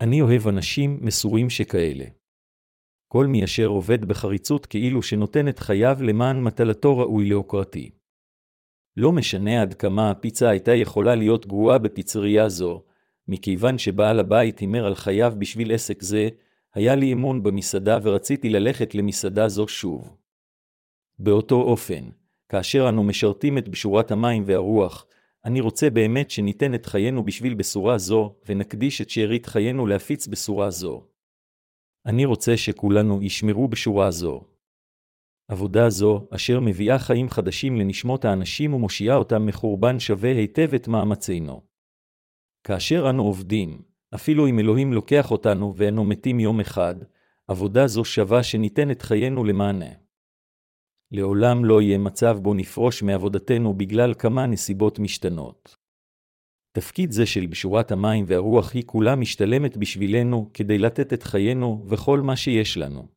אני 0.00 0.20
אוהב 0.20 0.48
אנשים 0.48 0.98
מסורים 1.02 1.50
שכאלה. 1.50 2.21
כל 3.12 3.26
מי 3.26 3.44
אשר 3.44 3.66
עובד 3.66 4.04
בחריצות 4.04 4.66
כאילו 4.66 5.02
שנותן 5.02 5.48
את 5.48 5.58
חייו 5.58 5.96
למען 6.00 6.40
מטלתו 6.40 6.98
ראוי 6.98 7.28
להוקרתי. 7.28 7.90
לא 8.96 9.12
משנה 9.12 9.62
עד 9.62 9.74
כמה 9.74 10.10
הפיצה 10.10 10.48
הייתה 10.48 10.74
יכולה 10.74 11.14
להיות 11.14 11.46
גרועה 11.46 11.78
בפיצריה 11.78 12.48
זו, 12.48 12.82
מכיוון 13.28 13.78
שבעל 13.78 14.20
הבית 14.20 14.58
הימר 14.58 14.86
על 14.86 14.94
חייו 14.94 15.32
בשביל 15.38 15.74
עסק 15.74 16.02
זה, 16.02 16.28
היה 16.74 16.94
לי 16.94 17.12
אמון 17.12 17.42
במסעדה 17.42 17.98
ורציתי 18.02 18.50
ללכת 18.50 18.94
למסעדה 18.94 19.48
זו 19.48 19.68
שוב. 19.68 20.16
באותו 21.18 21.62
אופן, 21.62 22.04
כאשר 22.48 22.88
אנו 22.88 23.02
משרתים 23.02 23.58
את 23.58 23.68
בשורת 23.68 24.10
המים 24.10 24.42
והרוח, 24.46 25.06
אני 25.44 25.60
רוצה 25.60 25.90
באמת 25.90 26.30
שניתן 26.30 26.74
את 26.74 26.86
חיינו 26.86 27.24
בשביל 27.24 27.54
בשורה 27.54 27.98
זו, 27.98 28.34
ונקדיש 28.48 29.00
את 29.00 29.10
שארית 29.10 29.46
חיינו 29.46 29.86
להפיץ 29.86 30.26
בשורה 30.26 30.70
זו. 30.70 31.11
אני 32.06 32.24
רוצה 32.24 32.56
שכולנו 32.56 33.22
ישמרו 33.22 33.68
בשורה 33.68 34.10
זו. 34.10 34.44
עבודה 35.48 35.90
זו, 35.90 36.26
אשר 36.30 36.60
מביאה 36.60 36.98
חיים 36.98 37.28
חדשים 37.28 37.76
לנשמות 37.76 38.24
האנשים 38.24 38.74
ומושיעה 38.74 39.16
אותם 39.16 39.46
מחורבן 39.46 40.00
שווה 40.00 40.30
היטב 40.30 40.74
את 40.74 40.88
מאמצינו. 40.88 41.62
כאשר 42.64 43.10
אנו 43.10 43.22
עובדים, 43.22 43.82
אפילו 44.14 44.46
אם 44.46 44.58
אלוהים 44.58 44.92
לוקח 44.92 45.30
אותנו 45.30 45.74
ואנו 45.76 46.04
מתים 46.04 46.40
יום 46.40 46.60
אחד, 46.60 46.94
עבודה 47.48 47.86
זו 47.86 48.04
שווה 48.04 48.42
שניתן 48.42 48.90
את 48.90 49.02
חיינו 49.02 49.44
למענה. 49.44 49.90
לעולם 51.10 51.64
לא 51.64 51.82
יהיה 51.82 51.98
מצב 51.98 52.38
בו 52.42 52.54
נפרוש 52.54 53.02
מעבודתנו 53.02 53.74
בגלל 53.74 54.14
כמה 54.14 54.46
נסיבות 54.46 54.98
משתנות. 54.98 55.81
תפקיד 56.72 57.10
זה 57.10 57.26
של 57.26 57.46
בשורת 57.46 57.92
המים 57.92 58.24
והרוח 58.28 58.74
היא 58.74 58.82
כולה 58.86 59.16
משתלמת 59.16 59.76
בשבילנו 59.76 60.50
כדי 60.54 60.78
לתת 60.78 61.12
את 61.12 61.22
חיינו 61.22 61.84
וכל 61.88 62.20
מה 62.20 62.36
שיש 62.36 62.76
לנו. 62.76 63.08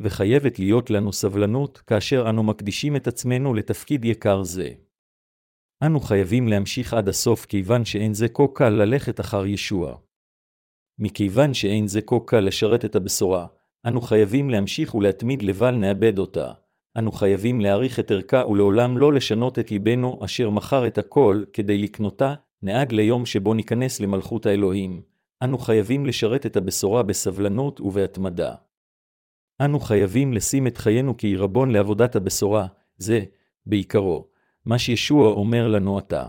וחייבת 0.00 0.58
להיות 0.58 0.90
לנו 0.90 1.12
סבלנות 1.12 1.78
כאשר 1.78 2.26
אנו 2.30 2.42
מקדישים 2.42 2.96
את 2.96 3.06
עצמנו 3.06 3.54
לתפקיד 3.54 4.04
יקר 4.04 4.42
זה. 4.42 4.70
אנו 5.86 6.00
חייבים 6.00 6.48
להמשיך 6.48 6.94
עד 6.94 7.08
הסוף 7.08 7.46
כיוון 7.46 7.84
שאין 7.84 8.14
זה 8.14 8.28
כה 8.28 8.42
קל 8.54 8.68
ללכת 8.68 9.20
אחר 9.20 9.46
ישוע. 9.46 9.96
מכיוון 10.98 11.54
שאין 11.54 11.86
זה 11.86 12.00
כה 12.02 12.16
קל 12.26 12.40
לשרת 12.40 12.84
את 12.84 12.96
הבשורה, 12.96 13.46
אנו 13.86 14.00
חייבים 14.00 14.50
להמשיך 14.50 14.94
ולהתמיד 14.94 15.42
לבל 15.42 15.74
נאבד 15.74 16.18
אותה, 16.18 16.52
אנו 16.98 17.12
חייבים 17.12 17.60
להעריך 17.60 18.00
את 18.00 18.10
ערכה 18.10 18.46
ולעולם 18.46 18.98
לא 18.98 19.12
לשנות 19.12 19.58
את 19.58 19.70
ליבנו 19.70 20.20
אשר 20.24 20.50
מכר 20.50 20.86
את 20.86 20.98
הכל 20.98 21.44
כדי 21.52 21.78
לקנותה, 21.78 22.34
נהג 22.62 22.92
ליום 22.92 23.26
שבו 23.26 23.54
ניכנס 23.54 24.00
למלכות 24.00 24.46
האלוהים. 24.46 25.02
אנו 25.42 25.58
חייבים 25.58 26.06
לשרת 26.06 26.46
את 26.46 26.56
הבשורה 26.56 27.02
בסבלנות 27.02 27.80
ובהתמדה. 27.80 28.54
אנו 29.60 29.80
חייבים 29.80 30.32
לשים 30.32 30.66
את 30.66 30.78
חיינו 30.78 31.14
כעירבון 31.18 31.70
לעבודת 31.70 32.16
הבשורה, 32.16 32.66
זה, 32.96 33.20
בעיקרו, 33.66 34.26
מה 34.66 34.78
שישוע 34.78 35.28
אומר 35.28 35.68
לנו 35.68 35.98
עתה. 35.98 36.26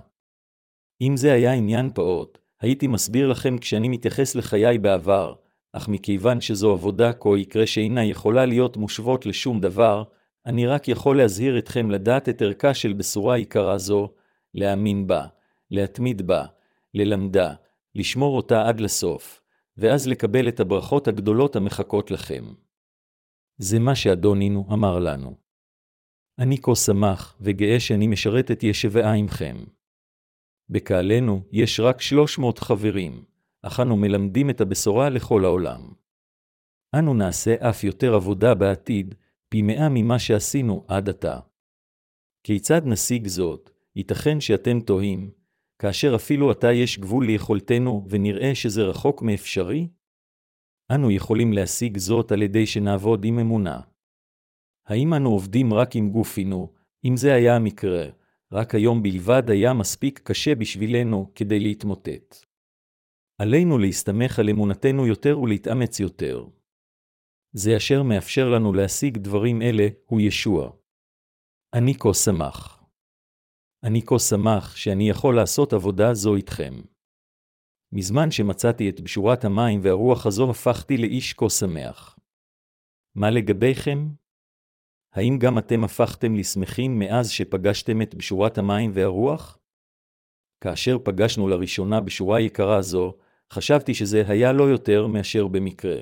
אם 1.01 1.17
זה 1.17 1.33
היה 1.33 1.53
עניין 1.53 1.89
פעוט, 1.93 2.37
הייתי 2.61 2.87
מסביר 2.87 3.27
לכם 3.27 3.57
כשאני 3.57 3.89
מתייחס 3.89 4.35
לחיי 4.35 4.77
בעבר, 4.77 5.33
אך 5.73 5.87
מכיוון 5.87 6.41
שזו 6.41 6.71
עבודה 6.71 7.13
כה 7.13 7.29
יקרה 7.37 7.67
שאינה 7.67 8.05
יכולה 8.05 8.45
להיות 8.45 8.77
מושוות 8.77 9.25
לשום 9.25 9.59
דבר, 9.59 10.03
אני 10.45 10.67
רק 10.67 10.87
יכול 10.87 11.17
להזהיר 11.17 11.57
אתכם 11.57 11.91
לדעת 11.91 12.29
את 12.29 12.41
ערכה 12.41 12.73
של 12.73 12.93
בשורה 12.93 13.37
יקרה 13.37 13.77
זו, 13.77 14.09
להאמין 14.53 15.07
בה, 15.07 15.25
להתמיד 15.71 16.21
בה, 16.21 16.45
ללמדה, 16.93 17.53
לשמור 17.95 18.37
אותה 18.37 18.67
עד 18.67 18.79
לסוף, 18.79 19.41
ואז 19.77 20.07
לקבל 20.07 20.47
את 20.47 20.59
הברכות 20.59 21.07
הגדולות 21.07 21.55
המחכות 21.55 22.11
לכם. 22.11 22.53
זה 23.57 23.79
מה 23.79 23.95
שאדונינו 23.95 24.65
אמר 24.73 24.99
לנו. 24.99 25.35
אני 26.39 26.57
כה 26.61 26.75
שמח 26.75 27.37
וגאה 27.41 27.79
שאני 27.79 28.07
משרת 28.07 28.51
את 28.51 28.63
ישבעה 28.63 29.13
עמכם. 29.13 29.57
בקהלנו 30.69 31.41
יש 31.51 31.79
רק 31.79 32.01
שלוש 32.01 32.39
מאות 32.39 32.59
חברים, 32.59 33.25
אך 33.61 33.79
אנו 33.79 33.97
מלמדים 33.97 34.49
את 34.49 34.61
הבשורה 34.61 35.09
לכל 35.09 35.45
העולם. 35.45 35.93
אנו 36.95 37.13
נעשה 37.13 37.69
אף 37.69 37.83
יותר 37.83 38.13
עבודה 38.15 38.55
בעתיד, 38.55 39.15
פי 39.49 39.61
מאה 39.61 39.89
ממה 39.89 40.19
שעשינו 40.19 40.85
עד 40.87 41.09
עתה. 41.09 41.39
כיצד 42.43 42.81
נשיג 42.85 43.27
זאת? 43.27 43.69
ייתכן 43.95 44.41
שאתם 44.41 44.79
תוהים, 44.79 45.31
כאשר 45.81 46.15
אפילו 46.15 46.51
עתה 46.51 46.73
יש 46.73 46.99
גבול 46.99 47.25
ליכולתנו 47.25 48.05
ונראה 48.09 48.55
שזה 48.55 48.81
רחוק 48.83 49.21
מאפשרי? 49.21 49.87
אנו 50.95 51.11
יכולים 51.11 51.53
להשיג 51.53 51.97
זאת 51.97 52.31
על 52.31 52.41
ידי 52.41 52.65
שנעבוד 52.65 53.25
עם 53.25 53.39
אמונה. 53.39 53.81
האם 54.87 55.13
אנו 55.13 55.29
עובדים 55.29 55.73
רק 55.73 55.95
עם 55.95 56.09
גופינו, 56.09 56.73
אם 57.05 57.17
זה 57.17 57.33
היה 57.33 57.55
המקרה, 57.55 58.05
רק 58.51 58.75
היום 58.75 59.03
בלבד 59.03 59.43
היה 59.49 59.73
מספיק 59.73 60.19
קשה 60.23 60.55
בשבילנו 60.55 61.31
כדי 61.35 61.59
להתמוטט. 61.59 62.35
עלינו 63.37 63.77
להסתמך 63.77 64.39
על 64.39 64.49
אמונתנו 64.49 65.07
יותר 65.07 65.39
ולהתאמץ 65.39 65.99
יותר. 65.99 66.45
זה 67.53 67.77
אשר 67.77 68.03
מאפשר 68.03 68.49
לנו 68.49 68.73
להשיג 68.73 69.17
דברים 69.17 69.61
אלה 69.61 69.87
הוא 70.05 70.21
ישוע. 70.21 70.71
אני 71.73 71.93
כה 71.99 72.13
שמח. 72.13 72.80
אני 73.83 74.01
כה 74.05 74.19
שמח 74.19 74.75
שאני 74.75 75.09
יכול 75.09 75.35
לעשות 75.35 75.73
עבודה 75.73 76.13
זו 76.13 76.35
איתכם. 76.35 76.73
מזמן 77.91 78.31
שמצאתי 78.31 78.89
את 78.89 79.01
בשורת 79.01 79.45
המים 79.45 79.79
והרוח 79.83 80.25
הזו 80.25 80.49
הפכתי 80.49 80.97
לאיש 80.97 81.33
כה 81.33 81.49
שמח. 81.49 82.19
מה 83.15 83.29
לגביכם? 83.29 84.07
האם 85.13 85.37
גם 85.39 85.57
אתם 85.57 85.83
הפכתם 85.83 86.35
לשמחים 86.35 86.99
מאז 86.99 87.29
שפגשתם 87.29 88.01
את 88.01 88.15
בשורת 88.15 88.57
המים 88.57 88.91
והרוח? 88.93 89.57
כאשר 90.63 90.97
פגשנו 91.03 91.47
לראשונה 91.47 92.01
בשורה 92.01 92.39
יקרה 92.39 92.81
זו, 92.81 93.17
חשבתי 93.53 93.93
שזה 93.93 94.23
היה 94.27 94.53
לא 94.53 94.63
יותר 94.63 95.07
מאשר 95.07 95.47
במקרה. 95.47 96.01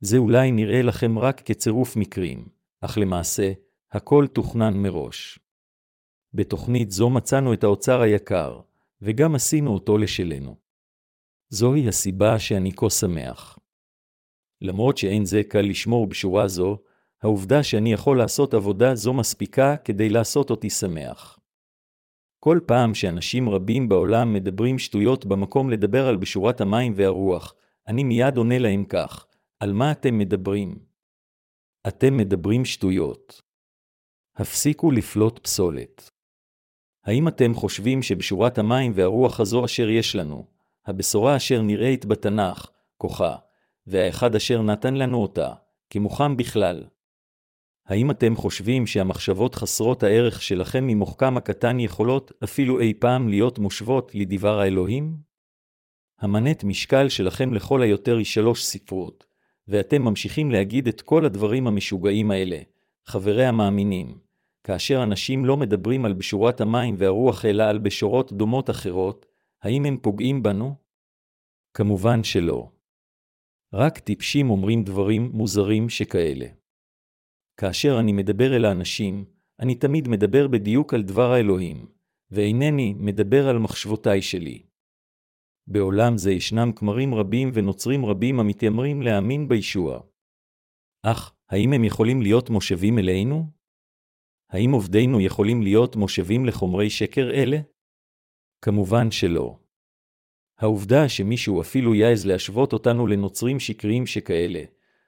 זה 0.00 0.16
אולי 0.16 0.52
נראה 0.52 0.82
לכם 0.82 1.18
רק 1.18 1.40
כצירוף 1.40 1.96
מקרים, 1.96 2.48
אך 2.80 2.98
למעשה, 2.98 3.52
הכל 3.92 4.26
תוכנן 4.26 4.74
מראש. 4.76 5.43
בתוכנית 6.34 6.90
זו 6.90 7.10
מצאנו 7.10 7.52
את 7.52 7.64
האוצר 7.64 8.00
היקר, 8.00 8.60
וגם 9.02 9.34
עשינו 9.34 9.74
אותו 9.74 9.98
לשלנו. 9.98 10.56
זוהי 11.48 11.88
הסיבה 11.88 12.38
שאני 12.38 12.72
כה 12.76 12.90
שמח. 12.90 13.58
למרות 14.60 14.98
שאין 14.98 15.24
זה 15.24 15.42
קל 15.48 15.60
לשמור 15.60 16.06
בשורה 16.06 16.48
זו, 16.48 16.78
העובדה 17.22 17.62
שאני 17.62 17.92
יכול 17.92 18.18
לעשות 18.18 18.54
עבודה 18.54 18.94
זו 18.94 19.12
מספיקה 19.12 19.76
כדי 19.76 20.08
לעשות 20.08 20.50
אותי 20.50 20.70
שמח. 20.70 21.38
כל 22.40 22.60
פעם 22.66 22.94
שאנשים 22.94 23.48
רבים 23.48 23.88
בעולם 23.88 24.32
מדברים 24.32 24.78
שטויות 24.78 25.26
במקום 25.26 25.70
לדבר 25.70 26.06
על 26.08 26.16
בשורת 26.16 26.60
המים 26.60 26.92
והרוח, 26.96 27.54
אני 27.88 28.04
מיד 28.04 28.36
עונה 28.36 28.58
להם 28.58 28.84
כך, 28.84 29.26
על 29.60 29.72
מה 29.72 29.92
אתם 29.92 30.18
מדברים? 30.18 30.78
אתם 31.88 32.16
מדברים 32.16 32.64
שטויות. 32.64 33.42
הפסיקו 34.36 34.90
לפלוט 34.90 35.38
פסולת. 35.38 36.13
האם 37.04 37.28
אתם 37.28 37.54
חושבים 37.54 38.02
שבשורת 38.02 38.58
המים 38.58 38.92
והרוח 38.94 39.40
הזו 39.40 39.64
אשר 39.64 39.88
יש 39.88 40.16
לנו, 40.16 40.46
הבשורה 40.86 41.36
אשר 41.36 41.62
נראית 41.62 42.06
בתנ"ך, 42.06 42.70
כוחה, 42.96 43.36
והאחד 43.86 44.34
אשר 44.34 44.62
נתן 44.62 44.94
לנו 44.94 45.22
אותה, 45.22 45.52
כמוכם 45.90 46.36
בכלל, 46.36 46.84
האם 47.86 48.10
אתם 48.10 48.36
חושבים 48.36 48.86
שהמחשבות 48.86 49.54
חסרות 49.54 50.02
הערך 50.02 50.42
שלכם 50.42 50.86
ממוחכם 50.86 51.36
הקטן 51.36 51.80
יכולות 51.80 52.32
אפילו 52.44 52.80
אי 52.80 52.94
פעם 52.94 53.28
להיות 53.28 53.58
מושוות 53.58 54.14
לדבר 54.14 54.60
האלוהים? 54.60 55.16
המנת 56.20 56.64
משקל 56.64 57.08
שלכם 57.08 57.54
לכל 57.54 57.82
היותר 57.82 58.16
היא 58.16 58.24
שלוש 58.24 58.64
ספרות, 58.64 59.26
ואתם 59.68 60.02
ממשיכים 60.02 60.50
להגיד 60.50 60.88
את 60.88 61.00
כל 61.00 61.24
הדברים 61.24 61.66
המשוגעים 61.66 62.30
האלה, 62.30 62.58
חברי 63.06 63.46
המאמינים, 63.46 64.18
כאשר 64.64 65.02
אנשים 65.02 65.44
לא 65.44 65.56
מדברים 65.56 66.04
על 66.04 66.12
בשורת 66.12 66.60
המים 66.60 66.94
והרוח 66.98 67.44
אלא 67.44 67.62
על 67.62 67.78
בשורות 67.78 68.32
דומות 68.32 68.70
אחרות, 68.70 69.26
האם 69.62 69.84
הם 69.84 69.96
פוגעים 70.02 70.42
בנו? 70.42 70.74
כמובן 71.74 72.24
שלא. 72.24 72.70
רק 73.74 73.98
טיפשים 73.98 74.50
אומרים 74.50 74.84
דברים 74.84 75.30
מוזרים 75.32 75.88
שכאלה. 75.88 76.46
כאשר 77.60 77.96
אני 78.00 78.12
מדבר 78.12 78.56
אל 78.56 78.64
האנשים, 78.64 79.24
אני 79.60 79.74
תמיד 79.74 80.08
מדבר 80.08 80.48
בדיוק 80.48 80.94
על 80.94 81.02
דבר 81.02 81.32
האלוהים, 81.32 81.86
ואינני 82.30 82.94
מדבר 82.98 83.48
על 83.48 83.58
מחשבותיי 83.58 84.22
שלי. 84.22 84.62
בעולם 85.66 86.18
זה 86.18 86.32
ישנם 86.32 86.72
כמרים 86.76 87.14
רבים 87.14 87.50
ונוצרים 87.54 88.04
רבים 88.04 88.40
המתיימרים 88.40 89.02
להאמין 89.02 89.48
בישוע. 89.48 90.00
אך, 91.02 91.34
האם 91.50 91.72
הם 91.72 91.84
יכולים 91.84 92.22
להיות 92.22 92.50
מושבים 92.50 92.98
אלינו? 92.98 93.63
האם 94.54 94.72
עובדינו 94.72 95.20
יכולים 95.20 95.62
להיות 95.62 95.96
מושבים 95.96 96.46
לחומרי 96.46 96.90
שקר 96.90 97.30
אלה? 97.30 97.58
כמובן 98.62 99.10
שלא. 99.10 99.58
העובדה 100.58 101.08
שמישהו 101.08 101.60
אפילו 101.60 101.94
יעז 101.94 102.26
להשוות 102.26 102.72
אותנו 102.72 103.06
לנוצרים 103.06 103.60
שקריים 103.60 104.06
שכאלה, 104.06 104.62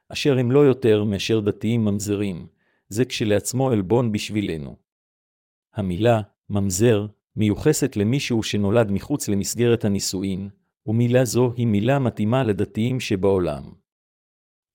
אשר 0.09 0.39
הם 0.39 0.51
לא 0.51 0.61
יותר 0.61 1.05
מאשר 1.05 1.41
דתיים 1.41 1.85
ממזרים, 1.85 2.47
זה 2.89 3.05
כשלעצמו 3.05 3.71
עלבון 3.71 4.13
בשבילנו. 4.13 4.77
המילה 5.75 6.21
ממזר 6.51 7.07
מיוחסת 7.37 7.97
למישהו 7.97 8.43
שנולד 8.43 8.91
מחוץ 8.91 9.29
למסגרת 9.29 9.85
הנישואין, 9.85 10.49
ומילה 10.87 11.25
זו 11.25 11.53
היא 11.57 11.67
מילה 11.67 11.99
מתאימה 11.99 12.45
לדתיים 12.45 13.01
שבעולם. 13.01 13.63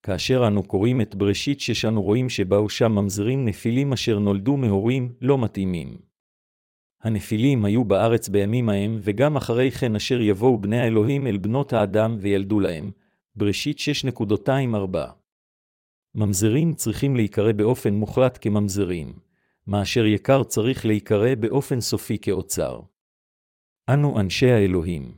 כאשר 0.03 0.47
אנו 0.47 0.63
קוראים 0.63 1.01
את 1.01 1.15
בראשית 1.15 1.59
שש 1.59 1.85
אנו 1.85 2.01
רואים 2.01 2.29
שבאו 2.29 2.69
שם 2.69 2.91
ממזרים 2.91 3.45
נפילים 3.45 3.93
אשר 3.93 4.19
נולדו 4.19 4.57
מהורים 4.57 5.13
לא 5.21 5.37
מתאימים. 5.37 5.97
הנפילים 7.03 7.65
היו 7.65 7.83
בארץ 7.83 8.29
בימים 8.29 8.69
ההם, 8.69 8.99
וגם 9.01 9.37
אחרי 9.37 9.71
כן 9.71 9.95
אשר 9.95 10.21
יבואו 10.21 10.57
בני 10.57 10.79
האלוהים 10.79 11.27
אל 11.27 11.37
בנות 11.37 11.73
האדם 11.73 12.17
וילדו 12.19 12.59
להם. 12.59 12.91
בראשית 13.35 13.77
6.24 13.77 14.97
ממזרים 16.15 16.73
צריכים 16.73 17.15
להיקרא 17.15 17.51
באופן 17.51 17.93
מוחלט 17.93 18.37
כממזרים, 18.41 19.13
מאשר 19.67 20.05
יקר 20.05 20.43
צריך 20.43 20.85
להיקרא 20.85 21.35
באופן 21.35 21.81
סופי 21.81 22.17
כאוצר. 22.17 22.81
אנו 23.89 24.19
אנשי 24.19 24.51
האלוהים. 24.51 25.15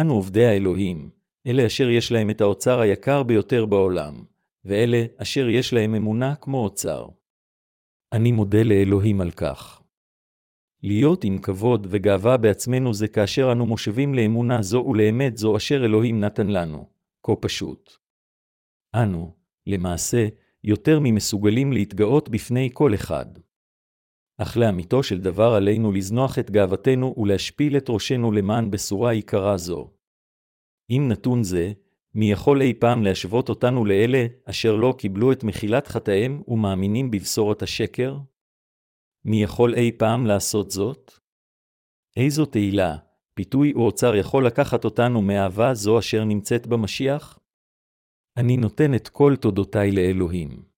אנו 0.00 0.14
עובדי 0.14 0.46
האלוהים, 0.46 1.10
אלה 1.46 1.66
אשר 1.66 1.88
יש 1.88 2.12
להם 2.12 2.30
את 2.30 2.40
האוצר 2.40 2.80
היקר 2.80 3.22
ביותר 3.22 3.66
בעולם, 3.66 4.24
ואלה 4.64 5.04
אשר 5.16 5.48
יש 5.48 5.72
להם 5.72 5.94
אמונה 5.94 6.34
כמו 6.36 6.64
אוצר. 6.64 7.06
אני 8.12 8.32
מודה 8.32 8.62
לאלוהים 8.62 9.20
על 9.20 9.30
כך. 9.30 9.82
להיות 10.82 11.24
עם 11.24 11.38
כבוד 11.38 11.86
וגאווה 11.90 12.36
בעצמנו 12.36 12.94
זה 12.94 13.08
כאשר 13.08 13.52
אנו 13.52 13.66
מושבים 13.66 14.14
לאמונה 14.14 14.62
זו 14.62 14.86
ולאמת 14.90 15.36
זו 15.36 15.56
אשר 15.56 15.84
אלוהים 15.84 16.20
נתן 16.20 16.46
לנו. 16.46 16.90
כה 17.22 17.36
פשוט. 17.40 17.90
אנו, 18.94 19.34
למעשה, 19.66 20.28
יותר 20.64 20.98
ממסוגלים 21.02 21.72
להתגאות 21.72 22.28
בפני 22.28 22.70
כל 22.72 22.94
אחד. 22.94 23.26
אך 24.38 24.56
לאמיתו 24.56 25.02
של 25.02 25.20
דבר 25.20 25.54
עלינו 25.54 25.92
לזנוח 25.92 26.38
את 26.38 26.50
גאוותנו 26.50 27.14
ולהשפיל 27.16 27.76
את 27.76 27.86
ראשנו 27.88 28.32
למען 28.32 28.70
בשורה 28.70 29.14
יקרה 29.14 29.56
זו. 29.56 29.90
עם 30.92 31.08
נתון 31.08 31.42
זה, 31.42 31.72
מי 32.14 32.30
יכול 32.30 32.62
אי 32.62 32.74
פעם 32.74 33.02
להשוות 33.02 33.48
אותנו 33.48 33.84
לאלה 33.84 34.26
אשר 34.44 34.76
לא 34.76 34.94
קיבלו 34.98 35.32
את 35.32 35.44
מחילת 35.44 35.86
חטאיהם 35.86 36.42
ומאמינים 36.48 37.10
בבשורת 37.10 37.62
השקר? 37.62 38.18
מי 39.24 39.42
יכול 39.42 39.74
אי 39.74 39.92
פעם 39.98 40.26
לעשות 40.26 40.70
זאת? 40.70 41.12
איזו 42.16 42.46
תהילה, 42.46 42.96
פיתוי 43.34 43.72
או 43.72 43.86
אוצר 43.86 44.16
יכול 44.16 44.46
לקחת 44.46 44.84
אותנו 44.84 45.22
מאהבה 45.22 45.74
זו 45.74 45.98
אשר 45.98 46.24
נמצאת 46.24 46.66
במשיח? 46.66 47.38
אני 48.36 48.56
נותן 48.56 48.94
את 48.94 49.08
כל 49.08 49.36
תודותיי 49.36 49.92
לאלוהים. 49.92 50.69